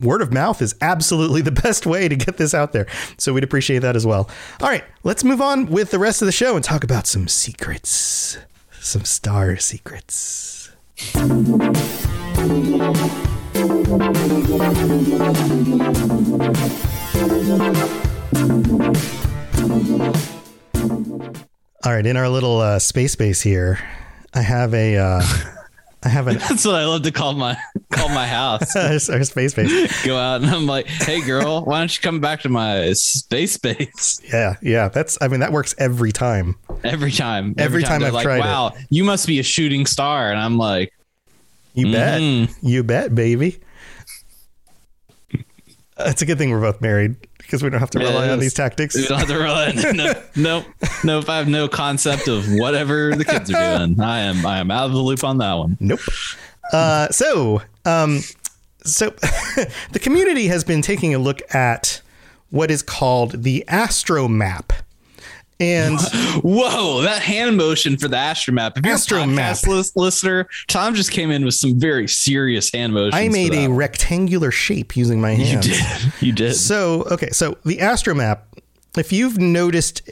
word 0.00 0.22
of 0.22 0.32
mouth 0.32 0.62
is 0.62 0.74
absolutely 0.80 1.40
the 1.42 1.52
best 1.52 1.86
way 1.86 2.08
to 2.08 2.16
get 2.16 2.36
this 2.36 2.54
out 2.54 2.72
there. 2.72 2.86
So, 3.18 3.32
we'd 3.32 3.44
appreciate 3.44 3.80
that 3.80 3.96
as 3.96 4.06
well. 4.06 4.28
All 4.60 4.68
right, 4.68 4.84
let's 5.04 5.24
move 5.24 5.40
on 5.40 5.66
with 5.66 5.90
the 5.90 5.98
rest 5.98 6.22
of 6.22 6.26
the 6.26 6.32
show 6.32 6.56
and 6.56 6.64
talk 6.64 6.84
about 6.84 7.06
some 7.06 7.28
secrets, 7.28 8.38
some 8.80 9.04
star 9.04 9.56
secrets. 9.56 10.70
All 21.82 21.92
right, 21.92 22.04
in 22.04 22.16
our 22.18 22.28
little 22.28 22.60
uh, 22.60 22.78
space 22.78 23.14
base 23.16 23.40
here, 23.40 23.78
I 24.34 24.42
have 24.42 24.74
a. 24.74 24.98
Uh, 24.98 25.22
I 26.02 26.08
have 26.10 26.26
an. 26.28 26.36
That's 26.48 26.66
what 26.66 26.74
I 26.74 26.84
love 26.84 27.02
to 27.02 27.10
call 27.10 27.32
my 27.32 27.56
call 27.90 28.10
my 28.10 28.26
house. 28.26 28.76
our 28.76 29.24
space 29.24 29.54
base. 29.54 30.04
Go 30.04 30.16
out 30.16 30.42
and 30.42 30.50
I'm 30.50 30.66
like, 30.66 30.86
hey 30.86 31.24
girl, 31.24 31.64
why 31.64 31.78
don't 31.78 31.94
you 31.94 32.02
come 32.02 32.20
back 32.20 32.40
to 32.42 32.50
my 32.50 32.92
space 32.92 33.56
base? 33.56 34.20
Yeah, 34.30 34.56
yeah. 34.60 34.88
That's. 34.88 35.16
I 35.22 35.28
mean, 35.28 35.40
that 35.40 35.52
works 35.52 35.74
every 35.78 36.12
time. 36.12 36.56
Every 36.84 37.12
time. 37.12 37.54
Every, 37.56 37.82
time, 37.82 38.00
they're 38.00 38.08
I've 38.08 38.14
like, 38.14 38.24
tried 38.24 38.38
it. 38.38 38.40
wow, 38.40 38.72
you 38.90 39.02
must 39.04 39.26
be 39.26 39.38
a 39.38 39.42
shooting 39.42 39.86
star, 39.86 40.30
and 40.30 40.38
I'm 40.38 40.58
like, 40.58 40.92
You 41.72 41.90
bet. 41.92 42.20
Mhm. 42.20 42.54
You 42.62 42.84
bet, 42.84 43.14
baby. 43.14 43.58
It's 45.98 46.20
a 46.20 46.26
good 46.26 46.36
thing 46.36 46.50
we're 46.50 46.60
both 46.60 46.80
married 46.82 47.16
because 47.50 47.64
we 47.64 47.70
don't 47.70 47.80
have 47.80 47.90
to 47.90 47.98
rely 47.98 48.28
on 48.28 48.38
these 48.38 48.54
tactics. 48.54 48.94
we 48.94 49.08
don't 49.08 49.18
have 49.18 49.26
to 49.28 49.36
rely. 49.36 49.72
No, 49.72 50.12
no, 50.36 50.64
no. 51.02 51.18
If 51.18 51.28
I 51.28 51.38
have 51.38 51.48
no 51.48 51.66
concept 51.66 52.28
of 52.28 52.44
whatever 52.48 53.16
the 53.16 53.24
kids 53.24 53.50
are 53.50 53.78
doing, 53.78 54.00
I 54.00 54.20
am 54.20 54.46
I 54.46 54.58
am 54.58 54.70
out 54.70 54.86
of 54.86 54.92
the 54.92 54.98
loop 55.00 55.24
on 55.24 55.38
that 55.38 55.54
one. 55.54 55.76
Nope. 55.80 55.98
Uh, 56.72 57.08
so, 57.08 57.62
um, 57.84 58.20
so 58.84 59.10
the 59.90 59.98
community 60.00 60.46
has 60.46 60.62
been 60.62 60.80
taking 60.80 61.12
a 61.12 61.18
look 61.18 61.42
at 61.52 62.00
what 62.50 62.70
is 62.70 62.82
called 62.82 63.42
the 63.42 63.64
Astro 63.66 64.28
Map, 64.28 64.72
and 65.60 66.00
Whoa, 66.42 67.02
that 67.02 67.22
hand 67.22 67.56
motion 67.56 67.98
for 67.98 68.08
the 68.08 68.16
astromap. 68.16 68.78
If 68.78 68.86
you're 68.86 68.96
Astromap. 68.96 69.66
a 69.66 70.00
listener, 70.00 70.48
Tom 70.68 70.94
just 70.94 71.12
came 71.12 71.30
in 71.30 71.44
with 71.44 71.54
some 71.54 71.78
very 71.78 72.08
serious 72.08 72.72
hand 72.72 72.94
motions. 72.94 73.14
I 73.14 73.28
made 73.28 73.52
a 73.52 73.68
rectangular 73.68 74.50
shape 74.50 74.96
using 74.96 75.20
my 75.20 75.34
hand. 75.34 75.66
You 75.66 75.72
did. 75.72 76.12
You 76.20 76.32
did. 76.32 76.54
So, 76.54 77.02
okay, 77.10 77.30
so 77.30 77.58
the 77.64 77.76
astromap, 77.76 78.40
if 78.96 79.12
you've 79.12 79.38
noticed 79.38 80.10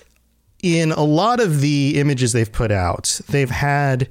in 0.62 0.92
a 0.92 1.02
lot 1.02 1.40
of 1.40 1.60
the 1.60 1.94
images 1.96 2.32
they've 2.32 2.52
put 2.52 2.70
out, 2.70 3.20
they've 3.28 3.50
had 3.50 4.08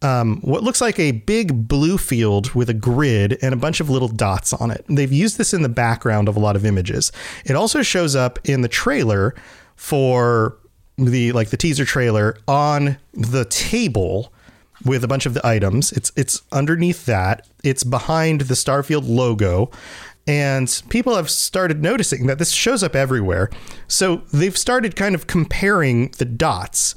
um, 0.00 0.40
what 0.42 0.62
looks 0.62 0.80
like 0.80 0.98
a 1.00 1.10
big 1.10 1.66
blue 1.66 1.98
field 1.98 2.54
with 2.54 2.70
a 2.70 2.74
grid 2.74 3.36
and 3.42 3.52
a 3.52 3.56
bunch 3.56 3.80
of 3.80 3.90
little 3.90 4.08
dots 4.08 4.52
on 4.52 4.70
it. 4.70 4.84
They've 4.88 5.12
used 5.12 5.38
this 5.38 5.52
in 5.52 5.62
the 5.62 5.68
background 5.68 6.28
of 6.28 6.36
a 6.36 6.40
lot 6.40 6.54
of 6.54 6.64
images. 6.64 7.10
It 7.44 7.56
also 7.56 7.82
shows 7.82 8.14
up 8.14 8.38
in 8.44 8.60
the 8.60 8.68
trailer 8.68 9.34
for 9.74 10.56
the 10.98 11.32
like 11.32 11.50
the 11.50 11.56
teaser 11.56 11.84
trailer 11.84 12.36
on 12.46 12.98
the 13.12 13.44
table 13.44 14.32
with 14.84 15.04
a 15.04 15.08
bunch 15.08 15.26
of 15.26 15.34
the 15.34 15.46
items. 15.46 15.92
It's 15.92 16.12
it's 16.16 16.42
underneath 16.52 17.06
that. 17.06 17.46
It's 17.64 17.84
behind 17.84 18.42
the 18.42 18.54
Starfield 18.54 19.08
logo. 19.08 19.70
And 20.26 20.82
people 20.90 21.16
have 21.16 21.30
started 21.30 21.82
noticing 21.82 22.26
that 22.26 22.38
this 22.38 22.50
shows 22.50 22.82
up 22.82 22.94
everywhere. 22.94 23.48
So 23.86 24.18
they've 24.30 24.56
started 24.56 24.94
kind 24.94 25.14
of 25.14 25.26
comparing 25.26 26.10
the 26.18 26.26
dots 26.26 26.94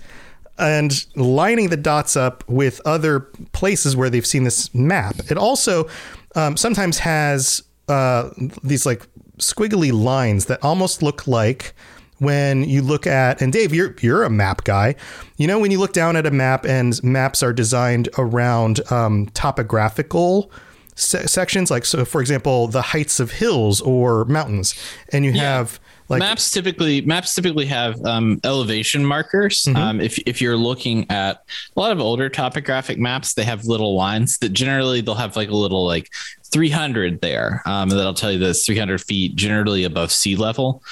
and 0.57 1.05
lining 1.15 1.69
the 1.69 1.77
dots 1.77 2.17
up 2.17 2.43
with 2.49 2.81
other 2.83 3.21
places 3.53 3.95
where 3.95 4.09
they've 4.09 4.25
seen 4.25 4.43
this 4.43 4.75
map. 4.75 5.15
It 5.31 5.37
also 5.37 5.87
um, 6.35 6.57
sometimes 6.57 6.99
has 6.99 7.63
uh, 7.87 8.31
these 8.63 8.85
like 8.85 9.07
squiggly 9.37 9.93
lines 9.93 10.45
that 10.45 10.61
almost 10.61 11.01
look 11.01 11.25
like 11.25 11.73
when 12.21 12.63
you 12.63 12.83
look 12.83 13.07
at 13.07 13.41
and 13.41 13.51
Dave, 13.51 13.73
you're 13.73 13.95
you're 13.99 14.23
a 14.23 14.29
map 14.29 14.63
guy. 14.63 14.95
You 15.37 15.47
know 15.47 15.59
when 15.59 15.71
you 15.71 15.79
look 15.79 15.91
down 15.91 16.15
at 16.15 16.27
a 16.27 16.31
map 16.31 16.65
and 16.65 17.03
maps 17.03 17.41
are 17.41 17.51
designed 17.51 18.09
around 18.17 18.79
um, 18.91 19.27
topographical 19.33 20.51
se- 20.95 21.25
sections, 21.25 21.71
like 21.71 21.83
so, 21.83 22.05
for 22.05 22.21
example, 22.21 22.67
the 22.67 22.81
heights 22.81 23.19
of 23.19 23.31
hills 23.31 23.81
or 23.81 24.25
mountains, 24.25 24.75
and 25.11 25.25
you 25.25 25.33
have 25.33 25.79
like 26.09 26.19
maps 26.19 26.51
typically 26.51 27.01
maps 27.01 27.33
typically 27.33 27.65
have 27.65 27.99
um, 28.05 28.39
elevation 28.43 29.03
markers. 29.03 29.63
Mm-hmm. 29.63 29.77
Um, 29.77 29.99
if 29.99 30.19
if 30.27 30.41
you're 30.41 30.57
looking 30.57 31.09
at 31.09 31.43
a 31.75 31.79
lot 31.79 31.91
of 31.91 31.99
older 31.99 32.29
topographic 32.29 32.99
maps, 32.99 33.33
they 33.33 33.43
have 33.43 33.65
little 33.65 33.95
lines 33.95 34.37
that 34.39 34.49
generally 34.49 35.01
they'll 35.01 35.15
have 35.15 35.35
like 35.35 35.49
a 35.49 35.55
little 35.55 35.85
like 35.85 36.07
300 36.51 37.21
there, 37.21 37.63
um, 37.65 37.89
and 37.89 37.99
that'll 37.99 38.13
tell 38.13 38.31
you 38.31 38.37
that 38.39 38.49
it's 38.51 38.65
300 38.65 39.01
feet 39.01 39.35
generally 39.35 39.85
above 39.85 40.11
sea 40.11 40.35
level. 40.35 40.83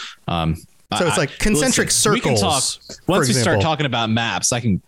So 0.98 1.08
it's 1.08 1.18
like 1.18 1.38
concentric 1.38 1.92
We 2.12 2.20
can 2.20 2.36
talk 2.36 2.64
circles, 2.64 3.02
once 3.08 3.28
we 3.28 3.34
start 3.36 3.62
talking 3.62 3.86
about 3.86 4.10
maps. 4.10 4.52
I 4.52 4.60
can 4.60 4.82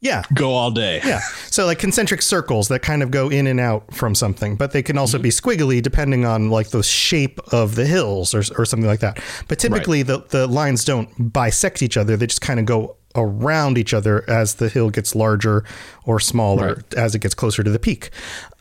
yeah, 0.00 0.22
go 0.32 0.52
all 0.52 0.70
day. 0.70 1.00
Yeah. 1.04 1.18
So 1.50 1.66
like 1.66 1.80
concentric 1.80 2.22
circles 2.22 2.68
that 2.68 2.82
kind 2.82 3.02
of 3.02 3.10
go 3.10 3.28
in 3.28 3.48
and 3.48 3.58
out 3.58 3.92
from 3.92 4.14
something, 4.14 4.54
but 4.54 4.70
they 4.70 4.82
can 4.82 4.96
also 4.96 5.18
mm-hmm. 5.18 5.22
be 5.24 5.30
squiggly 5.30 5.82
depending 5.82 6.24
on 6.24 6.50
like 6.50 6.68
the 6.68 6.82
shape 6.82 7.40
of 7.52 7.74
the 7.74 7.84
hills 7.84 8.32
or, 8.34 8.42
or 8.56 8.64
something 8.64 8.86
like 8.86 9.00
that. 9.00 9.20
But 9.48 9.58
typically 9.58 10.04
the, 10.04 10.20
the 10.28 10.46
lines 10.46 10.84
don't 10.84 11.32
bisect 11.32 11.82
each 11.82 11.96
other. 11.96 12.16
They 12.16 12.28
just 12.28 12.40
kind 12.40 12.60
of 12.60 12.66
go 12.66 12.96
around 13.14 13.78
each 13.78 13.92
other 13.94 14.22
as 14.28 14.56
the 14.56 14.68
hill 14.68 14.90
gets 14.90 15.14
larger 15.14 15.64
or 16.04 16.20
smaller 16.20 16.74
Right. 16.74 16.94
as 16.94 17.14
it 17.14 17.20
gets 17.20 17.34
closer 17.34 17.62
to 17.62 17.70
the 17.70 17.78
peak. 17.78 18.10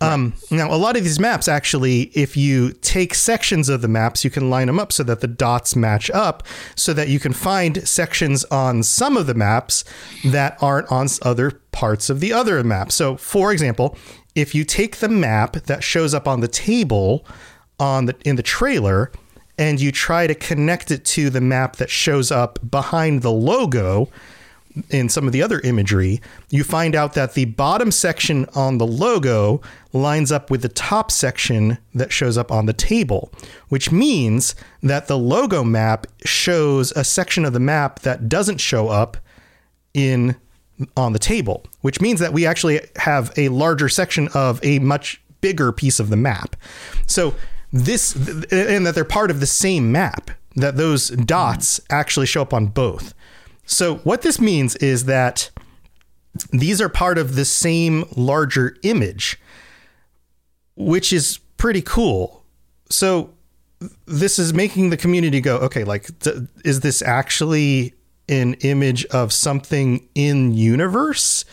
Um, 0.02 0.34
now, 0.50 0.74
a 0.74 0.78
lot 0.78 0.96
of 0.96 1.04
these 1.04 1.20
maps 1.20 1.48
actually, 1.48 2.04
if 2.14 2.38
you 2.38 2.72
take 2.82 3.14
sections 3.14 3.68
of 3.70 3.82
the 3.82 3.88
maps, 3.88 4.24
you 4.24 4.30
can 4.30 4.50
line 4.50 4.68
them 4.68 4.80
up 4.80 4.92
so 4.92 5.04
that 5.04 5.20
the 5.22 5.28
dots 5.28 5.76
match 5.76 6.10
up 6.12 6.44
so 6.76 6.94
that 6.94 7.08
you 7.10 7.20
can 7.20 7.34
find 7.34 7.88
sections 7.88 8.46
on 8.46 8.84
some 8.84 9.18
of 9.18 9.28
the 9.28 9.34
maps 9.34 9.84
that 10.26 10.58
aren't 10.62 10.92
on 10.92 11.08
other 11.24 11.52
parts 11.72 12.10
of 12.10 12.20
the 12.20 12.32
other 12.34 12.64
map. 12.64 12.92
So, 12.92 13.18
for 13.18 13.52
example, 13.52 13.98
if 14.34 14.56
you 14.56 14.64
take 14.64 14.98
the 14.98 15.10
map 15.10 15.54
that 15.66 15.84
shows 15.84 16.14
up 16.14 16.28
on 16.28 16.40
the 16.40 16.48
table 16.48 17.26
on 17.80 18.06
the 18.06 18.16
in 18.26 18.36
the 18.38 18.44
trailer 18.44 19.12
and 19.60 19.80
you 19.82 19.92
try 19.92 20.28
to 20.28 20.36
connect 20.36 20.92
it 20.92 21.04
to 21.06 21.30
the 21.32 21.42
map 21.42 21.78
that 21.78 21.90
shows 21.90 22.32
up 22.32 22.60
behind 22.70 23.24
the 23.24 23.32
logo, 23.32 24.10
in 24.90 25.10
some 25.10 25.28
of 25.28 25.34
the 25.34 25.42
other 25.42 25.60
imagery, 25.62 26.22
you 26.50 26.64
find 26.64 26.96
out 26.96 27.14
that 27.14 27.34
the 27.34 27.46
bottom 27.46 27.92
section 27.92 28.46
on 28.56 28.78
the 28.78 28.88
logo 28.88 29.62
lines 29.94 30.32
up 30.32 30.50
with 30.50 30.62
the 30.62 30.70
top 30.70 31.12
section 31.12 31.78
that 31.94 32.12
shows 32.12 32.38
up 32.38 32.52
on 32.52 32.66
the 32.66 32.74
table, 32.74 33.32
which 33.70 33.92
means 33.92 34.56
that 34.82 35.08
the 35.08 35.18
logo 35.18 35.64
map 35.64 36.08
shows 36.26 36.92
a 36.94 37.04
section 37.04 37.46
of 37.46 37.54
the 37.54 37.60
map 37.60 38.00
that 38.00 38.30
doesn't 38.30 38.60
show 38.60 38.90
up 38.90 39.18
in 39.94 40.36
on 40.96 41.14
the 41.14 41.20
table, 41.20 41.66
which 41.82 42.00
means 42.00 42.20
that 42.20 42.34
we 42.34 42.46
actually 42.46 42.80
have 42.98 43.32
a 43.38 43.50
larger 43.50 43.90
section 43.90 44.28
of 44.34 44.64
a 44.64 44.80
much 44.80 45.22
bigger 45.42 45.72
piece 45.72 46.00
of 46.00 46.10
the 46.10 46.18
map. 46.18 46.56
So 47.08 47.34
this 47.72 48.16
and 48.52 48.86
that 48.86 48.96
they're 48.96 49.04
part 49.04 49.32
of 49.32 49.40
the 49.40 49.48
same 49.48 49.92
map, 49.92 50.32
that 50.56 50.78
those 50.78 51.10
dots 51.10 51.82
actually 51.90 52.26
show 52.26 52.42
up 52.42 52.54
on 52.54 52.68
both. 52.68 53.14
So 53.68 53.98
what 53.98 54.24
this 54.24 54.40
means 54.40 54.76
is 54.78 55.06
that 55.06 55.52
these 56.52 56.82
are 56.82 56.90
part 56.90 57.18
of 57.18 57.36
the 57.36 57.46
same 57.46 58.06
larger 58.16 58.78
image, 58.84 59.40
which 60.76 61.12
is 61.14 61.40
pretty 61.58 61.82
cool. 61.82 62.44
So 62.90 63.34
this 64.06 64.40
is 64.40 64.54
making 64.54 64.90
the 64.90 64.98
community 64.98 65.42
go, 65.42 65.58
okay, 65.58 65.84
like, 65.84 66.10
is 66.64 66.80
this 66.80 67.02
actually 67.02 67.94
an 68.30 68.56
image 68.56 69.06
of 69.06 69.34
something 69.34 70.08
in 70.16 70.54
universe? 70.54 71.46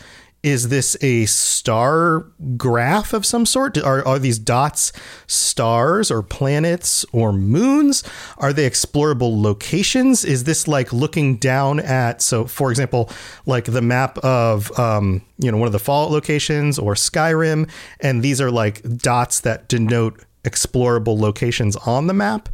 Is 0.45 0.69
this 0.69 0.95
a 1.01 1.25
star 1.25 2.27
graph 2.55 3.13
of 3.13 3.25
some 3.25 3.47
sort? 3.47 3.79
Are, 3.79 4.07
are 4.07 4.19
these 4.19 4.37
dots 4.37 4.93
stars 5.25 6.11
or 6.11 6.21
planets 6.21 7.03
or 7.11 7.33
moons? 7.33 8.03
Are 8.37 8.53
they 8.53 8.69
explorable 8.69 9.41
locations? 9.41 10.23
Is 10.23 10.43
this 10.43 10.67
like 10.67 10.93
looking 10.93 11.37
down 11.37 11.79
at, 11.79 12.21
so 12.21 12.45
for 12.45 12.69
example, 12.69 13.09
like 13.47 13.65
the 13.65 13.81
map 13.81 14.19
of, 14.19 14.71
um, 14.77 15.23
you 15.39 15.51
know, 15.51 15.57
one 15.57 15.65
of 15.65 15.73
the 15.73 15.79
Fallout 15.79 16.11
locations 16.11 16.77
or 16.77 16.93
Skyrim, 16.93 17.67
and 17.99 18.21
these 18.21 18.39
are 18.39 18.51
like 18.51 18.83
dots 18.99 19.39
that 19.39 19.67
denote 19.67 20.23
explorable 20.43 21.19
locations 21.19 21.75
on 21.75 22.05
the 22.05 22.13
map? 22.13 22.49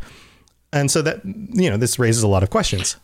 And 0.72 0.89
so 0.89 1.02
that, 1.02 1.26
you 1.26 1.70
know, 1.70 1.76
this 1.76 2.00
raises 2.00 2.24
a 2.24 2.28
lot 2.30 2.42
of 2.42 2.50
questions. 2.50 2.96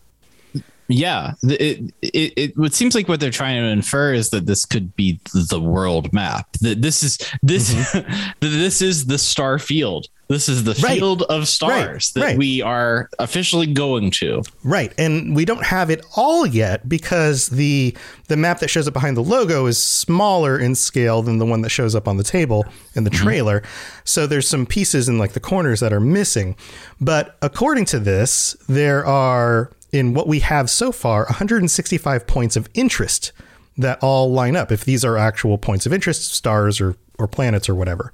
Yeah, 0.90 1.34
it, 1.44 1.94
it 2.02 2.34
it 2.38 2.54
it 2.58 2.74
seems 2.74 2.96
like 2.96 3.10
what 3.10 3.20
they're 3.20 3.30
trying 3.30 3.62
to 3.62 3.68
infer 3.68 4.14
is 4.14 4.30
that 4.30 4.46
this 4.46 4.66
could 4.66 4.96
be 4.96 5.20
the 5.34 5.60
world 5.60 6.14
map. 6.14 6.52
That 6.62 6.82
this 6.82 7.04
is 7.04 7.18
this 7.44 7.74
mm-hmm. 7.74 8.32
this 8.40 8.82
is 8.82 9.06
the 9.06 9.18
star 9.18 9.60
field. 9.60 10.08
This 10.30 10.50
is 10.50 10.66
the 10.66 10.78
right. 10.84 10.98
field 10.98 11.24
of 11.24 11.48
stars 11.48 12.12
right. 12.16 12.22
that 12.22 12.28
right. 12.28 12.38
we 12.38 12.62
are 12.62 13.10
officially 13.18 13.66
going 13.66 14.12
to. 14.12 14.44
Right, 14.64 14.94
and 14.98 15.36
we 15.36 15.46
don't 15.46 15.66
have 15.66 15.90
it 15.90 16.06
all 16.18 16.46
yet 16.46 16.88
because 16.88 17.48
the 17.48 17.96
the 18.28 18.36
map 18.36 18.60
that 18.60 18.70
shows 18.70 18.88
up 18.88 18.94
behind 18.94 19.16
the 19.16 19.24
logo 19.24 19.66
is 19.66 19.82
smaller 19.82 20.60
in 20.60 20.76
scale 20.76 21.22
than 21.22 21.38
the 21.38 21.46
one 21.46 21.62
that 21.62 21.70
shows 21.70 21.96
up 21.96 22.08
on 22.08 22.18
the 22.18 22.24
table 22.24 22.66
in 22.96 23.04
the 23.04 23.10
mm-hmm. 23.10 23.24
trailer. 23.24 23.60
Mm-hmm. 23.62 24.02
So 24.04 24.28
there's 24.28 24.48
some 24.48 24.66
pieces 24.66 25.08
in 25.08 25.18
like 25.18 25.32
the 25.32 25.40
corners 25.40 25.80
that 25.80 25.94
are 25.94 26.02
missing. 26.02 26.56
But 27.00 27.38
according 27.42 27.86
to 27.86 28.00
this, 28.00 28.56
there 28.68 29.06
are 29.06 29.72
in 29.92 30.14
what 30.14 30.28
we 30.28 30.40
have 30.40 30.70
so 30.70 30.92
far 30.92 31.26
165 31.26 32.28
points 32.28 32.56
of 32.56 32.70
interest 32.74 33.32
that 33.78 34.00
all 34.02 34.32
line 34.32 34.56
up 34.56 34.72
if 34.72 34.84
these 34.86 35.06
are 35.06 35.18
actual 35.18 35.58
points 35.58 35.86
of 35.86 35.94
interest 35.94 36.34
stars 36.34 36.82
or 36.82 36.96
or 37.20 37.28
planets 37.28 37.68
or 37.68 37.76
whatever. 37.76 38.12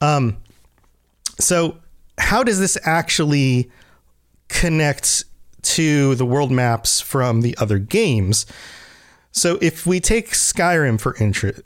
Um, 0.00 0.36
so 1.38 1.78
how 2.18 2.42
does 2.44 2.60
this 2.60 2.76
actually 2.84 3.70
connect 4.48 5.24
to 5.62 6.14
the 6.16 6.26
world 6.26 6.50
maps 6.50 7.00
from 7.00 7.40
the 7.40 7.56
other 7.58 7.78
games? 7.78 8.44
So 9.32 9.58
if 9.60 9.84
we 9.86 9.98
take 9.98 10.30
Skyrim 10.30 11.00
for 11.00 11.14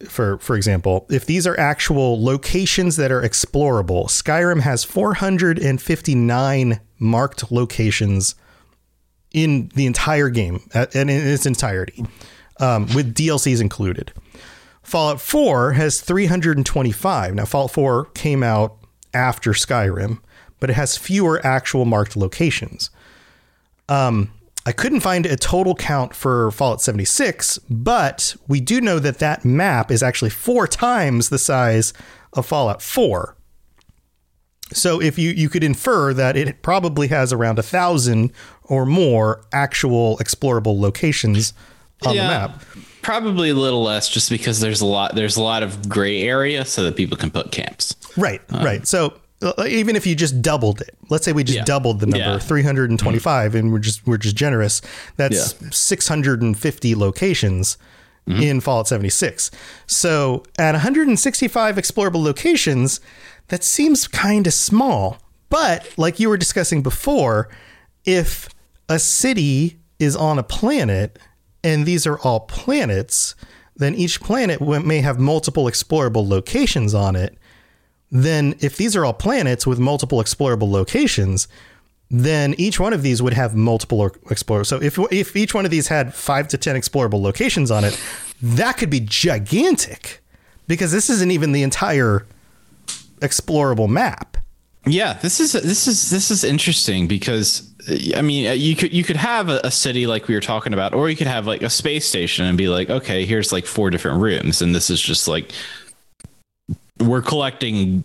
for 0.09 0.39
for 0.39 0.57
example, 0.57 1.07
if 1.11 1.27
these 1.27 1.47
are 1.47 1.59
actual 1.61 2.23
locations 2.23 2.97
that 2.97 3.13
are 3.13 3.21
explorable, 3.21 4.07
Skyrim 4.07 4.61
has 4.63 4.85
459 4.85 6.81
marked 6.99 7.53
locations 7.53 8.35
in 9.45 9.71
the 9.75 9.87
entire 9.87 10.29
game 10.29 10.69
and 10.73 10.95
in 10.95 11.09
its 11.11 11.47
entirety, 11.47 12.05
um, 12.61 12.87
with 12.95 13.15
DLCs 13.15 13.61
included. 13.61 14.13
Fallout 14.83 15.21
4 15.21 15.73
has 15.73 16.01
325. 16.01 17.35
Now, 17.35 17.45
Fallout 17.45 17.73
4 17.73 18.07
came 18.07 18.43
out 18.43 18.77
after 19.13 19.53
Skyrim, 19.53 20.21
but 20.61 20.71
it 20.71 20.75
has 20.75 20.97
fewer 20.97 21.45
actual 21.45 21.85
marked 21.85 22.17
locations. 22.17 22.91
Um, 23.89 24.33
I 24.65 24.73
couldn't 24.73 25.01
find 25.01 25.25
a 25.25 25.37
total 25.37 25.75
count 25.75 26.15
for 26.15 26.51
Fallout 26.51 26.83
76, 26.83 27.59
but 27.71 28.37
we 28.49 28.61
do 28.61 28.81
know 28.81 28.99
that 28.99 29.19
that 29.19 29.45
map 29.45 29.91
is 29.91 30.03
actually 30.03 30.31
four 30.31 30.67
times 30.67 31.29
the 31.29 31.39
size 31.39 31.93
of 32.33 32.47
Fallout 32.47 32.83
4. 32.83 33.35
So 34.73 35.01
if 35.01 35.19
you 35.19 35.31
you 35.31 35.49
could 35.49 35.65
infer 35.65 36.13
that 36.13 36.37
it 36.37 36.61
probably 36.61 37.09
has 37.09 37.33
around 37.33 37.59
a 37.59 37.63
thousand 37.63 38.33
or 38.69 38.87
more 38.87 39.45
actual 39.53 40.19
explorable 40.19 40.79
locations 40.79 41.55
on 42.05 42.15
yeah, 42.15 42.23
the 42.23 42.29
map. 42.29 42.63
Probably 43.03 43.51
a 43.51 43.55
little 43.55 43.83
less, 43.83 44.09
just 44.09 44.31
because 44.31 44.61
there's 44.61 44.81
a 44.81 44.87
lot 44.87 45.15
there's 45.15 45.37
a 45.37 45.43
lot 45.43 45.63
of 45.63 45.89
gray 45.89 46.23
area, 46.23 46.65
so 46.65 46.85
that 46.85 46.97
people 46.97 47.17
can 47.17 47.31
put 47.31 47.51
camps. 47.51 47.95
Right, 48.17 48.43
um, 48.51 48.65
right. 48.65 48.87
So 48.87 49.15
uh, 49.41 49.65
even 49.67 49.97
if 49.97 50.07
you 50.07 50.15
just 50.15 50.43
doubled 50.43 50.81
it, 50.81 50.97
let's 51.09 51.25
say 51.25 51.33
we 51.33 51.45
just 51.45 51.59
yeah. 51.59 51.65
doubled 51.65 52.01
the 52.01 52.07
number, 52.07 52.33
yeah. 52.33 52.39
325, 52.39 53.51
mm-hmm. 53.51 53.59
and 53.59 53.73
we're 53.73 53.79
just 53.79 54.07
we're 54.07 54.19
just 54.19 54.37
generous. 54.37 54.83
That's 55.17 55.55
650 55.77 56.95
locations. 56.95 57.79
Mm-hmm. 58.27 58.43
In 58.43 58.61
Fallout 58.61 58.87
76. 58.87 59.51
So 59.87 60.43
at 60.59 60.73
165 60.73 61.77
explorable 61.77 62.23
locations, 62.23 63.01
that 63.47 63.65
seems 63.65 64.07
kind 64.07 64.47
of 64.47 64.53
small. 64.53 65.17
But 65.49 65.89
like 65.97 66.21
you 66.21 66.29
were 66.29 66.37
discussing 66.37 66.83
before, 66.83 67.49
if 68.05 68.51
a 68.89 68.99
city 68.99 69.79
is 69.99 70.17
on 70.17 70.39
a 70.39 70.43
planet 70.43 71.19
and 71.65 71.85
these 71.87 72.07
are 72.07 72.19
all 72.21 72.41
planets, 72.41 73.35
then 73.77 73.95
each 73.95 74.21
planet 74.21 74.61
may 74.61 75.01
have 75.01 75.19
multiple 75.19 75.65
explorable 75.65 76.27
locations 76.27 76.95
on 76.95 77.17
it. 77.17 77.37
Then, 78.11 78.55
if 78.61 78.77
these 78.77 78.97
are 78.97 79.05
all 79.05 79.13
planets 79.13 79.67
with 79.67 79.79
multiple 79.79 80.19
explorable 80.19 80.71
locations, 80.71 81.47
then 82.11 82.55
each 82.57 82.81
one 82.81 82.95
of 82.95 83.03
these 83.03 83.21
would 83.21 83.35
have 83.35 83.55
multiple 83.55 84.11
explorers. 84.31 84.69
So 84.69 84.81
if 84.81 84.99
if 85.13 85.37
each 85.37 85.53
one 85.53 85.67
of 85.67 85.71
these 85.71 85.89
had 85.89 86.15
five 86.15 86.49
to 86.49 86.57
ten 86.57 86.75
explorable 86.75 87.21
locations 87.21 87.71
on 87.71 87.85
it, 87.85 88.01
that 88.41 88.79
could 88.79 88.89
be 88.89 89.01
gigantic, 89.01 90.23
because 90.67 90.91
this 90.91 91.11
isn't 91.11 91.31
even 91.31 91.53
the 91.53 91.63
entire 91.63 92.25
explorable 93.21 93.89
map. 93.89 94.39
Yeah, 94.87 95.15
this 95.15 95.39
is 95.39 95.53
this 95.53 95.87
is 95.87 96.09
this 96.09 96.31
is 96.31 96.45
interesting 96.45 97.09
because 97.09 97.68
I 98.17 98.23
mean 98.23 98.47
uh, 98.47 98.53
you 98.53 98.77
could 98.77 98.93
you 98.93 99.05
could 99.05 99.17
have 99.17 99.49
a, 99.49 99.61
a, 99.65 99.71
city 99.71 100.07
like 100.07 100.29
we 100.29 100.35
were 100.35 100.41
talking 100.41 100.73
about, 100.73 100.95
or 100.95 101.09
you 101.09 101.17
could 101.17 101.27
have 101.27 101.47
like 101.47 101.63
a 101.63 101.71
space 101.71 102.07
station 102.07 102.45
and 102.45 102.59
be 102.59 102.69
like, 102.69 102.91
okay, 102.91 103.25
here's 103.25 103.53
like 103.53 103.67
four 103.67 103.91
different 103.91 104.21
rooms, 104.21 104.61
and 104.61 104.75
this 104.75 104.91
is 104.91 105.01
just 105.01 105.29
like 105.29 105.53
we're 107.01 107.23
collecting 107.23 108.03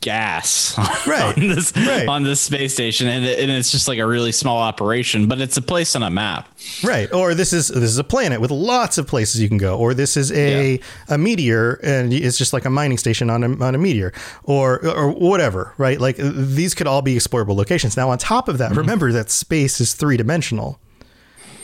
gas 0.00 0.78
right. 1.08 1.36
on 1.36 1.48
this 1.48 1.76
right. 1.76 2.06
on 2.06 2.22
this 2.22 2.40
space 2.40 2.72
station 2.72 3.08
and, 3.08 3.24
and 3.24 3.50
it's 3.50 3.72
just 3.72 3.88
like 3.88 3.98
a 3.98 4.06
really 4.06 4.30
small 4.30 4.58
operation 4.58 5.26
but 5.26 5.40
it's 5.40 5.56
a 5.56 5.62
place 5.62 5.96
on 5.96 6.04
a 6.04 6.10
map 6.10 6.48
right 6.84 7.12
or 7.12 7.34
this 7.34 7.52
is 7.52 7.66
this 7.66 7.90
is 7.90 7.98
a 7.98 8.04
planet 8.04 8.40
with 8.40 8.52
lots 8.52 8.96
of 8.96 9.08
places 9.08 9.42
you 9.42 9.48
can 9.48 9.58
go 9.58 9.76
or 9.76 9.92
this 9.92 10.16
is 10.16 10.30
a 10.30 10.74
yeah. 10.74 10.78
a 11.08 11.18
meteor 11.18 11.80
and 11.82 12.12
it's 12.12 12.38
just 12.38 12.52
like 12.52 12.64
a 12.64 12.70
mining 12.70 12.96
station 12.96 13.28
on 13.28 13.42
a, 13.42 13.64
on 13.64 13.74
a 13.74 13.78
meteor 13.78 14.12
or 14.44 14.86
or 14.86 15.10
whatever 15.10 15.74
right 15.78 16.00
like 16.00 16.16
these 16.16 16.74
could 16.74 16.86
all 16.86 17.02
be 17.02 17.16
explorable 17.16 17.56
locations 17.56 17.96
now 17.96 18.08
on 18.08 18.16
top 18.18 18.48
of 18.48 18.58
that 18.58 18.70
mm-hmm. 18.70 18.78
remember 18.78 19.10
that 19.10 19.30
space 19.30 19.80
is 19.80 19.94
three 19.94 20.16
dimensional 20.16 20.78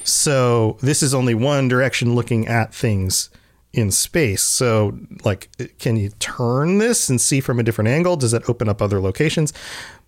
so 0.03 0.77
this 0.83 1.05
is 1.05 1.15
only 1.15 1.35
one 1.35 1.69
direction 1.69 2.17
looking 2.17 2.49
at 2.49 2.75
things 2.75 3.31
in 3.73 3.91
space. 3.91 4.43
So, 4.43 4.99
like, 5.25 5.49
can 5.79 5.97
you 5.97 6.11
turn 6.19 6.79
this 6.79 7.09
and 7.09 7.21
see 7.21 7.41
from 7.41 7.59
a 7.59 7.63
different 7.63 7.89
angle? 7.89 8.17
Does 8.17 8.33
that 8.33 8.49
open 8.49 8.69
up 8.69 8.81
other 8.81 9.01
locations? 9.01 9.53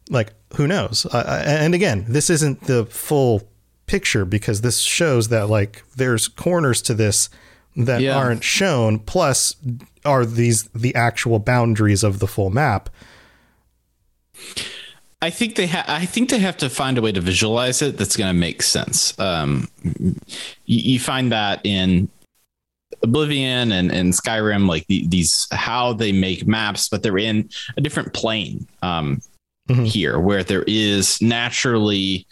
Like, 0.09 0.33
who 0.57 0.67
knows? 0.67 1.07
Uh, 1.07 1.45
and 1.47 1.75
again, 1.75 2.05
this 2.09 2.31
isn't 2.31 2.63
the 2.63 2.87
full 2.87 3.43
picture 3.87 4.25
because 4.25 4.61
this 4.61 4.79
shows 4.79 5.29
that 5.29 5.49
like 5.49 5.83
there's 5.97 6.29
corners 6.29 6.81
to 6.83 6.95
this 6.95 7.29
that 7.77 8.01
yeah. 8.01 8.17
aren't 8.17 8.45
shown. 8.45 8.99
Plus, 8.99 9.55
are 10.05 10.25
these 10.25 10.65
the 10.75 10.95
actual 10.95 11.39
boundaries 11.39 12.03
of 12.03 12.19
the 12.19 12.27
full 12.27 12.51
map? 12.51 12.89
I 15.23 15.31
think 15.31 15.57
they 15.57 15.67
ha- 15.67 15.85
I 15.87 16.07
think 16.07 16.31
they 16.31 16.39
have 16.39 16.57
to 16.59 16.71
find 16.71 16.97
a 16.97 17.03
way 17.03 17.13
to 17.13 17.21
visualize 17.21 17.83
it 17.83 17.99
that's 17.99 18.17
going 18.17 18.31
to 18.31 18.39
make 18.39 18.63
sense. 18.63 19.19
Um, 19.19 19.69
you, 19.85 20.15
you, 20.95 21.01
find 21.01 21.31
that 21.31 21.61
in 21.65 22.09
Oblivion 23.03 23.73
and, 23.73 23.91
and 23.91 24.13
Skyrim, 24.13 24.69
like 24.69 24.87
the, 24.87 25.07
these 25.09 25.47
how 25.53 25.93
they 25.93 26.13
make 26.13 26.47
maps, 26.47 26.89
but 26.89 27.03
they're 27.03 27.19
in 27.19 27.49
a 27.77 27.81
different 27.81 28.13
plane 28.13 28.67
um, 28.83 29.21
mm-hmm. 29.69 29.85
here, 29.85 30.19
where 30.19 30.45
there 30.45 30.65
is 30.67 31.21
naturally, 31.23 32.27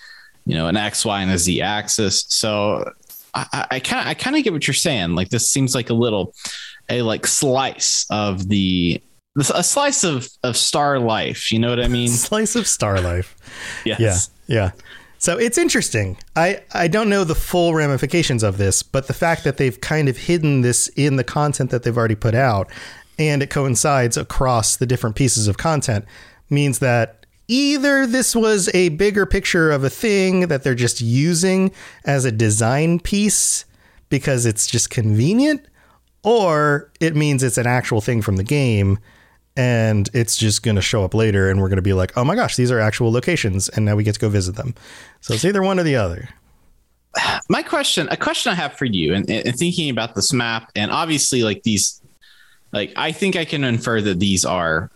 you 0.44 0.54
know, 0.54 0.68
an 0.68 0.76
X, 0.76 1.04
Y, 1.04 1.22
and 1.22 1.30
a 1.30 1.38
Z 1.38 1.62
axis. 1.62 2.26
So 2.28 2.92
I 3.34 3.80
kind 3.80 4.00
of 4.02 4.08
I 4.08 4.14
kind 4.14 4.36
of 4.36 4.42
get 4.42 4.52
what 4.52 4.66
you're 4.66 4.74
saying. 4.74 5.14
Like 5.14 5.28
this 5.28 5.48
seems 5.48 5.74
like 5.74 5.90
a 5.90 5.94
little 5.94 6.34
a 6.88 7.02
like 7.02 7.26
slice 7.26 8.06
of 8.10 8.48
the 8.48 9.02
a 9.54 9.62
slice 9.62 10.04
of 10.04 10.28
of 10.42 10.56
star 10.56 10.98
life. 10.98 11.52
You 11.52 11.58
know 11.58 11.70
what 11.70 11.80
I 11.80 11.88
mean? 11.88 12.08
Slice 12.28 12.56
of 12.56 12.66
star 12.66 13.00
life. 13.00 13.36
yes. 13.84 14.30
Yeah. 14.46 14.56
Yeah. 14.56 14.70
So 15.18 15.36
it's 15.36 15.58
interesting. 15.58 16.16
I, 16.36 16.62
I 16.72 16.86
don't 16.86 17.08
know 17.08 17.24
the 17.24 17.34
full 17.34 17.74
ramifications 17.74 18.42
of 18.42 18.56
this, 18.56 18.82
but 18.84 19.08
the 19.08 19.12
fact 19.12 19.44
that 19.44 19.56
they've 19.56 19.80
kind 19.80 20.08
of 20.08 20.16
hidden 20.16 20.60
this 20.60 20.86
in 20.88 21.16
the 21.16 21.24
content 21.24 21.70
that 21.70 21.82
they've 21.82 21.96
already 21.96 22.14
put 22.14 22.34
out 22.34 22.70
and 23.18 23.42
it 23.42 23.50
coincides 23.50 24.16
across 24.16 24.76
the 24.76 24.86
different 24.86 25.16
pieces 25.16 25.48
of 25.48 25.58
content 25.58 26.04
means 26.48 26.78
that 26.78 27.26
either 27.48 28.06
this 28.06 28.36
was 28.36 28.72
a 28.74 28.90
bigger 28.90 29.26
picture 29.26 29.70
of 29.70 29.82
a 29.82 29.90
thing 29.90 30.46
that 30.48 30.62
they're 30.62 30.74
just 30.74 31.00
using 31.00 31.72
as 32.04 32.24
a 32.24 32.32
design 32.32 33.00
piece 33.00 33.64
because 34.08 34.46
it's 34.46 34.66
just 34.66 34.88
convenient, 34.88 35.66
or 36.22 36.90
it 37.00 37.16
means 37.16 37.42
it's 37.42 37.58
an 37.58 37.66
actual 37.66 38.00
thing 38.00 38.22
from 38.22 38.36
the 38.36 38.44
game 38.44 38.98
and 39.58 40.08
it's 40.14 40.36
just 40.36 40.62
going 40.62 40.76
to 40.76 40.80
show 40.82 41.04
up 41.04 41.12
later 41.12 41.50
and 41.50 41.60
we're 41.60 41.68
going 41.68 41.76
to 41.76 41.82
be 41.82 41.92
like 41.92 42.16
oh 42.16 42.24
my 42.24 42.34
gosh 42.36 42.54
these 42.56 42.70
are 42.70 42.78
actual 42.80 43.10
locations 43.12 43.68
and 43.68 43.84
now 43.84 43.94
we 43.96 44.04
get 44.04 44.14
to 44.14 44.20
go 44.20 44.28
visit 44.28 44.54
them 44.54 44.74
so 45.20 45.34
it's 45.34 45.44
either 45.44 45.60
one 45.62 45.78
or 45.78 45.82
the 45.82 45.96
other 45.96 46.28
my 47.50 47.62
question 47.62 48.08
a 48.10 48.16
question 48.16 48.52
i 48.52 48.54
have 48.54 48.72
for 48.74 48.84
you 48.84 49.12
and, 49.14 49.28
and 49.28 49.54
thinking 49.56 49.90
about 49.90 50.14
this 50.14 50.32
map 50.32 50.70
and 50.76 50.90
obviously 50.90 51.42
like 51.42 51.62
these 51.64 52.00
like 52.72 52.92
i 52.96 53.10
think 53.12 53.34
i 53.36 53.44
can 53.44 53.64
infer 53.64 54.00
that 54.00 54.20
these 54.20 54.44
are 54.44 54.90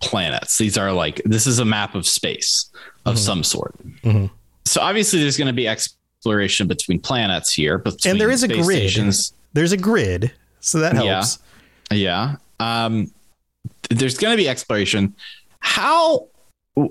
planets 0.00 0.56
these 0.58 0.78
are 0.78 0.92
like 0.92 1.20
this 1.26 1.46
is 1.46 1.58
a 1.58 1.64
map 1.64 1.94
of 1.94 2.06
space 2.06 2.70
of 3.04 3.14
Mm-hmm. 3.14 3.22
some 3.22 3.44
sort 3.44 3.74
so 4.64 4.80
obviously 4.80 5.20
there's 5.20 5.36
going 5.36 5.46
to 5.46 5.52
be 5.52 5.68
exploration 5.68 6.66
between 6.66 6.98
planets 7.00 7.52
here 7.52 7.76
but 7.78 8.04
and 8.06 8.20
there 8.20 8.30
is 8.30 8.42
a 8.42 8.48
grid 8.48 8.64
stations. 8.64 9.32
there's 9.52 9.72
a 9.72 9.76
grid 9.76 10.32
so 10.60 10.78
that 10.80 10.94
Yeah. 10.94 11.02
helps 11.14 11.38
Yeah. 11.90 12.36
Um, 12.60 13.10
there's 13.90 14.18
going 14.18 14.32
to 14.32 14.36
be 14.36 14.48
exploration. 14.48 15.14
How 15.60 16.28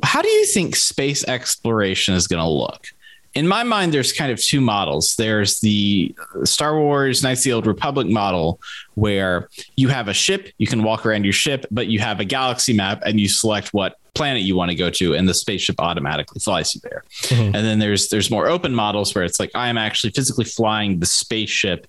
how 0.03 0.21
do 0.21 0.27
you 0.27 0.45
think 0.45 0.75
space 0.75 1.23
exploration 1.25 2.13
is 2.13 2.27
going 2.27 2.43
to 2.43 2.49
look? 2.49 2.87
In 3.33 3.47
my 3.47 3.63
mind, 3.63 3.93
there's 3.93 4.11
kind 4.11 4.31
of 4.31 4.41
two 4.41 4.59
models. 4.59 5.15
There's 5.15 5.59
the 5.59 6.13
Star 6.43 6.77
Wars 6.79 7.21
Knights 7.21 7.41
of 7.41 7.43
the 7.43 7.53
Old 7.53 7.67
Republic 7.67 8.07
model, 8.07 8.59
where 8.95 9.47
you 9.75 9.89
have 9.89 10.07
a 10.07 10.13
ship, 10.13 10.51
you 10.57 10.65
can 10.65 10.81
walk 10.81 11.05
around 11.05 11.23
your 11.23 11.33
ship, 11.33 11.65
but 11.69 11.87
you 11.87 11.99
have 11.99 12.19
a 12.19 12.25
galaxy 12.25 12.73
map 12.73 13.03
and 13.05 13.19
you 13.19 13.29
select 13.29 13.73
what 13.73 13.97
planet 14.15 14.41
you 14.41 14.55
want 14.55 14.71
to 14.71 14.75
go 14.75 14.89
to, 14.89 15.13
and 15.13 15.29
the 15.29 15.33
spaceship 15.35 15.75
automatically 15.79 16.39
flies 16.39 16.73
you 16.73 16.81
there. 16.83 17.03
Mhm. 17.25 17.45
And 17.45 17.55
then 17.55 17.79
there's 17.79 18.09
there's 18.09 18.31
more 18.31 18.47
open 18.47 18.73
models 18.73 19.13
where 19.13 19.23
it's 19.23 19.39
like 19.39 19.51
I 19.53 19.69
am 19.69 19.77
actually 19.77 20.11
physically 20.11 20.45
flying 20.45 20.99
the 20.99 21.05
spaceship, 21.05 21.85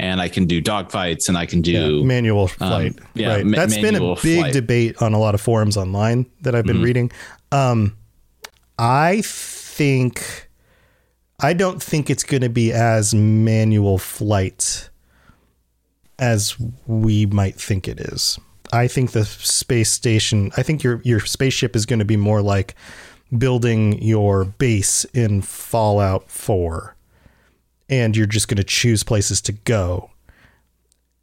and 0.00 0.20
I 0.20 0.28
can 0.28 0.46
do 0.46 0.62
dogfights 0.62 1.28
and 1.28 1.36
I 1.36 1.44
can 1.46 1.60
do 1.60 1.72
Yeah, 1.98 2.04
manual 2.04 2.48
flight. 2.48 2.98
yeah, 3.14 3.34
right. 3.36 3.46
ma- 3.46 3.56
That's 3.58 3.76
been 3.76 3.94
a 3.96 4.14
big 4.16 4.38
flight. 4.40 4.52
debate 4.54 5.00
on 5.02 5.12
a 5.12 5.18
lot 5.18 5.34
of 5.34 5.40
forums 5.42 5.76
online 5.76 6.24
that 6.40 6.54
I've 6.54 6.64
been 6.64 6.76
Mm-hmm. 6.76 6.84
reading. 6.84 7.12
Um, 7.52 7.96
I 8.78 9.20
think 9.22 10.48
I 11.38 11.52
don't 11.52 11.82
think 11.82 12.08
it's 12.10 12.24
going 12.24 12.42
to 12.42 12.48
be 12.48 12.72
as 12.72 13.14
manual 13.14 13.98
flight 13.98 14.88
as 16.18 16.56
we 16.86 17.26
might 17.26 17.56
think 17.60 17.88
it 17.88 18.00
is. 18.00 18.38
I 18.72 18.86
think 18.88 19.12
the 19.12 19.24
space 19.24 19.90
station. 19.90 20.50
I 20.56 20.62
think 20.62 20.82
your 20.82 21.00
your 21.04 21.20
spaceship 21.20 21.74
is 21.76 21.86
going 21.86 21.98
to 21.98 22.04
be 22.04 22.16
more 22.16 22.40
like 22.40 22.74
building 23.36 24.00
your 24.02 24.44
base 24.44 25.04
in 25.12 25.42
Fallout 25.42 26.30
Four, 26.30 26.94
and 27.90 28.16
you're 28.16 28.26
just 28.26 28.48
going 28.48 28.56
to 28.56 28.64
choose 28.64 29.02
places 29.02 29.42
to 29.42 29.52
go 29.52 30.10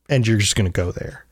and 0.10 0.28
you're 0.28 0.38
just 0.38 0.56
going 0.56 0.72
to 0.72 0.72
go 0.72 0.92
there. 0.92 1.26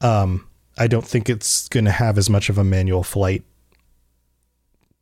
Um, 0.00 0.46
I 0.78 0.86
don't 0.86 1.06
think 1.06 1.28
it's 1.28 1.68
going 1.68 1.84
to 1.84 1.90
have 1.90 2.16
as 2.16 2.30
much 2.30 2.48
of 2.48 2.56
a 2.56 2.64
manual 2.64 3.02
flight 3.02 3.44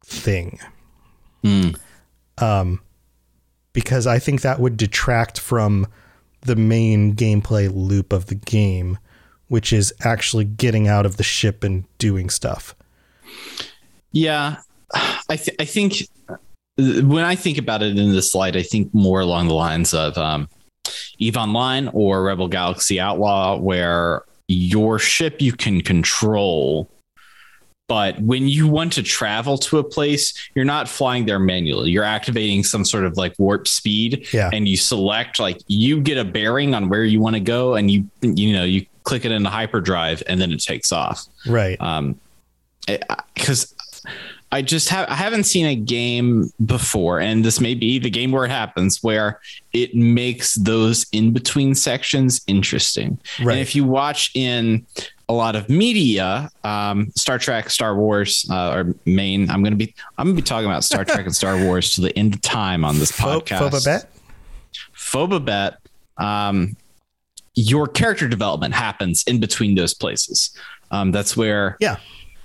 thing. 0.05 0.59
Hmm. 1.45 1.71
Um, 2.39 2.81
because 3.73 4.07
I 4.07 4.19
think 4.19 4.41
that 4.41 4.59
would 4.59 4.77
detract 4.77 5.39
from 5.39 5.87
the 6.41 6.57
main 6.57 7.15
gameplay 7.15 7.71
loop 7.73 8.13
of 8.13 8.27
the 8.27 8.35
game, 8.35 8.99
which 9.49 9.73
is 9.73 9.93
actually 10.01 10.45
getting 10.45 10.89
out 10.89 11.07
of 11.07 11.17
the 11.17 11.23
ship 11.23 11.63
and 11.63 11.85
doing 11.99 12.31
stuff. 12.31 12.75
Yeah, 14.11 14.57
I 14.95 15.37
th- 15.37 15.57
I 15.61 15.65
think 15.65 16.09
when 16.79 17.25
I 17.25 17.35
think 17.35 17.59
about 17.59 17.83
it 17.83 17.99
in 17.99 18.13
this 18.13 18.35
light, 18.35 18.57
I 18.57 18.63
think 18.63 18.93
more 18.95 19.21
along 19.21 19.49
the 19.49 19.55
lines 19.55 19.93
of 19.95 20.17
um, 20.17 20.49
Eve 21.19 21.37
Online 21.37 21.89
or 21.89 22.23
Rebel 22.23 22.47
Galaxy 22.49 23.01
Outlaw, 23.01 23.57
where 23.59 24.23
your 24.47 24.99
ship 24.99 25.43
you 25.43 25.53
can 25.53 25.81
control. 25.81 26.89
But 27.89 28.21
when 28.21 28.47
you 28.47 28.69
want 28.69 28.93
to 28.95 29.03
travel 29.03 29.57
to 29.59 29.79
a 29.79 29.85
place, 29.85 30.35
you're 30.55 30.65
not 30.67 30.89
flying 30.89 31.25
there 31.27 31.39
manually. 31.39 31.91
You're 31.91 32.05
activating 32.05 32.63
some 32.63 32.85
sort 32.85 33.05
of 33.05 33.17
like 33.17 33.35
warp 33.39 33.67
speed, 33.67 34.29
Yeah. 34.33 34.51
and 34.53 34.69
you 34.69 34.77
select 34.77 35.41
like 35.41 35.59
you 35.69 36.01
get 36.01 36.19
a 36.19 36.25
bearing 36.25 36.75
on 36.75 36.89
where 36.91 37.03
you 37.05 37.19
want 37.21 37.35
to 37.37 37.41
go, 37.41 37.75
and 37.75 37.91
you 37.91 38.09
you 38.21 38.53
know 38.53 38.65
you 38.65 38.85
click 39.05 39.25
it 39.25 39.33
into 39.33 39.49
hyperdrive, 39.51 40.23
and 40.29 40.41
then 40.41 40.53
it 40.53 40.63
takes 40.63 40.93
off 40.93 41.25
Right. 41.47 41.81
um 41.81 42.21
because 43.35 43.75
I 44.51 44.63
just 44.63 44.89
have 44.89 45.09
I 45.09 45.15
haven't 45.15 45.45
seen 45.45 45.67
a 45.67 45.75
game 45.75 46.51
before, 46.65 47.21
and 47.21 47.45
this 47.45 47.61
may 47.61 47.75
be 47.75 47.99
the 47.99 48.11
game 48.11 48.33
where 48.33 48.45
it 48.45 48.51
happens, 48.51 49.03
where 49.03 49.41
it 49.73 49.95
makes 49.95 50.55
those 50.55 51.07
in 51.13 51.33
between 51.33 51.75
sections 51.75 52.41
interesting. 52.47 53.19
Right. 53.41 53.53
And 53.53 53.61
if 53.61 53.75
you 53.75 53.85
watch 53.85 54.31
in 54.35 54.87
a 55.29 55.35
lot 55.35 55.55
of 55.55 55.69
media, 55.69 56.51
um, 56.65 57.13
Star 57.15 57.39
Trek, 57.39 57.69
Star 57.69 57.95
Wars, 57.95 58.47
uh, 58.51 58.71
or 58.73 58.95
main, 59.05 59.51
I'm 59.51 59.63
gonna 59.63 59.77
be 59.77 59.95
I'm 60.17 60.29
gonna 60.29 60.37
be 60.37 60.43
talking 60.43 60.67
about 60.67 60.83
Star 60.83 61.05
Trek 61.05 61.27
and 61.27 61.37
Star 61.37 61.57
Wars 61.65 61.95
to 61.97 62.01
the 62.01 62.19
end 62.19 62.35
of 62.35 62.41
time 62.41 62.85
on 62.85 62.99
this 62.99 63.13
podcast. 63.13 63.71
Phoba 63.71 63.85
Bet? 63.85 64.11
Phobabet, 64.95 65.77
um, 66.17 66.75
your 67.55 67.87
character 67.87 68.29
development 68.29 68.73
happens 68.75 69.25
in 69.25 69.41
between 69.41 69.75
those 69.75 69.93
places. 69.93 70.57
Um, 70.91 71.13
that's 71.13 71.37
where 71.37 71.77
Yeah. 71.81 71.97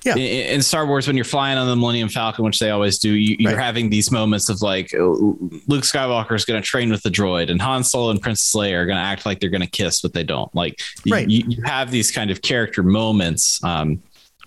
Yeah. 0.06 0.16
in, 0.16 0.56
in 0.56 0.62
Star 0.62 0.86
Wars, 0.86 1.08
when 1.08 1.16
you're 1.16 1.24
flying 1.26 1.58
on 1.58 1.68
the 1.68 1.76
Millennium 1.76 2.10
Falcon, 2.10 2.44
which 2.46 2.60
they 2.60 2.70
always 2.72 3.00
do, 3.00 3.12
you, 3.12 3.36
you're 3.40 3.54
Right. 3.54 3.62
having 3.64 3.90
these 3.90 4.12
moments 4.12 4.50
of 4.50 4.62
like 4.62 4.92
Luke 4.94 5.84
Skywalker 5.84 6.36
is 6.36 6.46
going 6.46 6.62
to 6.62 6.68
train 6.68 6.90
with 6.90 7.04
the 7.04 7.10
droid, 7.10 7.50
and 7.50 7.62
Han 7.62 7.84
Solo 7.84 8.12
and 8.12 8.22
Princess 8.22 8.54
Leia 8.54 8.74
are 8.74 8.86
going 8.86 8.98
to 8.98 9.02
act 9.04 9.26
like 9.26 9.40
they're 9.40 9.50
going 9.50 9.62
to 9.62 9.68
kiss, 9.70 10.02
but 10.02 10.14
they 10.14 10.24
don't. 10.24 10.54
Like 10.56 10.80
you, 11.06 11.14
Right. 11.14 11.30
you, 11.30 11.44
you 11.48 11.62
have 11.64 11.92
these 11.92 12.12
kind 12.12 12.32
of 12.32 12.42
character 12.42 12.84
moments. 12.84 13.64
Um, 13.64 14.02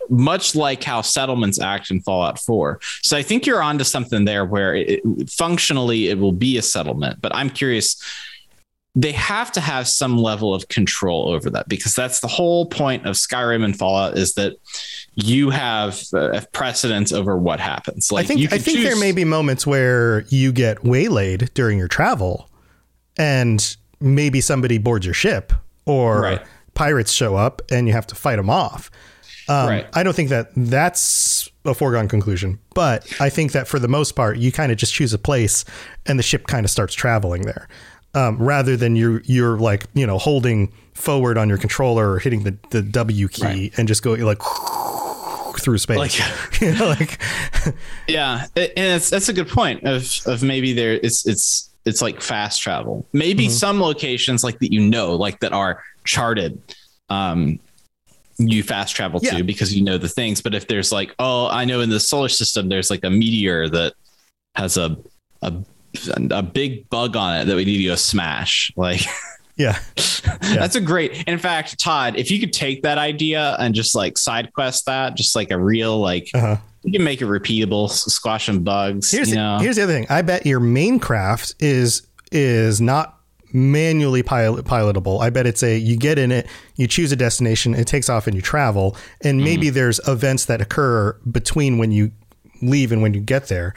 much 0.09 0.55
like 0.55 0.85
how 0.85 1.01
settlements 1.01 1.59
act 1.61 1.91
in 1.91 2.01
Fallout 2.01 2.39
4. 2.39 2.79
So 3.03 3.17
I 3.17 3.23
think 3.23 3.45
you're 3.45 3.61
onto 3.61 3.83
something 3.83 4.25
there 4.25 4.45
where 4.45 4.73
it- 4.77 5.01
functionally 5.29 6.07
it 6.09 6.19
will 6.19 6.31
be 6.31 6.59
a 6.59 6.63
settlement, 6.63 7.21
but 7.21 7.35
I'm 7.35 7.51
curious 7.51 8.01
they 8.95 9.13
have 9.13 9.51
to 9.53 9.61
have 9.61 9.87
some 9.89 10.17
level 10.17 10.55
of 10.55 10.69
control 10.69 11.29
over 11.29 11.51
that 11.51 11.69
because 11.69 11.93
that's 11.93 12.21
the 12.21 12.29
whole 12.29 12.65
point 12.67 13.05
of 13.05 13.15
Skyrim 13.17 13.63
and 13.65 13.77
Fallout 13.77 14.17
is 14.17 14.33
that 14.35 14.55
you 15.17 15.51
have 15.51 16.01
uh, 16.15 16.41
precedence 16.53 17.11
over 17.13 17.37
what 17.37 17.59
happens. 17.59 18.13
Like 18.13 18.27
I 18.27 18.29
think 18.29 18.53
I 18.53 18.59
think 18.59 18.81
there 18.81 18.97
may 18.97 19.13
be 19.13 19.25
moments 19.25 19.67
where 19.67 20.25
you 20.29 20.53
get 20.53 20.85
waylaid 20.85 21.51
during 21.55 21.79
your 21.79 21.89
travel, 21.89 22.49
and 23.17 23.77
maybe 24.01 24.41
somebody 24.41 24.79
boards 24.79 25.05
your 25.07 25.15
ship, 25.15 25.53
or 25.87 26.21
Right. 26.21 26.43
pirates 26.75 27.13
show 27.13 27.35
up 27.37 27.63
and 27.71 27.87
you 27.87 27.95
have 27.95 28.07
to 28.09 28.15
fight 28.15 28.37
them 28.37 28.51
off. 28.51 28.91
Um, 29.49 29.69
Right. 29.69 29.87
I 29.95 30.03
don't 30.03 30.15
think 30.15 30.29
that 30.29 30.51
that's 30.57 31.49
a 31.65 31.73
foregone 31.73 32.09
conclusion, 32.09 32.59
but 32.75 33.07
I 33.21 33.31
think 33.31 33.53
that 33.53 33.67
for 33.69 33.79
the 33.79 33.89
most 33.89 34.13
part, 34.13 34.37
you 34.39 34.53
kind 34.53 34.71
of 34.71 34.77
just 34.79 34.93
choose 34.93 35.13
a 35.15 35.19
place 35.19 35.65
and 36.05 36.19
the 36.19 36.23
ship 36.23 36.47
kind 36.47 36.65
of 36.67 36.71
starts 36.71 36.95
traveling 36.95 37.43
there, 37.43 37.69
um, 38.15 38.37
rather 38.39 38.77
than 38.77 38.97
you're 38.97 39.23
you're 39.25 39.57
like 39.57 39.87
you 39.95 40.07
know 40.07 40.19
holding 40.19 40.73
forward 40.95 41.39
on 41.39 41.49
your 41.49 41.59
controller 41.59 42.11
or 42.13 42.19
hitting 42.19 42.43
the, 42.43 42.57
the 42.71 42.83
W 42.83 43.29
key 43.29 43.43
Right. 43.45 43.73
and 43.79 43.87
just 43.89 44.03
go 44.03 44.13
like 44.15 44.39
through 45.67 45.79
space, 45.79 45.99
Like- 45.99 46.21
You 46.61 46.73
know, 46.75 46.87
like 46.87 47.21
Yeah, 48.09 48.47
and 48.55 48.71
it's 48.77 49.11
that's 49.11 49.29
a 49.29 49.33
good 49.33 49.49
point 49.49 49.83
of 49.83 50.07
of 50.27 50.43
maybe 50.45 50.73
there 50.73 50.93
it's 50.95 51.27
it's 51.27 51.71
it's 51.85 52.01
like 52.01 52.23
fast 52.23 52.63
travel. 52.63 53.05
Maybe 53.13 53.47
Mm-hmm. 53.47 53.53
some 53.53 53.81
locations 53.83 54.45
like 54.45 54.61
that 54.61 54.73
you 54.73 54.81
know 54.81 55.17
like 55.17 55.41
that 55.41 55.53
are 55.53 55.83
charted. 56.05 56.63
Um 57.11 57.59
you 58.39 58.63
fast 58.63 58.95
travel 58.95 59.19
Yeah. 59.23 59.39
to 59.39 59.43
because 59.43 59.75
you 59.75 59.83
know 59.83 59.99
the 59.99 60.09
things. 60.09 60.41
But 60.41 60.55
if 60.55 60.69
there's 60.69 60.93
like, 60.93 61.13
oh, 61.19 61.49
I 61.49 61.65
know 61.65 61.81
in 61.81 61.91
the 61.91 61.99
solar 62.01 62.29
system 62.29 62.69
there's 62.69 62.91
like 62.91 63.03
a 63.03 63.11
meteor 63.11 63.69
that 63.71 63.95
has 64.55 64.77
a 64.77 64.97
a 65.43 65.53
a 66.31 66.43
big 66.43 66.89
bug 66.91 67.17
on 67.17 67.41
it 67.41 67.45
that 67.47 67.57
we 67.57 67.65
need 67.65 67.79
to 67.79 67.85
go 67.85 67.95
smash. 67.97 68.71
Like 68.77 69.01
yeah. 69.57 69.79
that's 70.41 70.77
a 70.77 70.81
great. 70.81 71.25
In 71.27 71.39
fact, 71.39 71.79
Todd, 71.81 72.17
if 72.17 72.31
you 72.31 72.39
could 72.41 72.53
take 72.53 72.83
that 72.83 72.99
idea 72.99 73.57
and 73.59 73.75
just 73.75 73.95
like 73.95 74.19
side 74.19 74.53
quest 74.53 74.87
that, 74.87 75.15
just 75.17 75.35
like 75.35 75.51
a 75.51 75.59
real 75.59 75.99
like 75.99 76.29
Uh-huh. 76.35 76.57
you 76.83 76.93
can 76.93 77.03
make 77.05 77.21
it 77.23 77.27
repeatable, 77.27 77.89
s- 77.89 78.05
squashing 78.13 78.63
bugs. 78.63 79.11
Here's 79.11 79.31
you 79.31 79.37
the, 79.37 79.59
here's 79.61 79.77
the 79.77 79.83
other 79.85 79.93
thing. 79.93 80.07
I 80.11 80.23
bet 80.23 80.47
your 80.47 80.61
main 80.61 80.99
craft 81.01 81.55
is 81.61 82.07
is 82.33 82.81
not 82.81 83.15
manually 83.53 84.23
pilot 84.23 84.65
pilotable. 84.67 85.21
I 85.23 85.31
bet 85.31 85.47
it's 85.47 85.63
a 85.63 85.79
you 85.79 85.97
get 85.97 86.19
in 86.19 86.33
it, 86.33 86.47
you 86.75 86.87
choose 86.87 87.13
a 87.13 87.17
destination, 87.17 87.75
it 87.75 87.87
takes 87.87 88.09
off, 88.11 88.27
and 88.27 88.35
you 88.37 88.43
travel. 88.43 88.97
And 89.23 89.43
maybe 89.43 89.71
there's 89.71 90.01
events 90.09 90.45
that 90.47 90.61
occur 90.61 91.17
between 91.31 91.79
when 91.79 91.93
you 91.93 92.11
leave 92.61 92.93
and 92.93 93.01
when 93.03 93.15
you 93.15 93.21
get 93.21 93.49
there. 93.49 93.73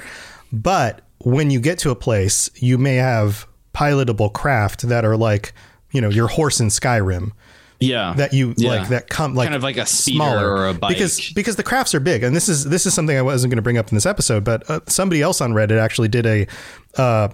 But 0.52 1.02
when 1.20 1.52
you 1.52 1.60
get 1.62 1.78
to 1.80 1.92
a 1.92 1.96
place, 1.96 2.50
you 2.56 2.78
may 2.78 2.96
have 2.96 3.46
pilotable 3.74 4.34
craft 4.34 4.88
that 4.90 5.06
are 5.06 5.16
like 5.16 5.54
you 5.92 6.02
know 6.02 6.10
your 6.10 6.28
horse 6.28 6.60
in 6.60 6.68
Skyrim 6.68 7.32
yeah, 7.80 8.14
that 8.18 8.34
you 8.34 8.54
Yeah. 8.58 8.72
like 8.72 8.90
that 8.90 9.10
come 9.10 9.36
like 9.36 9.46
kind 9.48 9.56
of 9.56 9.64
like 9.64 9.78
a 9.78 9.86
speeder 9.86 10.24
or 10.24 10.68
a 10.68 10.74
bike. 10.74 10.90
because 10.90 11.32
because 11.34 11.56
the 11.56 11.64
crafts 11.64 11.96
are 11.96 12.02
big 12.02 12.24
and 12.24 12.36
this 12.36 12.50
is 12.50 12.66
this 12.66 12.86
is 12.86 12.94
something 12.94 13.18
I 13.18 13.22
wasn't 13.22 13.52
going 13.52 13.58
to 13.58 13.62
bring 13.62 13.78
up 13.78 13.90
in 13.90 13.96
this 13.96 14.06
episode 14.06 14.44
but 14.44 14.70
uh, 14.70 14.82
somebody 14.88 15.22
else 15.22 15.40
on 15.40 15.54
Reddit 15.54 15.80
actually 15.80 16.10
did 16.10 16.26
a 16.26 16.48
uh, 16.98 17.30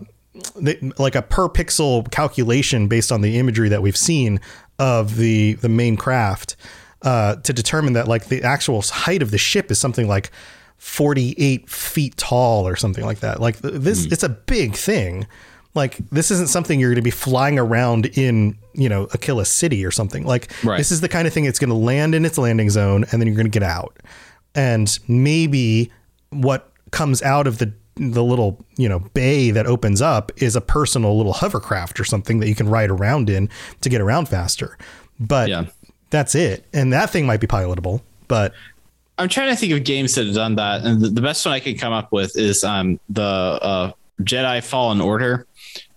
they, 0.56 0.78
like 1.00 1.16
a 1.16 1.22
per 1.24 1.50
pixel 1.50 2.10
calculation 2.12 2.88
based 2.88 3.12
on 3.12 3.22
the 3.22 3.40
imagery 3.40 3.70
that 3.70 3.82
we've 3.82 3.98
seen 3.98 4.40
of 4.78 5.16
the 5.18 5.54
the 5.54 5.70
main 5.70 5.98
craft 5.98 6.56
uh, 7.02 7.36
to 7.38 7.52
determine 7.54 7.94
that 7.94 8.08
like 8.08 8.26
the 8.26 8.44
actual 8.44 8.82
height 8.82 9.22
of 9.22 9.32
the 9.32 9.38
ship 9.38 9.72
is 9.72 9.80
something 9.80 10.08
like 10.08 10.32
48 10.78 11.70
feet 11.70 12.18
tall 12.18 12.68
or 12.68 12.76
something 12.76 13.06
like 13.06 13.20
that. 13.20 13.40
Like 13.40 13.62
th- 13.62 13.76
this, 13.76 14.06
it's 14.06 14.24
a 14.24 14.30
big 14.30 14.76
thing. 14.76 15.26
Like 15.76 15.98
this 16.10 16.32
isn't 16.32 16.48
something 16.50 16.80
you're 16.80 16.90
going 16.90 16.96
to 16.96 17.02
be 17.02 17.12
flying 17.12 17.60
around 17.60 18.06
in, 18.18 18.58
you 18.74 18.90
know, 18.90 19.06
Akila 19.08 19.46
City 19.46 19.86
or 19.86 19.92
something. 19.92 20.26
Like 20.26 20.52
Right. 20.64 20.78
this 20.78 20.92
is 20.92 21.02
the 21.02 21.10
kind 21.10 21.28
of 21.28 21.34
thing 21.34 21.44
that's 21.46 21.60
going 21.60 21.70
to 21.70 21.76
land 21.76 22.16
in 22.16 22.26
its 22.26 22.38
landing 22.38 22.70
zone 22.70 23.06
and 23.12 23.22
then 23.22 23.28
you're 23.28 23.36
going 23.36 23.46
to 23.46 23.52
get 23.60 23.64
out. 23.64 23.98
And 24.56 24.98
maybe 25.08 25.92
what 26.30 26.72
comes 26.92 27.22
out 27.22 27.46
of 27.48 27.58
the 27.60 27.74
the 27.98 28.24
little, 28.24 28.60
you 28.76 28.90
know, 28.90 29.00
bay 29.14 29.52
that 29.52 29.66
opens 29.68 30.02
up 30.02 30.30
is 30.38 30.56
a 30.58 30.62
personal 30.62 31.16
little 31.16 31.32
hovercraft 31.32 31.98
or 31.98 32.04
something 32.04 32.40
that 32.42 32.50
you 32.50 32.56
can 32.56 32.68
ride 32.68 32.90
around 32.90 33.30
in 33.30 33.50
to 33.82 33.88
get 33.90 34.02
around 34.02 34.28
faster. 34.28 34.78
But 35.18 35.48
Yeah. 35.48 35.66
that's 36.10 36.36
it. 36.36 36.66
And 36.74 36.92
that 36.92 37.10
thing 37.10 37.26
might 37.26 37.40
be 37.40 37.48
pilotable, 37.48 38.02
but 38.28 38.54
I'm 39.18 39.30
trying 39.30 39.50
to 39.50 39.56
think 39.56 39.72
of 39.72 39.86
games 39.86 40.14
that 40.16 40.26
have 40.26 40.36
done 40.36 40.56
that, 40.56 40.84
and 40.84 41.00
the, 41.00 41.08
the 41.08 41.22
best 41.22 41.46
one 41.46 41.54
I 41.56 41.62
can 41.62 41.78
come 41.78 41.94
up 41.94 42.12
with 42.12 42.36
is 42.38 42.66
um, 42.66 43.00
the 43.08 43.22
uh, 43.24 43.92
Jedi 44.22 44.62
Fallen 44.62 45.00
Order. 45.00 45.48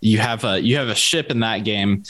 You 0.01 0.19
have 0.19 0.45
a 0.45 0.61
you 0.61 0.77
have 0.77 0.89
a 0.89 0.95
ship 0.95 1.31
in 1.31 1.41
that 1.41 1.65
game, 1.65 2.03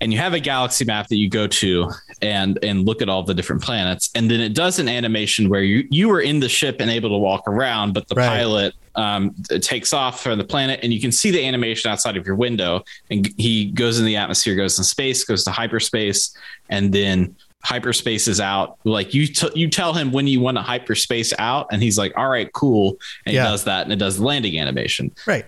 and 0.00 0.12
you 0.12 0.18
have 0.18 0.34
a 0.34 0.40
galaxy 0.40 0.84
map 0.84 1.08
that 1.08 1.16
you 1.16 1.28
go 1.28 1.46
to 1.46 1.90
and 2.22 2.58
and 2.62 2.86
look 2.86 3.02
at 3.02 3.08
all 3.08 3.22
the 3.22 3.34
different 3.34 3.62
planets, 3.62 4.10
and 4.14 4.30
then 4.30 4.40
it 4.40 4.54
does 4.54 4.78
an 4.78 4.88
animation 4.88 5.48
where 5.48 5.62
you 5.62 5.86
you 5.90 6.10
are 6.10 6.20
in 6.20 6.40
the 6.40 6.48
ship 6.48 6.76
and 6.80 6.90
able 6.90 7.10
to 7.10 7.18
walk 7.18 7.42
around, 7.46 7.92
but 7.94 8.08
the 8.08 8.14
Right. 8.14 8.28
pilot 8.28 8.74
um, 8.94 9.34
takes 9.60 9.92
off 9.94 10.22
from 10.22 10.38
the 10.38 10.44
planet, 10.44 10.80
and 10.82 10.92
you 10.92 11.00
can 11.00 11.12
see 11.12 11.30
the 11.30 11.42
animation 11.46 11.90
outside 11.90 12.16
of 12.16 12.26
your 12.26 12.36
window, 12.36 12.82
and 13.10 13.26
he 13.38 13.66
goes 13.70 13.98
in 13.98 14.04
the 14.04 14.16
atmosphere, 14.16 14.54
goes 14.54 14.76
in 14.78 14.84
space, 14.84 15.24
goes 15.24 15.44
to 15.44 15.50
hyperspace, 15.50 16.34
and 16.68 16.92
then 16.92 17.34
hyperspace 17.64 18.26
is 18.26 18.40
out 18.40 18.76
like 18.84 19.14
you 19.14 19.24
t- 19.26 19.48
you 19.54 19.68
tell 19.70 19.92
him 19.94 20.10
when 20.12 20.26
you 20.26 20.40
want 20.40 20.56
to 20.56 20.62
hyperspace 20.62 21.32
out 21.38 21.68
and 21.70 21.80
he's 21.80 21.96
like 21.96 22.12
all 22.18 22.28
right 22.28 22.52
cool 22.52 22.96
and 23.24 23.34
Yeah. 23.36 23.44
he 23.44 23.48
does 23.50 23.62
that 23.64 23.84
and 23.84 23.92
it 23.92 24.00
does 24.00 24.16
the 24.16 24.24
landing 24.24 24.58
animation 24.58 25.12
Right. 25.28 25.46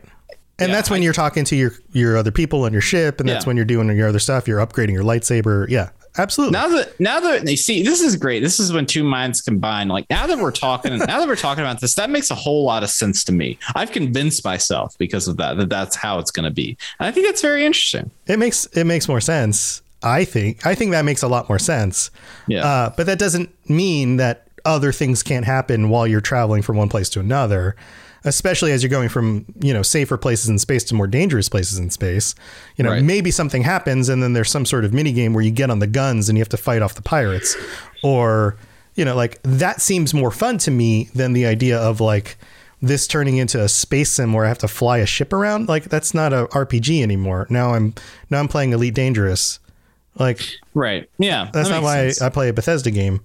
And 0.58 0.68
Yeah, 0.68 0.74
that's 0.76 0.88
when 0.90 1.00
I- 1.00 1.04
you're 1.04 1.12
talking 1.12 1.44
to 1.46 1.56
your 1.56 1.72
your 1.92 2.16
other 2.16 2.30
people 2.30 2.62
on 2.64 2.72
your 2.72 2.82
ship, 2.82 3.20
and 3.20 3.28
that's 3.28 3.44
Yeah. 3.44 3.48
when 3.48 3.56
you're 3.56 3.64
doing 3.64 3.94
your 3.96 4.08
other 4.08 4.18
stuff. 4.20 4.46
You're 4.46 4.64
upgrading 4.64 4.92
your 4.92 5.02
lightsaber. 5.02 5.68
Yeah, 5.68 5.88
absolutely. 6.16 6.52
now 6.52 6.68
that 6.68 7.00
now 7.00 7.18
that 7.20 7.44
they 7.44 7.56
see 7.56 7.82
this 7.82 8.00
is 8.00 8.14
great 8.14 8.40
this 8.40 8.60
is 8.60 8.72
when 8.72 8.86
two 8.86 9.02
minds 9.02 9.40
combine 9.40 9.88
like 9.88 10.06
now 10.10 10.26
that 10.28 10.38
we're 10.38 10.52
talking 10.52 10.96
now 10.96 11.18
that 11.18 11.26
we're 11.26 11.34
talking 11.34 11.64
about 11.64 11.80
this 11.80 11.94
that 11.96 12.08
makes 12.08 12.30
a 12.30 12.36
whole 12.36 12.64
lot 12.64 12.84
of 12.84 12.90
sense 12.90 13.24
to 13.24 13.32
me 13.32 13.58
i've 13.74 13.90
convinced 13.90 14.44
myself 14.44 14.94
because 14.96 15.26
of 15.26 15.36
that 15.38 15.56
that 15.56 15.68
that's 15.68 15.96
how 15.96 16.20
it's 16.20 16.30
going 16.30 16.44
to 16.44 16.52
be 16.52 16.76
and 17.00 17.08
i 17.08 17.10
think 17.10 17.26
that's 17.26 17.42
very 17.42 17.64
interesting 17.66 18.12
it 18.28 18.38
makes 18.38 18.66
it 18.66 18.84
makes 18.84 19.08
more 19.08 19.20
sense. 19.20 19.82
I 20.06 20.24
think. 20.26 20.66
I 20.66 20.74
think 20.74 20.90
that 20.90 21.04
makes 21.06 21.22
a 21.22 21.28
lot 21.28 21.48
more 21.48 21.58
sense. 21.58 22.10
yeah 22.46 22.64
Uh, 22.64 22.90
but 22.96 23.06
that 23.06 23.18
doesn't 23.18 23.48
mean 23.70 24.18
that 24.18 24.46
other 24.66 24.92
things 24.92 25.22
can't 25.22 25.46
happen 25.46 25.88
while 25.88 26.06
you're 26.06 26.20
traveling 26.20 26.60
from 26.62 26.76
one 26.76 26.88
place 26.90 27.08
to 27.10 27.20
another. 27.20 27.74
Especially 28.26 28.72
as 28.72 28.82
you're 28.82 28.90
going 28.90 29.08
from 29.10 29.44
you 29.60 29.74
know 29.74 29.82
safer 29.82 30.16
places 30.16 30.48
in 30.48 30.58
space 30.58 30.82
to 30.84 30.94
more 30.94 31.06
dangerous 31.06 31.48
places 31.48 31.78
in 31.78 31.90
space, 31.90 32.34
you 32.76 32.82
know 32.84 32.90
Right. 32.90 33.02
maybe 33.02 33.30
something 33.30 33.62
happens 33.62 34.08
and 34.08 34.22
then 34.22 34.32
there's 34.32 34.50
some 34.50 34.64
sort 34.64 34.84
of 34.84 34.94
mini 34.94 35.12
game 35.12 35.34
where 35.34 35.44
you 35.44 35.50
get 35.50 35.70
on 35.70 35.78
the 35.80 35.86
guns 35.86 36.28
and 36.28 36.38
you 36.38 36.40
have 36.40 36.48
to 36.50 36.56
fight 36.56 36.80
off 36.82 36.94
the 36.94 37.02
pirates, 37.02 37.56
or 38.02 38.56
you 38.94 39.04
know 39.04 39.14
like 39.14 39.40
that 39.42 39.80
seems 39.82 40.14
more 40.14 40.30
fun 40.30 40.56
to 40.58 40.70
me 40.70 41.10
than 41.14 41.32
the 41.34 41.44
idea 41.44 41.78
of 41.78 42.00
like 42.00 42.36
this 42.80 43.06
turning 43.06 43.36
into 43.38 43.62
a 43.62 43.68
space 43.68 44.10
sim 44.10 44.32
where 44.32 44.44
I 44.44 44.48
have 44.48 44.58
to 44.58 44.68
fly 44.68 44.98
a 44.98 45.06
ship 45.06 45.32
around. 45.32 45.68
Like 45.68 45.84
that's 45.84 46.12
not 46.14 46.32
a 46.32 46.46
RPG 46.52 47.02
anymore. 47.02 47.46
Now 47.50 47.74
I'm 47.74 47.94
now 48.30 48.40
I'm 48.40 48.48
playing 48.48 48.72
Elite 48.72 48.94
Dangerous. 48.94 49.58
Like 50.18 50.40
right 50.74 51.10
yeah 51.18 51.50
that's 51.52 51.68
that 51.68 51.74
not 51.76 51.82
why 51.82 52.06
sense. 52.08 52.22
I 52.22 52.28
play 52.30 52.48
a 52.48 52.52
Bethesda 52.52 52.90
game. 52.90 53.20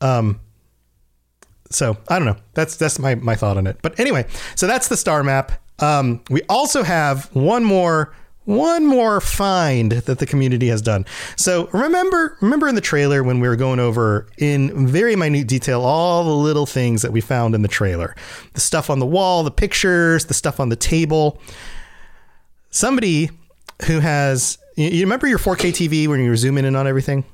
Um, 0.00 0.38
so 1.70 1.96
I 2.08 2.18
don't 2.18 2.26
know. 2.26 2.36
That's 2.54 2.76
that's 2.76 2.98
my 2.98 3.14
my 3.16 3.34
thought 3.34 3.56
on 3.56 3.66
it. 3.66 3.78
But 3.82 3.98
anyway, 3.98 4.26
so 4.54 4.66
that's 4.66 4.88
the 4.88 4.96
star 4.96 5.22
map. 5.22 5.52
Um, 5.78 6.22
we 6.30 6.42
also 6.48 6.82
have 6.82 7.26
one 7.34 7.64
more 7.64 8.14
one 8.46 8.86
more 8.86 9.20
find 9.20 9.92
that 9.92 10.18
the 10.18 10.26
community 10.26 10.68
has 10.68 10.80
done. 10.80 11.04
So 11.36 11.68
remember 11.72 12.38
remember 12.40 12.68
in 12.68 12.76
the 12.76 12.80
trailer 12.80 13.22
when 13.22 13.40
we 13.40 13.48
were 13.48 13.56
going 13.56 13.80
over 13.80 14.26
in 14.38 14.86
very 14.86 15.16
minute 15.16 15.48
detail 15.48 15.82
all 15.82 16.24
the 16.24 16.30
little 16.30 16.66
things 16.66 17.02
that 17.02 17.12
we 17.12 17.20
found 17.20 17.54
in 17.54 17.62
the 17.62 17.68
trailer, 17.68 18.14
the 18.54 18.60
stuff 18.60 18.88
on 18.88 19.00
the 19.00 19.06
wall, 19.06 19.42
the 19.42 19.50
pictures, 19.50 20.26
the 20.26 20.34
stuff 20.34 20.60
on 20.60 20.68
the 20.68 20.76
table. 20.76 21.40
Somebody 22.70 23.30
who 23.86 24.00
has 24.00 24.58
you 24.76 24.88
you 24.88 25.04
remember 25.04 25.26
your 25.26 25.38
4K 25.38 25.70
TV 25.70 26.06
when 26.06 26.20
you 26.20 26.30
were 26.30 26.36
zooming 26.36 26.64
in 26.64 26.76
on 26.76 26.86
everything? 26.86 27.24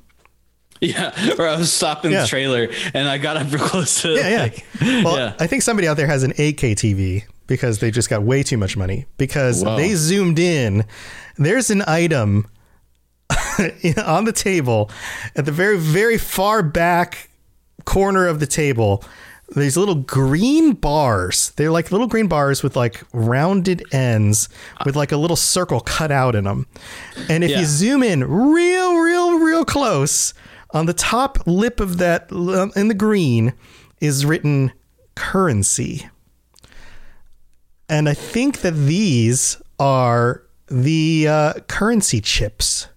yeah 0.91 1.35
or 1.39 1.47
i 1.47 1.57
was 1.57 1.71
stopping 1.71 2.11
Yeah. 2.11 2.21
the 2.21 2.27
trailer 2.27 2.67
and 2.93 3.07
i 3.07 3.17
got 3.17 3.37
up 3.37 3.51
real 3.51 3.63
close 3.67 4.01
to 4.01 4.09
Yeah, 4.15 4.29
yeah. 4.29 4.41
like, 4.41 4.65
Well, 4.81 5.17
yeah. 5.17 5.33
I 5.39 5.47
think 5.47 5.61
somebody 5.63 5.87
out 5.87 5.97
there 5.97 6.07
has 6.07 6.23
an 6.23 6.33
8K 6.33 6.73
TV 6.75 7.23
because 7.47 7.79
they 7.79 7.89
just 7.91 8.09
got 8.09 8.23
way 8.23 8.43
too 8.43 8.57
much 8.57 8.75
money 8.77 9.05
because 9.17 9.63
Whoa. 9.63 9.75
they 9.77 9.95
zoomed 9.95 10.39
in. 10.39 10.85
There's 11.37 11.69
an 11.69 11.83
item 11.87 12.47
on 14.05 14.25
the 14.25 14.31
table 14.33 14.89
at 15.35 15.45
the 15.45 15.51
very, 15.51 15.77
very 15.77 16.17
far 16.17 16.61
back 16.63 17.29
corner 17.85 18.27
of 18.27 18.39
the 18.39 18.47
table. 18.47 19.03
These 19.55 19.77
little 19.77 19.95
green 19.95 20.73
bars. 20.73 21.51
They're 21.57 21.71
like 21.71 21.91
little 21.91 22.07
green 22.07 22.27
bars 22.27 22.63
with 22.63 22.75
like 22.75 23.03
rounded 23.13 23.83
ends 23.93 24.49
with 24.85 24.95
like 24.95 25.11
a 25.11 25.17
little 25.17 25.35
circle 25.37 25.79
cut 25.81 26.11
out 26.11 26.33
in 26.35 26.45
them. 26.45 26.65
And 27.29 27.43
if 27.43 27.51
Yeah. 27.51 27.59
you 27.59 27.65
zoom 27.65 28.03
in 28.03 28.23
real, 28.23 28.95
real, 28.97 29.39
real 29.39 29.65
close, 29.65 30.33
on 30.73 30.85
the 30.87 30.93
top 30.93 31.37
lip 31.45 31.79
of 31.79 31.97
that 31.99 32.31
in 32.75 32.87
the 32.87 32.93
green 32.93 33.53
is 34.01 34.25
written 34.25 34.71
currency. 35.15 36.09
And 37.87 38.09
I 38.09 38.13
think 38.13 38.61
that 38.61 38.71
these 38.71 39.61
are 39.79 40.43
the 40.67 41.27
uh, 41.27 41.53
currency 41.67 42.19
chips. 42.21 42.87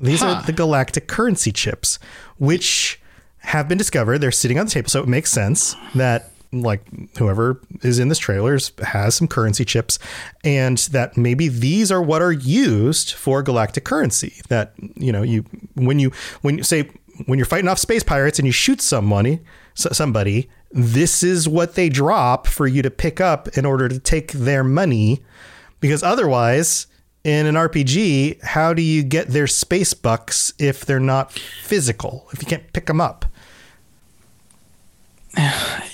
These 0.00 0.20
Huh. 0.20 0.26
are 0.28 0.42
the 0.46 0.52
galactic 0.52 1.06
currency 1.06 1.52
chips, 1.52 1.98
which 2.38 3.00
have 3.38 3.68
been 3.68 3.78
discovered. 3.78 4.18
They're 4.18 4.32
sitting 4.32 4.58
on 4.58 4.66
the 4.66 4.72
table, 4.72 4.88
so 4.88 5.00
it 5.02 5.08
makes 5.08 5.30
sense 5.30 5.76
that 5.94 6.31
like 6.52 6.82
whoever 7.18 7.60
is 7.82 7.98
in 7.98 8.08
this 8.08 8.18
trailers 8.18 8.72
has 8.82 9.14
some 9.14 9.26
currency 9.26 9.64
chips 9.64 9.98
and 10.44 10.78
that 10.78 11.16
maybe 11.16 11.48
these 11.48 11.90
are 11.90 12.02
what 12.02 12.20
are 12.20 12.32
used 12.32 13.12
for 13.12 13.42
galactic 13.42 13.84
currency. 13.84 14.40
That 14.48 14.74
you 14.96 15.12
know 15.12 15.22
you 15.22 15.44
when 15.74 15.98
you 15.98 16.12
when 16.42 16.58
you 16.58 16.64
say 16.64 16.90
when 17.26 17.38
you're 17.38 17.46
fighting 17.46 17.68
off 17.68 17.78
space 17.78 18.02
pirates 18.02 18.38
and 18.38 18.46
you 18.46 18.52
shoot 18.52 18.80
somebody 18.80 19.40
so- 19.74 19.90
somebody 19.92 20.48
this 20.70 21.22
is 21.22 21.48
what 21.48 21.74
they 21.74 21.88
drop 21.88 22.46
for 22.46 22.66
you 22.66 22.82
to 22.82 22.90
pick 22.90 23.20
up 23.20 23.48
in 23.56 23.66
order 23.66 23.88
to 23.88 23.98
take 23.98 24.32
their 24.32 24.64
money 24.64 25.22
because 25.80 26.02
otherwise 26.02 26.86
in 27.24 27.46
an 27.46 27.54
RPG 27.54 28.42
how 28.42 28.72
do 28.72 28.80
you 28.82 29.02
get 29.02 29.28
their 29.28 29.46
space 29.46 29.92
bucks 29.92 30.52
if 30.58 30.86
they're 30.86 30.98
not 30.98 31.32
physical 31.32 32.26
if 32.32 32.42
you 32.42 32.48
can't 32.48 32.72
pick 32.72 32.86
them 32.86 33.00
up 33.00 33.26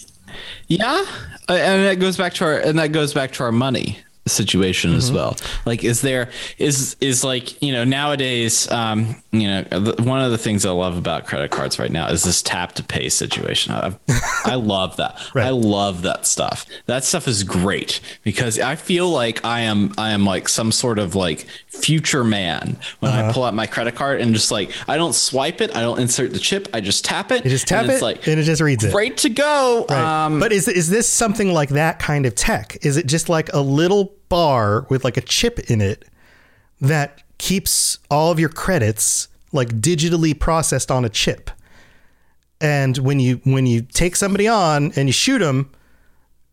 Yeah, 0.69 1.05
and 1.49 1.87
that 1.87 1.99
goes 1.99 2.16
back 2.16 2.35
to 2.35 2.45
our 2.45 2.59
and 2.59 2.79
that 2.79 2.93
goes 2.93 3.14
back 3.14 3.33
to 3.33 3.45
our 3.45 3.53
money 3.53 3.99
situation 4.29 4.95
as 4.95 5.11
well. 5.12 5.37
Like, 5.66 5.85
is 5.85 6.01
there 6.01 6.31
is 6.59 6.97
is 7.01 7.24
like 7.24 7.61
you 7.62 7.72
know 7.72 7.85
nowadays, 7.85 8.70
um, 8.70 9.22
you 9.33 9.47
know, 9.47 9.62
the, 9.62 10.03
one 10.03 10.20
of 10.20 10.31
the 10.31 10.39
things 10.39 10.64
I 10.64 10.70
love 10.70 10.97
about 10.97 11.26
credit 11.26 11.51
cards 11.51 11.79
right 11.79 11.91
now 11.91 12.09
is 12.09 12.24
this 12.24 12.43
tap 12.43 12.72
to 12.72 12.83
pay 12.83 13.09
situation. 13.09 13.72
I, 13.72 13.97
I 14.45 14.55
love 14.55 14.97
that. 14.97 15.18
Right. 15.35 15.47
I 15.47 15.51
love 15.51 16.03
that 16.03 16.26
stuff. 16.26 16.64
That 16.87 17.05
stuff 17.05 17.29
is 17.29 17.45
great 17.45 18.01
because 18.22 18.59
I 18.59 18.76
feel 18.76 19.09
like 19.11 19.45
I 19.45 19.61
am 19.61 19.93
I 19.99 20.11
am 20.12 20.24
like 20.24 20.49
some 20.49 20.72
sort 20.72 20.99
of 20.99 21.14
like 21.14 21.47
future 21.68 22.24
man 22.24 22.79
when 23.01 23.12
I 23.12 23.33
pull 23.33 23.45
out 23.45 23.55
my 23.55 23.66
credit 23.66 23.95
card 23.95 24.20
and 24.20 24.35
just 24.35 24.51
like 24.51 24.72
I 24.89 24.97
don't 24.97 25.14
swipe 25.14 25.61
it, 25.61 25.76
I 25.76 25.81
don't 25.81 26.01
insert 26.01 26.33
the 26.33 26.39
chip, 26.39 26.68
I 26.72 26.81
just 26.81 27.05
tap 27.05 27.31
it. 27.31 27.45
you 27.45 27.51
just 27.51 27.68
tap 27.68 27.83
and 27.83 27.91
it 27.91 27.95
it's 27.95 28.03
like 28.03 28.26
and 28.26 28.41
it 28.41 28.45
just 28.45 28.62
reads 28.62 28.85
it 28.85 28.93
great 28.93 29.16
to 29.18 29.29
go. 29.29 29.87
Right. 29.89 30.24
Um, 30.26 30.41
but 30.41 30.53
is 30.53 30.66
is 30.66 30.89
this 30.89 31.09
something 31.09 31.53
like 31.53 31.70
that 31.70 31.99
kind 31.99 32.26
of 32.26 32.35
tech? 32.35 32.79
Is 32.83 32.97
it 32.97 33.07
just 33.07 33.29
like 33.29 33.53
a 33.53 33.61
little 33.61 34.14
bar 34.29 34.87
with 34.89 35.05
like 35.05 35.16
a 35.16 35.20
chip 35.20 35.59
in 35.70 35.81
it 35.81 36.05
that 36.81 37.22
keeps 37.39 37.99
all 38.11 38.31
of 38.31 38.41
your 38.41 38.49
credits 38.49 39.29
like 39.53 39.81
digitally 39.81 40.39
processed 40.39 40.91
on 40.91 41.05
a 41.05 41.09
chip? 41.09 41.51
And 42.61 42.99
when 42.99 43.20
you 43.20 43.41
when 43.45 43.66
you 43.66 43.83
take 43.83 44.16
somebody 44.16 44.49
on 44.49 44.93
and 44.97 45.09
you 45.09 45.12
shoot 45.12 45.39
them, 45.39 45.70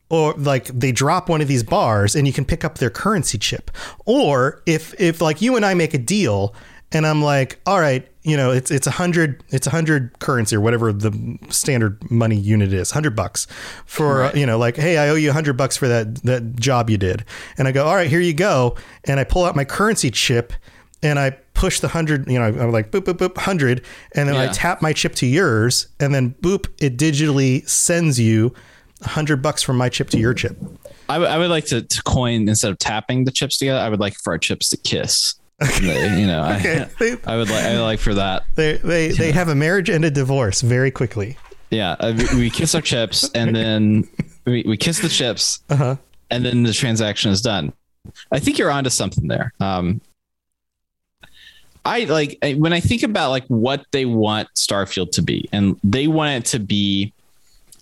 or 0.09 0.33
like 0.33 0.65
they 0.67 0.91
drop 0.91 1.29
one 1.29 1.41
of 1.41 1.47
these 1.47 1.63
bars 1.63 2.15
and 2.15 2.27
you 2.27 2.33
can 2.33 2.45
pick 2.45 2.63
up 2.63 2.77
their 2.77 2.89
currency 2.89 3.37
chip. 3.37 3.71
Or 4.05 4.61
if 4.65 4.99
if 4.99 5.21
like 5.21 5.41
you 5.41 5.55
and 5.55 5.65
I 5.65 5.73
make 5.73 5.93
a 5.93 5.97
deal 5.97 6.53
and 6.91 7.05
I'm 7.05 7.21
like, 7.21 7.59
all 7.65 7.79
right, 7.79 8.07
you 8.25 8.35
know, 8.35 8.51
it's 8.51 8.71
it's 8.71 8.87
a 8.87 8.91
hundred 8.91 9.43
it's 9.49 9.67
a 9.67 9.69
hundred 9.69 10.17
currency 10.19 10.55
or 10.55 10.61
whatever 10.61 10.91
the 10.91 11.37
standard 11.49 12.09
money 12.11 12.35
unit 12.35 12.73
is, 12.73 12.91
hundred 12.91 13.15
bucks 13.15 13.47
for 13.85 14.23
uh, 14.23 14.31
you 14.33 14.45
know, 14.45 14.57
like, 14.57 14.75
hey, 14.77 14.97
I 14.97 15.09
owe 15.09 15.15
you 15.15 15.29
a 15.29 15.33
hundred 15.33 15.53
bucks 15.57 15.77
for 15.77 15.87
that 15.87 16.23
that 16.23 16.55
job 16.55 16.89
you 16.89 16.97
did, 16.97 17.23
and 17.57 17.67
I 17.67 17.71
go, 17.71 17.85
all 17.85 17.95
right, 17.95 18.09
here 18.09 18.19
you 18.19 18.33
go, 18.33 18.75
and 19.03 19.19
I 19.19 19.23
pull 19.23 19.45
out 19.45 19.55
my 19.55 19.63
currency 19.65 20.09
chip 20.11 20.53
and 21.03 21.19
I 21.19 21.31
push 21.53 21.79
the 21.81 21.87
hundred, 21.89 22.27
you 22.29 22.39
know, 22.39 22.45
I'm 22.45 22.71
like 22.71 22.89
boop 22.91 23.01
boop 23.01 23.17
boop 23.17 23.37
hundred, 23.37 23.85
and 24.15 24.27
then 24.27 24.35
I 24.35 24.47
tap 24.53 24.81
my 24.81 24.91
chip 24.91 25.13
to 25.15 25.27
yours, 25.27 25.87
and 25.99 26.13
then 26.15 26.33
boop, 26.41 26.67
it 26.79 26.97
digitally 26.97 27.67
sends 27.69 28.19
you 28.19 28.53
a 29.01 29.09
hundred 29.09 29.41
bucks 29.43 29.61
from 29.61 29.77
my 29.77 29.87
chip 29.89 30.09
to 30.11 30.17
your 30.19 30.33
chip. 30.33 30.57
I 31.07 31.19
would- 31.19 31.37
would 31.37 31.49
like 31.51 31.65
to, 31.65 31.83
to 31.83 32.03
coin 32.03 32.49
instead 32.49 32.71
of 32.71 32.79
tapping 32.79 33.25
the 33.25 33.31
chips 33.31 33.59
together. 33.59 33.79
I 33.79 33.89
would 33.89 33.99
like 33.99 34.15
for 34.23 34.33
our 34.33 34.39
chips 34.39 34.69
to 34.71 34.77
kiss. 34.77 35.35
They- 35.59 36.19
you 36.19 36.27
know, 36.27 36.43
Okay. 36.59 36.85
I, 36.99 37.17
I 37.33 37.37
would 37.37 37.49
like 37.49 37.63
I 37.63 37.73
would 37.75 37.83
like 37.83 37.99
for 37.99 38.13
that. 38.15 38.43
They 38.55 38.77
they 38.77 39.09
they 39.09 39.31
have 39.31 39.47
a 39.47 39.55
marriage 39.55 39.89
and 39.89 40.03
a 40.03 40.11
divorce 40.11 40.61
very 40.61 40.91
quickly. 40.91 41.37
Yeah, 41.71 41.95
uh, 41.99 42.13
we, 42.35 42.49
kiss 42.49 42.75
our 42.75 42.81
chips 42.81 43.29
and 43.33 43.55
then 43.55 44.07
we, 44.45 44.63
we 44.67 44.77
kiss 44.77 44.99
the 44.99 45.09
chips, 45.09 45.59
Uh-huh. 45.69 45.95
and 46.29 46.45
then 46.45 46.63
the 46.63 46.71
transaction 46.73 47.31
is 47.31 47.41
done. 47.41 47.73
I 48.31 48.39
think 48.39 48.57
you're 48.59 48.69
onto 48.71 48.89
something 48.91 49.27
there. 49.27 49.51
Um, 49.59 49.99
I 51.83 52.03
like 52.05 52.37
I- 52.43 52.53
when 52.53 52.73
I 52.73 52.79
think 52.79 53.03
about 53.03 53.29
like 53.31 53.45
what 53.47 53.85
they 53.91 54.05
want 54.05 54.49
Starfield 54.55 55.11
to 55.13 55.21
be, 55.21 55.47
and 55.51 55.79
they 55.83 56.07
want 56.07 56.45
it 56.45 56.49
to 56.51 56.59
be 56.59 57.13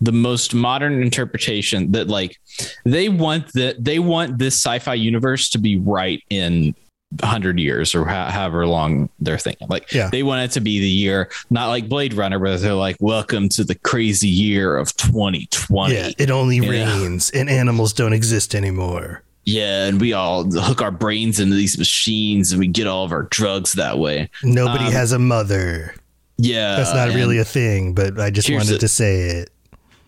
the 0.02 0.12
most 0.12 0.54
modern 0.54 1.02
interpretation 1.02 1.92
that 1.94 2.08
like 2.08 2.38
they 2.84 3.10
want 3.10 3.52
that 3.54 3.84
they 3.84 4.00
want 4.00 4.38
this 4.38 4.56
sci-fi 4.56 4.94
universe 4.94 5.50
to 5.50 5.58
be 5.58 5.78
right 5.78 6.22
in 6.30 6.76
100 7.22 7.59
years 7.59 7.93
or 7.95 8.05
ho- 8.05 8.30
however 8.30 8.66
long 8.68 9.09
they're 9.20 9.38
thinking 9.38 9.68
like 9.68 9.91
Yeah. 9.91 10.09
they 10.11 10.24
want 10.24 10.43
it 10.43 10.51
to 10.53 10.61
be 10.61 10.80
the 10.80 10.89
year 10.89 11.30
not 11.49 11.68
like 11.68 11.88
blade 11.89 12.14
runner 12.14 12.39
where 12.39 12.57
they're 12.57 12.74
like 12.74 12.97
welcome 12.99 13.49
to 13.49 13.64
the 13.64 13.76
crazy 13.76 14.28
year 14.30 14.78
of 14.78 14.95
2020 14.97 15.93
Yeah, 15.93 16.09
it 16.18 16.32
only 16.32 16.57
Yeah. 16.57 16.70
rains 16.70 17.30
and 17.32 17.49
animals 17.49 17.93
don't 17.93 18.14
exist 18.14 18.55
anymore. 18.55 19.22
Yeah, 19.45 19.86
and 19.88 19.99
we 19.99 20.14
all 20.14 20.45
hook 20.49 20.82
our 20.82 20.89
brains 20.91 21.39
into 21.41 21.55
these 21.55 21.78
machines 21.78 22.51
and 22.53 22.59
we 22.59 22.68
get 22.68 22.88
all 22.88 23.03
of 23.03 23.11
our 23.11 23.24
drugs 23.24 23.74
that 23.74 23.99
way. 23.99 24.30
Nobody 24.41 24.86
Um, 24.86 24.91
has 24.93 25.11
a 25.11 25.20
mother. 25.20 25.93
Yeah. 26.38 26.78
That's 26.78 26.93
not 26.93 27.14
really 27.14 27.38
a 27.39 27.43
thing, 27.45 27.93
but 27.93 28.18
I 28.20 28.30
just 28.30 28.49
wanted 28.49 28.68
the- 28.76 28.78
to 28.80 28.88
say 28.88 29.20
it. 29.32 29.49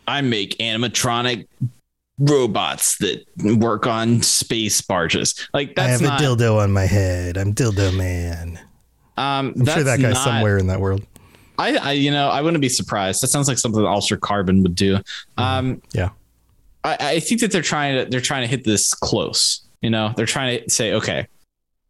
I 0.08 0.22
make 0.22 0.56
animatronic 0.60 1.48
robots 2.18 2.98
that 2.98 3.26
work 3.58 3.88
on 3.88 4.22
space 4.22 4.82
barges. 4.82 5.48
Like 5.54 5.70
I 5.72 5.88
that's 5.88 6.02
have 6.02 6.10
not 6.10 6.22
a 6.22 6.24
dildo 6.24 6.58
on 6.62 6.72
my 6.72 6.86
head. 6.86 7.38
I'm 7.38 7.54
dildo 7.54 7.96
man. 7.96 8.60
um 9.18 9.54
I'm 9.58 9.66
sure 9.66 9.84
that 9.84 10.00
guy's 10.00 10.14
not, 10.14 10.24
somewhere 10.24 10.58
in 10.58 10.68
that 10.68 10.80
world. 10.80 11.06
I, 11.58 11.78
I 11.78 11.92
you 11.94 12.12
know, 12.12 12.30
I 12.30 12.42
wouldn't 12.42 12.62
be 12.62 12.70
surprised. 12.70 13.22
That 13.22 13.28
sounds 13.28 13.48
like 13.48 13.58
something 13.58 13.82
that 13.82 13.88
Altered 13.88 14.22
Carbon 14.22 14.64
would 14.64 14.76
do. 14.76 15.00
Um 15.38 15.82
Yeah. 15.94 16.10
I, 16.84 16.98
I 17.00 17.20
think 17.20 17.42
that 17.42 17.52
they're 17.52 17.62
trying 17.62 17.98
to 17.98 18.10
they're 18.10 18.22
trying 18.22 18.44
to 18.44 18.48
hit 18.48 18.64
this 18.64 18.94
close. 18.94 19.62
You 19.82 19.90
know, 19.90 20.14
they're 20.16 20.26
trying 20.26 20.64
to 20.64 20.70
say, 20.70 20.94
okay, 20.94 21.28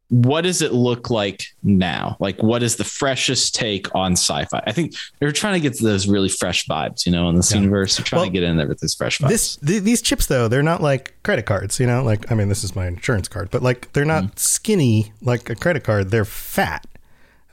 what 0.10 0.42
does 0.42 0.62
it 0.62 0.72
look 0.72 1.10
like 1.10 1.44
now? 1.64 2.16
Like, 2.20 2.42
what 2.44 2.62
is 2.62 2.76
the 2.76 2.84
freshest 2.84 3.56
take 3.56 3.94
on 3.96 4.12
sci-fi? 4.14 4.62
I 4.68 4.72
think 4.72 4.94
they're 5.20 5.32
trying 5.32 5.56
to 5.56 5.60
get 5.60 5.76
to 5.80 5.84
those 5.84 6.08
really 6.08 6.30
fresh 6.30 6.68
vibes. 6.68 7.06
You 7.08 7.12
know, 7.12 7.28
in 7.30 7.36
this 7.36 7.52
Yeah. 7.52 7.60
universe, 7.62 7.98
they're 7.98 8.04
trying 8.06 8.20
Well, 8.20 8.26
to 8.28 8.32
get 8.34 8.44
in 8.44 8.56
there 8.58 8.68
with 8.68 8.80
this 8.80 8.94
fresh 8.94 9.18
vibes. 9.18 9.30
This 9.30 9.56
th- 9.58 9.82
these 9.84 10.02
chips 10.04 10.28
though, 10.28 10.48
they're 10.48 10.62
not 10.62 10.82
like 10.84 11.16
credit 11.24 11.46
cards, 11.48 11.80
you 11.80 11.88
know? 11.88 12.04
Like 12.04 12.32
I 12.32 12.36
mean, 12.36 12.50
this 12.50 12.64
is 12.64 12.76
my 12.76 12.86
insurance 12.88 13.28
card, 13.28 13.50
but 13.50 13.64
like 13.64 13.92
they're 13.94 14.06
not 14.06 14.24
Mm-hmm. 14.26 14.38
skinny 14.38 15.14
like 15.22 15.50
a 15.50 15.56
credit 15.56 15.84
card. 15.84 16.12
They're 16.12 16.24
fat. 16.26 16.86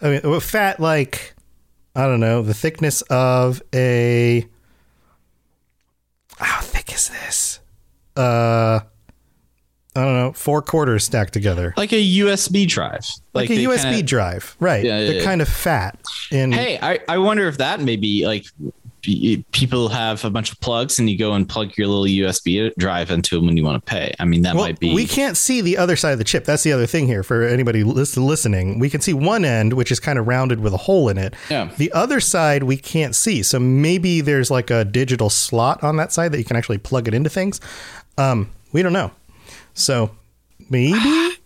I 0.02 0.08
mean, 0.10 0.20
well, 0.24 0.40
fat 0.40 0.78
like 0.78 1.34
I 1.96 2.06
don't 2.06 2.20
know, 2.20 2.42
the 2.42 2.54
thickness 2.54 3.02
of 3.02 3.62
a 3.74 4.46
how 6.38 6.60
thick 6.60 6.92
is 6.92 7.08
this? 7.08 7.60
Uh 8.16 8.80
I 9.94 10.04
don't 10.04 10.14
know, 10.14 10.32
four 10.32 10.62
quarters 10.62 11.04
stacked 11.04 11.32
together. 11.34 11.74
like 11.76 11.92
a 11.92 12.02
USB 12.20 12.66
drive, 12.66 13.06
Like, 13.34 13.50
a 13.50 13.54
USB 13.54 13.82
kinda- 13.90 14.02
drive, 14.04 14.56
right? 14.58 14.84
Yeah, 14.84 14.98
yeah, 15.00 15.04
they're 15.06 15.14
yeah. 15.16 15.24
kind 15.24 15.42
of 15.42 15.48
fat. 15.48 15.98
And 16.30 16.54
Hey, 16.54 16.78
I, 16.80 16.98
I 17.08 17.18
wonder 17.18 17.46
if 17.46 17.58
that 17.58 17.80
maybe 17.80 18.24
like 18.26 18.46
people 19.50 19.88
have 19.88 20.24
a 20.24 20.30
bunch 20.30 20.52
of 20.52 20.60
plugs 20.60 20.98
and 21.00 21.10
you 21.10 21.18
go 21.18 21.32
and 21.34 21.48
plug 21.48 21.76
your 21.76 21.88
little 21.88 22.04
USB 22.06 22.72
drive 22.78 23.10
into 23.10 23.34
them 23.36 23.46
when 23.46 23.56
you 23.56 23.64
want 23.64 23.84
to 23.84 23.90
pay. 23.90 24.14
I 24.20 24.24
mean, 24.24 24.42
that 24.42 24.54
Well, 24.54 24.64
might 24.64 24.78
be. 24.78 24.94
we 24.94 25.06
can't 25.06 25.36
see 25.36 25.60
the 25.60 25.76
other 25.76 25.96
side 25.96 26.12
of 26.12 26.18
the 26.18 26.24
chip. 26.24 26.44
That's 26.44 26.62
the 26.62 26.72
other 26.72 26.86
thing 26.86 27.06
here 27.08 27.24
for 27.24 27.42
anybody 27.42 27.82
listening. 27.82 28.78
We 28.78 28.88
can 28.88 29.00
see 29.00 29.12
one 29.12 29.44
end, 29.44 29.72
which 29.72 29.90
is 29.90 29.98
kind 29.98 30.18
of 30.20 30.28
rounded 30.28 30.60
with 30.60 30.72
a 30.72 30.76
hole 30.76 31.08
in 31.08 31.18
it. 31.18 31.34
Yeah. 31.50 31.70
The 31.76 31.90
other 31.92 32.20
side 32.20 32.62
we 32.62 32.76
can't 32.76 33.14
see. 33.16 33.42
So 33.42 33.58
maybe 33.58 34.20
there's 34.20 34.50
like 34.52 34.70
a 34.70 34.84
digital 34.84 35.30
slot 35.30 35.82
on 35.82 35.96
that 35.96 36.12
side 36.12 36.30
that 36.32 36.38
you 36.38 36.44
can 36.44 36.56
actually 36.56 36.78
plug 36.78 37.08
it 37.08 37.14
into 37.14 37.28
things. 37.28 37.60
Um, 38.18 38.50
we 38.72 38.82
don't 38.82 38.92
know. 38.92 39.10
So 39.74 40.10
maybe 40.70 41.36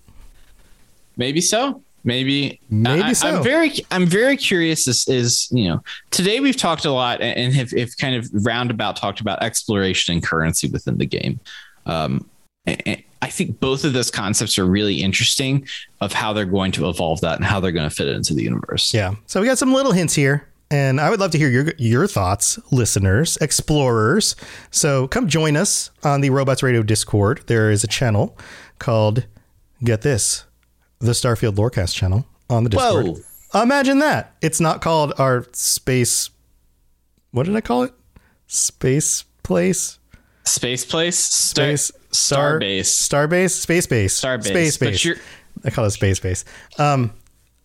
Maybe 1.16 1.41
so. 1.41 1.83
Maybe 2.05 2.61
Maybe 2.70 3.03
I, 3.03 3.12
so. 3.14 3.29
I'm 3.29 3.43
very 3.43 3.72
I'm 3.91 4.07
very 4.07 4.37
curious. 4.37 4.87
Is, 4.87 5.09
is 5.09 5.49
you 5.51 5.68
know 5.68 5.83
today 6.11 6.39
we've 6.39 6.57
talked 6.57 6.85
a 6.85 6.93
lot 6.93 7.20
and 7.20 7.53
have, 7.55 7.72
have 7.72 7.97
kind 7.97 8.14
of 8.14 8.29
roundabout 8.33 8.97
talked 8.97 9.20
about 9.20 9.43
exploration 9.43 10.14
and 10.14 10.22
currency 10.22 10.68
within 10.68 10.99
the 10.99 11.07
game. 11.07 11.41
Um, 11.85 12.29
I 12.66 13.29
think 13.29 13.59
both 13.59 13.85
of 13.85 13.93
those 13.93 14.11
concepts 14.11 14.59
are 14.59 14.66
really 14.66 15.03
interesting 15.03 15.66
of 16.01 16.12
how 16.12 16.33
they're 16.33 16.45
going 16.45 16.72
to 16.72 16.89
evolve 16.89 17.20
that 17.22 17.37
and 17.37 17.45
how 17.45 17.59
they're 17.59 17.72
going 17.72 17.89
to 17.89 17.95
fit 17.95 18.09
into 18.09 18.35
the 18.35 18.43
universe. 18.43 18.93
Yeah. 18.93 19.14
So 19.27 19.41
we 19.41 19.47
got 19.47 19.59
some 19.59 19.72
little 19.72 19.93
hints 19.93 20.14
here. 20.14 20.49
And 20.70 21.00
I 21.00 21.10
would 21.10 21.20
love 21.20 21.30
to 21.30 21.38
hear 21.38 21.48
your 21.48 21.72
your 21.78 22.06
thoughts, 22.06 22.58
listeners, 22.72 23.36
explorers. 23.40 24.34
So 24.70 25.06
come 25.06 25.28
join 25.28 25.56
us 25.56 25.90
on 26.02 26.20
the 26.22 26.30
Robots 26.30 26.62
Radio 26.62 26.82
Discord. 26.82 27.42
There 27.46 27.70
is 27.70 27.84
a 27.84 27.86
channel 27.86 28.36
called 28.78 29.26
Get 29.84 30.02
This, 30.02 30.44
the 30.98 31.12
Starfield 31.12 31.54
Lorecast 31.54 31.94
channel 31.94 32.26
on 32.50 32.64
the 32.64 32.70
Discord. 32.70 33.06
Whoa. 33.06 33.62
Imagine 33.62 34.00
that. 34.00 34.34
It's 34.42 34.60
not 34.60 34.82
called 34.82 35.12
our 35.18 35.46
space 35.52 36.30
what 37.36 37.44
did 37.44 37.54
I 37.54 37.60
call 37.60 37.82
it? 37.82 37.92
Space 38.46 39.24
place? 39.42 39.98
Space 40.44 40.86
place, 40.86 41.18
Star, 41.18 41.76
Space 41.76 41.92
star 42.10 42.58
Starbase, 42.58 42.80
Starbase? 42.80 43.50
Space 43.50 43.86
base. 43.86 44.18
Starbase. 44.18 44.46
Space 44.46 44.78
base. 44.78 45.20
I 45.62 45.68
call 45.68 45.84
it 45.84 45.90
space 45.90 46.18
base. 46.18 46.46
Um, 46.78 47.12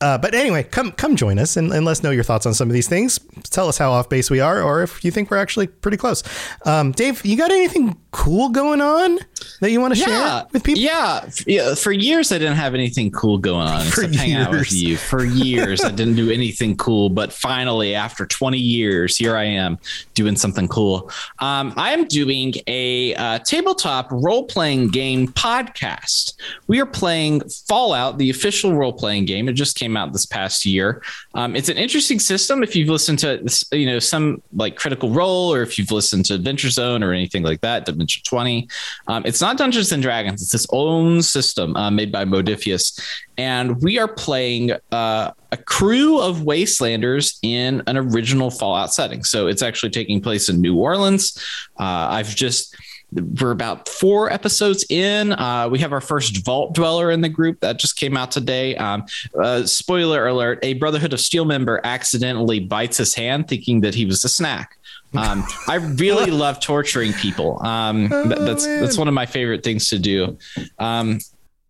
uh, 0.02 0.18
but 0.18 0.34
anyway, 0.34 0.64
come 0.64 0.92
come 0.92 1.16
join 1.16 1.40
us 1.40 1.56
and, 1.56 1.72
and 1.72 1.86
let 1.86 1.94
us 1.94 2.04
know 2.04 2.10
your 2.12 2.24
thoughts 2.24 2.46
on 2.46 2.54
some 2.54 2.68
of 2.68 2.74
these 2.74 2.88
things. 2.88 3.20
Tell 3.44 3.68
us 3.68 3.78
how 3.78 3.92
off 3.92 4.10
base 4.10 4.30
we 4.30 4.40
are, 4.40 4.62
or 4.62 4.84
if 4.84 5.06
you 5.06 5.12
think 5.12 5.32
we're 5.32 5.38
actually 5.38 5.68
pretty 5.68 5.98
close. 5.98 6.24
Um, 6.66 6.92
Dave, 6.92 7.24
you 7.26 7.38
got 7.38 7.52
anything 7.52 7.96
cool 8.12 8.50
going 8.50 8.82
on 8.82 9.20
that 9.62 9.72
you 9.72 9.80
want 9.80 9.94
to 9.94 10.00
share 10.00 10.46
with 10.52 10.64
people? 10.64 10.82
Yeah, 10.82 11.30
yeah. 11.48 11.76
For 11.76 11.92
years, 11.92 12.32
I 12.32 12.38
didn't 12.38 12.58
have 12.58 12.74
anything 12.74 13.12
cool 13.12 13.38
going 13.38 13.68
on 13.68 13.82
For 13.86 14.04
except 14.04 14.16
hang 14.16 14.34
out 14.34 14.52
with 14.52 14.72
years. 14.72 14.84
you. 14.84 14.98
For 14.98 15.24
years, 15.24 15.84
I 15.84 15.92
didn't 15.92 16.16
do 16.16 16.30
anything 16.32 16.78
cool. 16.78 17.10
But 17.10 17.32
finally, 17.32 17.96
after 17.96 18.26
20 18.26 18.58
years, 18.58 19.18
here 19.18 19.36
I 19.36 19.44
am 19.44 19.78
doing 20.14 20.36
something 20.36 20.68
cool. 20.68 21.10
Um, 21.40 21.74
I 21.78 21.92
am 21.92 22.06
doing 22.06 22.54
a 22.68 23.16
uh, 23.16 23.40
tabletop 23.40 24.12
role 24.12 24.46
playing 24.46 24.90
game 24.90 25.28
podcast. 25.30 26.34
We 26.68 26.80
are 26.82 26.86
playing 26.86 27.42
Fallout, 27.68 28.18
the 28.18 28.30
official 28.30 28.76
role 28.76 28.94
playing 28.94 29.26
game. 29.26 29.48
It 29.50 29.54
just 29.54 29.78
came 29.78 29.96
out 29.96 30.14
this 30.14 30.26
past 30.26 30.66
year. 30.66 31.02
Um, 31.34 31.56
it's 31.56 31.70
an 31.70 31.78
interesting 31.78 32.20
system. 32.20 32.64
If 32.64 32.76
you've 32.76 32.90
listened 32.90 33.20
to 33.20 33.48
you 33.72 33.86
know 33.86 34.00
some 34.00 34.42
like 34.54 34.76
Critical 34.76 35.10
Role, 35.10 35.54
or 35.54 35.62
if 35.62 35.78
you've 35.78 35.92
listened 35.92 36.26
to 36.26 36.36
Adventure 36.36 36.70
Zone 36.70 37.04
or 37.04 37.14
anything 37.14 37.44
like 37.44 37.62
that, 37.62 37.86
Adventure 38.02 38.22
20. 38.24 38.68
Um, 39.08 39.24
it's 39.26 39.42
not 39.42 39.58
Dungeons 39.58 39.92
and 39.92 40.02
Dragons. 40.02 40.42
It's 40.42 40.54
its 40.54 40.68
own 40.72 41.22
system 41.22 41.76
uh, 41.76 41.92
made 41.92 42.12
by 42.12 42.26
Modiphius, 42.26 43.00
and 43.38 43.82
we 43.82 44.00
are 44.00 44.08
playing 44.08 44.72
uh, 44.92 45.32
a 45.52 45.58
crew 45.58 46.20
of 46.20 46.40
wastelanders 46.40 47.38
in 47.44 47.84
an 47.88 47.98
original 47.98 48.50
Fallout 48.50 48.94
setting. 48.94 49.24
So 49.24 49.48
it's 49.48 49.62
actually 49.62 49.92
taking 49.92 50.22
place 50.22 50.50
in 50.50 50.62
New 50.62 50.78
Orleans. 50.78 51.38
Uh, 51.80 52.08
I've 52.10 52.36
just 52.36 52.76
we're 53.14 53.52
about 53.52 53.90
four 53.90 54.32
episodes 54.32 54.86
in. 54.90 55.34
Uh, 55.34 55.68
we 55.70 55.80
have 55.80 55.92
our 55.92 56.02
first 56.02 56.46
Vault 56.46 56.74
Dweller 56.74 57.12
in 57.12 57.22
the 57.22 57.30
group 57.30 57.60
that 57.60 57.78
just 57.78 57.98
came 57.98 58.16
out 58.16 58.32
today. 58.32 58.76
Um, 58.78 59.06
uh, 59.42 59.66
spoiler 59.66 60.28
alert: 60.28 60.60
a 60.64 60.74
Brotherhood 60.76 61.14
of 61.14 61.20
Steel 61.20 61.46
member 61.46 61.82
accidentally 61.84 62.60
bites 62.60 62.98
his 62.98 63.14
hand, 63.14 63.48
thinking 63.48 63.82
that 63.82 63.94
he 63.94 64.06
was 64.06 64.24
a 64.24 64.30
snack. 64.30 64.78
Um, 65.16 65.44
I 65.68 65.76
really 65.76 66.32
love 66.46 66.60
torturing 66.60 67.14
people. 67.14 67.62
Um, 67.66 68.10
that- 68.10 68.40
that's 68.40 68.66
man. 68.66 68.82
that's 68.82 68.98
one 68.98 69.08
of 69.08 69.14
my 69.14 69.26
favorite 69.26 69.64
things 69.64 69.90
to 69.90 70.00
do. 70.00 70.38
Um, 70.80 71.20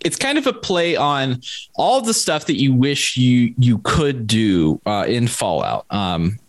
it's 0.04 0.16
kind 0.18 0.38
of 0.38 0.48
a 0.48 0.54
play 0.54 0.96
on 0.96 1.42
all 1.76 2.02
the 2.02 2.14
stuff 2.14 2.46
that 2.48 2.60
you 2.60 2.74
wish 2.74 3.18
you 3.18 3.54
you 3.58 3.78
could 3.80 4.26
do 4.28 4.82
uh, 4.86 5.06
in 5.08 5.28
Fallout. 5.28 5.86
Um, 5.92 6.40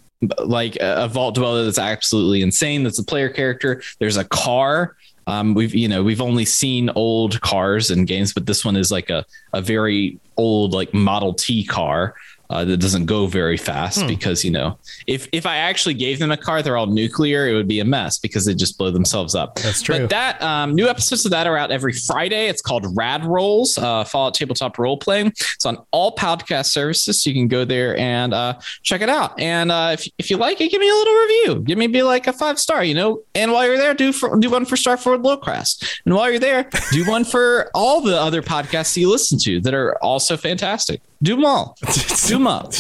like 0.45 0.77
a, 0.77 1.05
a 1.05 1.09
vault 1.09 1.35
dweller 1.35 1.65
that's 1.65 1.79
absolutely 1.79 2.43
insane. 2.43 2.83
That's 2.85 2.99
a 2.99 3.05
player 3.05 3.29
character. 3.29 3.83
There's 3.99 4.17
a 4.17 4.25
car. 4.25 4.97
Um, 5.27 5.55
we've 5.55 5.75
you 5.75 5.87
know 5.89 6.03
we've 6.03 6.21
only 6.21 6.45
seen 6.45 6.91
old 6.95 7.41
cars 7.43 7.91
in 7.91 8.05
games, 8.07 8.33
but 8.33 8.47
this 8.47 8.65
one 8.65 8.77
is 8.77 8.91
like 8.91 9.09
a 9.11 9.25
a 9.53 9.61
very 9.61 10.19
old 10.37 10.73
like 10.73 10.93
Model 10.95 11.35
T 11.35 11.65
car. 11.65 12.15
Uh, 12.53 12.65
that 12.65 12.77
doesn't 12.77 13.07
go 13.07 13.27
very 13.27 13.57
fast 13.57 14.01
Hmm. 14.03 14.07
because 14.09 14.45
you 14.45 14.51
know 14.51 14.79
if 15.07 15.29
if 15.33 15.47
I 15.47 15.57
actually 15.57 15.95
gave 15.95 16.19
them 16.19 16.31
a 16.31 16.37
car, 16.37 16.63
they're 16.63 16.77
all 16.77 16.87
nuclear, 16.87 17.49
it 17.49 17.55
would 17.55 17.69
be 17.69 17.81
a 17.81 17.85
mess 17.85 18.19
because 18.19 18.45
they 18.45 18.55
just 18.55 18.77
blow 18.79 18.91
themselves 18.91 19.35
up. 19.35 19.57
That's 19.57 19.81
true. 19.83 20.01
But 20.01 20.11
that 20.11 20.43
um, 20.43 20.75
new 20.75 20.87
episodes 20.89 21.25
of 21.25 21.31
that 21.31 21.47
are 21.47 21.57
out 21.57 21.71
every 21.71 21.93
Friday. 21.93 22.49
It's 22.49 22.61
called 22.63 22.87
Rad 22.97 23.25
Rolls, 23.25 23.79
uh, 23.79 24.05
Fallout 24.05 24.35
Tabletop 24.35 24.79
Role 24.79 24.97
Playing. 24.99 25.29
It's 25.29 25.65
on 25.65 25.79
all 25.91 26.15
podcast 26.15 26.67
services. 26.67 27.23
So 27.23 27.31
you 27.31 27.35
can 27.35 27.49
go 27.49 27.65
there 27.65 27.97
and 27.97 28.35
uh, 28.35 28.59
check 28.83 29.01
it 29.01 29.09
out. 29.09 29.39
And 29.41 29.73
uh, 29.73 29.91
if, 29.95 30.07
if 30.19 30.31
you 30.31 30.37
like 30.37 30.61
it, 30.61 30.71
give 30.71 30.81
me 30.81 30.89
a 30.91 30.95
little 30.95 31.15
review. 31.15 31.63
Give 31.65 31.79
me 31.79 31.87
be 31.87 32.03
like 32.03 32.27
a 32.27 32.33
five 32.33 32.59
star, 32.59 32.85
you 32.85 32.95
know. 32.95 33.23
And 33.35 33.53
while 33.53 33.67
you're 33.67 33.79
there, 33.79 33.95
do 33.95 34.13
for, 34.13 34.39
do 34.39 34.51
one 34.51 34.65
for 34.65 34.77
Starfield 34.77 35.23
Lorecast. 35.23 36.01
And 36.05 36.15
while 36.15 36.31
you're 36.31 36.39
there, 36.39 36.69
do 36.93 37.09
one 37.09 37.25
for 37.25 37.71
all 37.75 38.01
the 38.01 38.19
other 38.21 38.43
podcasts 38.43 38.97
you 38.97 39.11
listen 39.11 39.39
to 39.41 39.61
that 39.61 39.75
are 39.75 39.97
also 40.03 40.37
fantastic. 40.37 41.01
Do 41.23 41.37
them 41.37 41.45
all. 41.45 41.77
Do 42.27 42.35
them 42.35 42.47
up. 42.47 42.73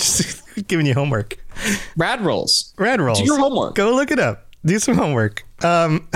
Giving 0.66 0.86
you 0.86 0.95
homework. 0.95 1.36
Rad 1.97 2.20
Rolls. 2.22 2.74
Rad 2.76 3.01
rolls. 3.01 3.20
Do 3.20 3.24
your 3.24 3.38
homework. 3.38 3.74
Go 3.74 3.95
look 3.95 4.11
it 4.11 4.18
up. 4.18 4.49
Do 4.64 4.78
some 4.78 4.97
homework. 4.97 5.45
Um, 5.64 6.09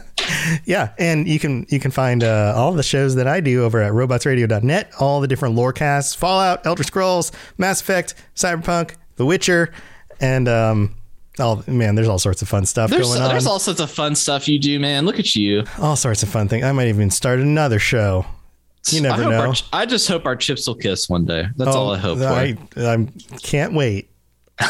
yeah, 0.64 0.92
and 0.98 1.26
you 1.26 1.38
can 1.38 1.66
you 1.68 1.80
can 1.80 1.90
find 1.90 2.22
uh, 2.22 2.54
all 2.56 2.72
the 2.72 2.82
shows 2.82 3.14
that 3.16 3.26
I 3.26 3.40
do 3.40 3.64
over 3.64 3.82
at 3.82 3.92
robotsradio.net. 3.92 4.92
All 5.00 5.20
the 5.20 5.28
different 5.28 5.54
lore 5.54 5.72
casts: 5.72 6.14
Fallout, 6.14 6.66
Elder 6.66 6.82
Scrolls, 6.82 7.32
Mass 7.58 7.80
Effect, 7.80 8.14
Cyberpunk, 8.34 8.94
The 9.16 9.26
Witcher, 9.26 9.72
and 10.20 10.48
um, 10.48 10.96
all 11.38 11.62
man, 11.66 11.94
there's 11.94 12.08
all 12.08 12.18
sorts 12.18 12.42
of 12.42 12.48
fun 12.48 12.66
stuff 12.66 12.90
There's, 12.90 13.08
going 13.08 13.22
on. 13.22 13.28
there's 13.30 13.46
all 13.46 13.58
sorts 13.58 13.80
of 13.80 13.90
fun 13.90 14.14
stuff 14.14 14.48
you 14.48 14.58
do, 14.58 14.78
man. 14.78 15.06
Look 15.06 15.18
at 15.18 15.34
you. 15.34 15.64
all 15.78 15.96
sorts 15.96 16.22
of 16.22 16.28
fun 16.28 16.48
things. 16.48 16.64
I 16.64 16.72
might 16.72 16.88
even 16.88 17.10
start 17.10 17.40
another 17.40 17.78
show. 17.78 18.26
You 18.90 19.00
never 19.00 19.22
I 19.22 19.30
know. 19.30 19.46
Our, 19.48 19.54
I 19.72 19.86
just 19.86 20.08
hope 20.08 20.26
our 20.26 20.36
chips 20.36 20.66
will 20.66 20.74
kiss 20.74 21.08
one 21.08 21.24
day. 21.24 21.46
That's 21.56 21.74
all 21.74 21.92
I 21.92 21.98
hope 21.98 22.18
for. 22.18 22.24
Oh, 22.24 22.34
I, 22.34 22.56
I 22.76 23.06
can't 23.42 23.74
wait. 23.74 24.10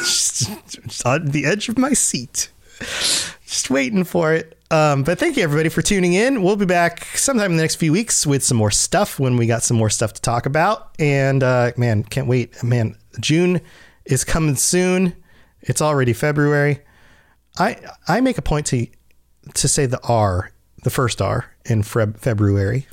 just, 0.00 0.48
just 0.68 1.06
on 1.06 1.26
the 1.26 1.44
edge 1.46 1.68
of 1.68 1.78
my 1.78 1.92
seat, 1.92 2.50
just 2.78 3.70
waiting 3.70 4.04
for 4.04 4.34
it. 4.34 4.58
Um, 4.70 5.02
but 5.02 5.18
thank 5.18 5.36
you 5.36 5.42
everybody 5.42 5.70
for 5.70 5.80
tuning 5.80 6.12
in. 6.12 6.42
We'll 6.42 6.56
be 6.56 6.66
back 6.66 7.04
sometime 7.16 7.52
in 7.52 7.56
the 7.56 7.62
next 7.62 7.76
few 7.76 7.90
weeks 7.90 8.26
with 8.26 8.44
some 8.44 8.58
more 8.58 8.70
stuff 8.70 9.18
when 9.18 9.36
we 9.36 9.46
got 9.46 9.62
some 9.62 9.78
more 9.78 9.88
stuff 9.88 10.12
to 10.12 10.20
talk 10.20 10.44
about. 10.44 10.94
And 10.98 11.42
uh, 11.42 11.72
man, 11.76 12.04
can't 12.04 12.28
wait. 12.28 12.62
Man, 12.62 12.96
June 13.18 13.60
is 14.04 14.24
coming 14.24 14.56
soon. 14.56 15.14
It's 15.62 15.80
already 15.80 16.12
February. 16.12 16.80
I 17.58 17.78
I 18.06 18.20
make 18.20 18.36
a 18.36 18.42
point 18.42 18.66
to 18.66 18.86
to 19.54 19.68
say 19.68 19.86
the 19.86 20.00
R, 20.04 20.52
the 20.84 20.90
first 20.90 21.22
R 21.22 21.54
in 21.64 21.82
Feb- 21.82 22.18
February. 22.18 22.86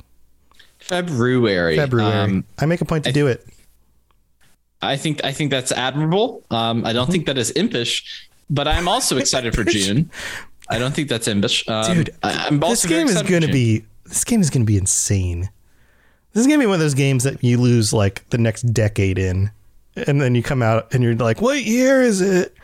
February. 0.86 1.76
February. 1.76 2.12
Um, 2.12 2.44
I 2.58 2.66
make 2.66 2.80
a 2.80 2.84
point 2.84 3.04
to 3.04 3.12
do 3.12 3.26
it. 3.26 3.46
I 4.82 4.96
think 4.96 5.24
I 5.24 5.32
think 5.32 5.50
that's 5.50 5.72
admirable. 5.72 6.44
Um, 6.50 6.84
I 6.84 6.92
don't 6.92 7.10
think 7.10 7.26
that 7.26 7.38
is 7.38 7.50
impish, 7.52 8.28
but 8.48 8.68
I'm 8.68 8.88
also 8.88 9.16
excited 9.22 9.54
for 9.54 9.64
June. 9.64 10.10
I 10.68 10.78
don't 10.78 10.94
think 10.94 11.08
that's 11.08 11.28
impish, 11.28 11.66
um, 11.68 11.94
Dude, 11.94 12.10
I, 12.22 12.50
this 12.50 12.84
game 12.84 13.06
is 13.06 13.22
going 13.22 13.42
to 13.42 13.52
be 13.52 13.84
this 14.04 14.24
game 14.24 14.40
is 14.40 14.50
going 14.50 14.62
to 14.62 14.66
be 14.66 14.76
insane. 14.76 15.48
This 16.32 16.42
is 16.42 16.46
going 16.46 16.58
to 16.58 16.62
be 16.62 16.66
one 16.66 16.74
of 16.74 16.80
those 16.80 16.94
games 16.94 17.24
that 17.24 17.42
you 17.42 17.58
lose 17.58 17.92
like 17.92 18.28
the 18.30 18.38
next 18.38 18.62
decade 18.62 19.18
in, 19.18 19.50
and 19.94 20.20
then 20.20 20.34
you 20.34 20.42
come 20.42 20.62
out 20.62 20.92
and 20.92 21.02
you're 21.02 21.14
like, 21.14 21.40
"What 21.40 21.64
year 21.64 22.02
is 22.02 22.20
it?" 22.20 22.54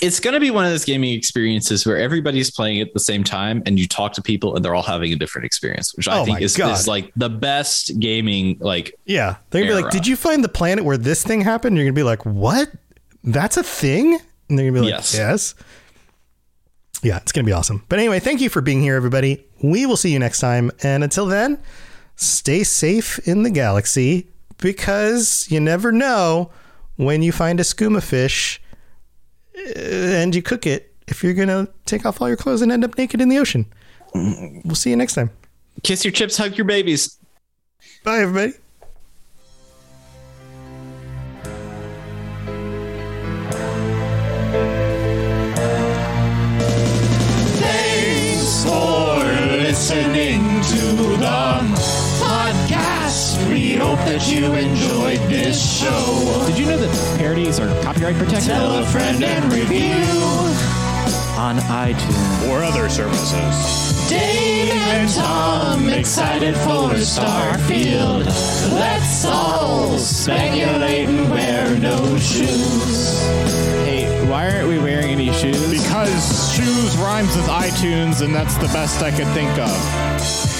It's 0.00 0.18
going 0.18 0.34
to 0.34 0.40
be 0.40 0.50
one 0.50 0.64
of 0.64 0.70
those 0.70 0.84
gaming 0.84 1.12
experiences 1.12 1.84
where 1.86 1.98
everybody's 1.98 2.50
playing 2.50 2.80
at 2.80 2.92
the 2.94 3.00
same 3.00 3.22
time, 3.22 3.62
and 3.66 3.78
you 3.78 3.86
talk 3.86 4.12
to 4.14 4.22
people, 4.22 4.56
and 4.56 4.64
they're 4.64 4.74
all 4.74 4.82
having 4.82 5.12
a 5.12 5.16
different 5.16 5.44
experience, 5.44 5.94
which 5.94 6.08
I 6.08 6.20
Oh 6.20 6.24
think 6.24 6.40
is, 6.40 6.58
is 6.58 6.88
like 6.88 7.12
the 7.16 7.28
best 7.28 7.98
gaming. 8.00 8.56
Like, 8.60 8.94
Yeah, 9.04 9.36
they're 9.50 9.62
gonna 9.62 9.76
be 9.76 9.82
like, 9.82 9.92
"Did 9.92 10.06
you 10.06 10.16
find 10.16 10.42
the 10.42 10.48
planet 10.48 10.84
where 10.84 10.96
this 10.96 11.22
thing 11.22 11.42
happened?" 11.42 11.76
You're 11.76 11.84
gonna 11.84 11.92
be 11.92 12.02
like, 12.02 12.24
"What? 12.24 12.70
That's 13.24 13.56
a 13.56 13.62
thing?" 13.62 14.18
And 14.48 14.58
they're 14.58 14.70
gonna 14.70 14.80
be 14.80 14.86
like, 14.86 14.94
Yes. 14.96 15.14
"Yes." 15.14 15.54
Yeah, 17.02 17.18
it's 17.18 17.32
gonna 17.32 17.46
be 17.46 17.52
awesome. 17.52 17.84
But 17.88 17.98
anyway, 17.98 18.20
thank 18.20 18.40
you 18.40 18.48
for 18.48 18.60
being 18.60 18.80
here, 18.82 18.94
everybody. 18.94 19.44
We 19.62 19.86
will 19.86 19.96
see 19.96 20.12
you 20.12 20.18
next 20.18 20.40
time, 20.40 20.70
and 20.82 21.02
until 21.04 21.26
then, 21.26 21.58
stay 22.16 22.62
safe 22.64 23.18
in 23.26 23.42
the 23.42 23.50
galaxy 23.50 24.28
because 24.58 25.46
you 25.50 25.60
never 25.60 25.92
know 25.92 26.50
when 26.96 27.22
you 27.22 27.32
find 27.32 27.60
a 27.60 27.62
skooma 27.62 28.02
fish 28.02 28.60
Eh, 29.66 30.22
and 30.22 30.34
you 30.34 30.42
cook 30.42 30.66
it 30.66 30.94
if 31.08 31.22
you're 31.22 31.34
gonna 31.34 31.68
take 31.86 32.06
off 32.06 32.20
all 32.20 32.28
your 32.28 32.36
clothes 32.36 32.62
and 32.62 32.70
end 32.72 32.84
up 32.84 32.96
naked 32.96 33.20
in 33.20 33.28
the 33.28 33.38
ocean. 33.38 33.66
We'll 34.14 34.74
see 34.74 34.90
you 34.90 34.96
next 34.96 35.14
time. 35.14 35.30
kiss 35.82 36.04
your 36.04 36.12
chips, 36.12 36.36
hug 36.36 36.56
your 36.56 36.66
babies. 36.66 37.18
Bye, 38.04 38.20
everybody. 38.20 38.59
Hope 53.90 54.06
that 54.06 54.30
you 54.30 54.54
enjoyed 54.54 55.18
this 55.28 55.58
show. 55.58 56.44
Did 56.46 56.58
you 56.58 56.66
know 56.66 56.76
that 56.78 57.18
parodies 57.18 57.58
are 57.58 57.66
copyright 57.82 58.14
protected 58.14 58.50
Tell 58.50 58.78
a 58.78 58.86
friend 58.86 59.22
and 59.24 59.52
review. 59.52 60.04
on 61.36 61.56
iTunes? 61.66 62.48
Or 62.48 62.62
other 62.62 62.88
services. 62.88 64.08
Dave 64.08 64.70
and 64.70 65.10
Tom 65.10 65.88
excited 65.88 66.54
for 66.58 66.94
Starfield. 67.02 68.26
Let's 68.72 69.24
all 69.24 69.98
speculate 69.98 71.08
and 71.08 71.28
wear 71.28 71.76
no 71.76 72.16
shoes. 72.18 73.18
Hey, 73.86 74.06
why 74.28 74.52
aren't 74.54 74.68
we 74.68 74.78
wearing 74.78 75.10
any 75.10 75.32
shoes? 75.32 75.68
Because 75.68 76.54
shoes 76.54 76.96
rhymes 76.98 77.34
with 77.34 77.46
iTunes, 77.46 78.22
and 78.22 78.32
that's 78.32 78.54
the 78.54 78.68
best 78.68 79.02
I 79.02 79.10
could 79.10 79.28
think 79.28 79.58
of. 79.58 80.59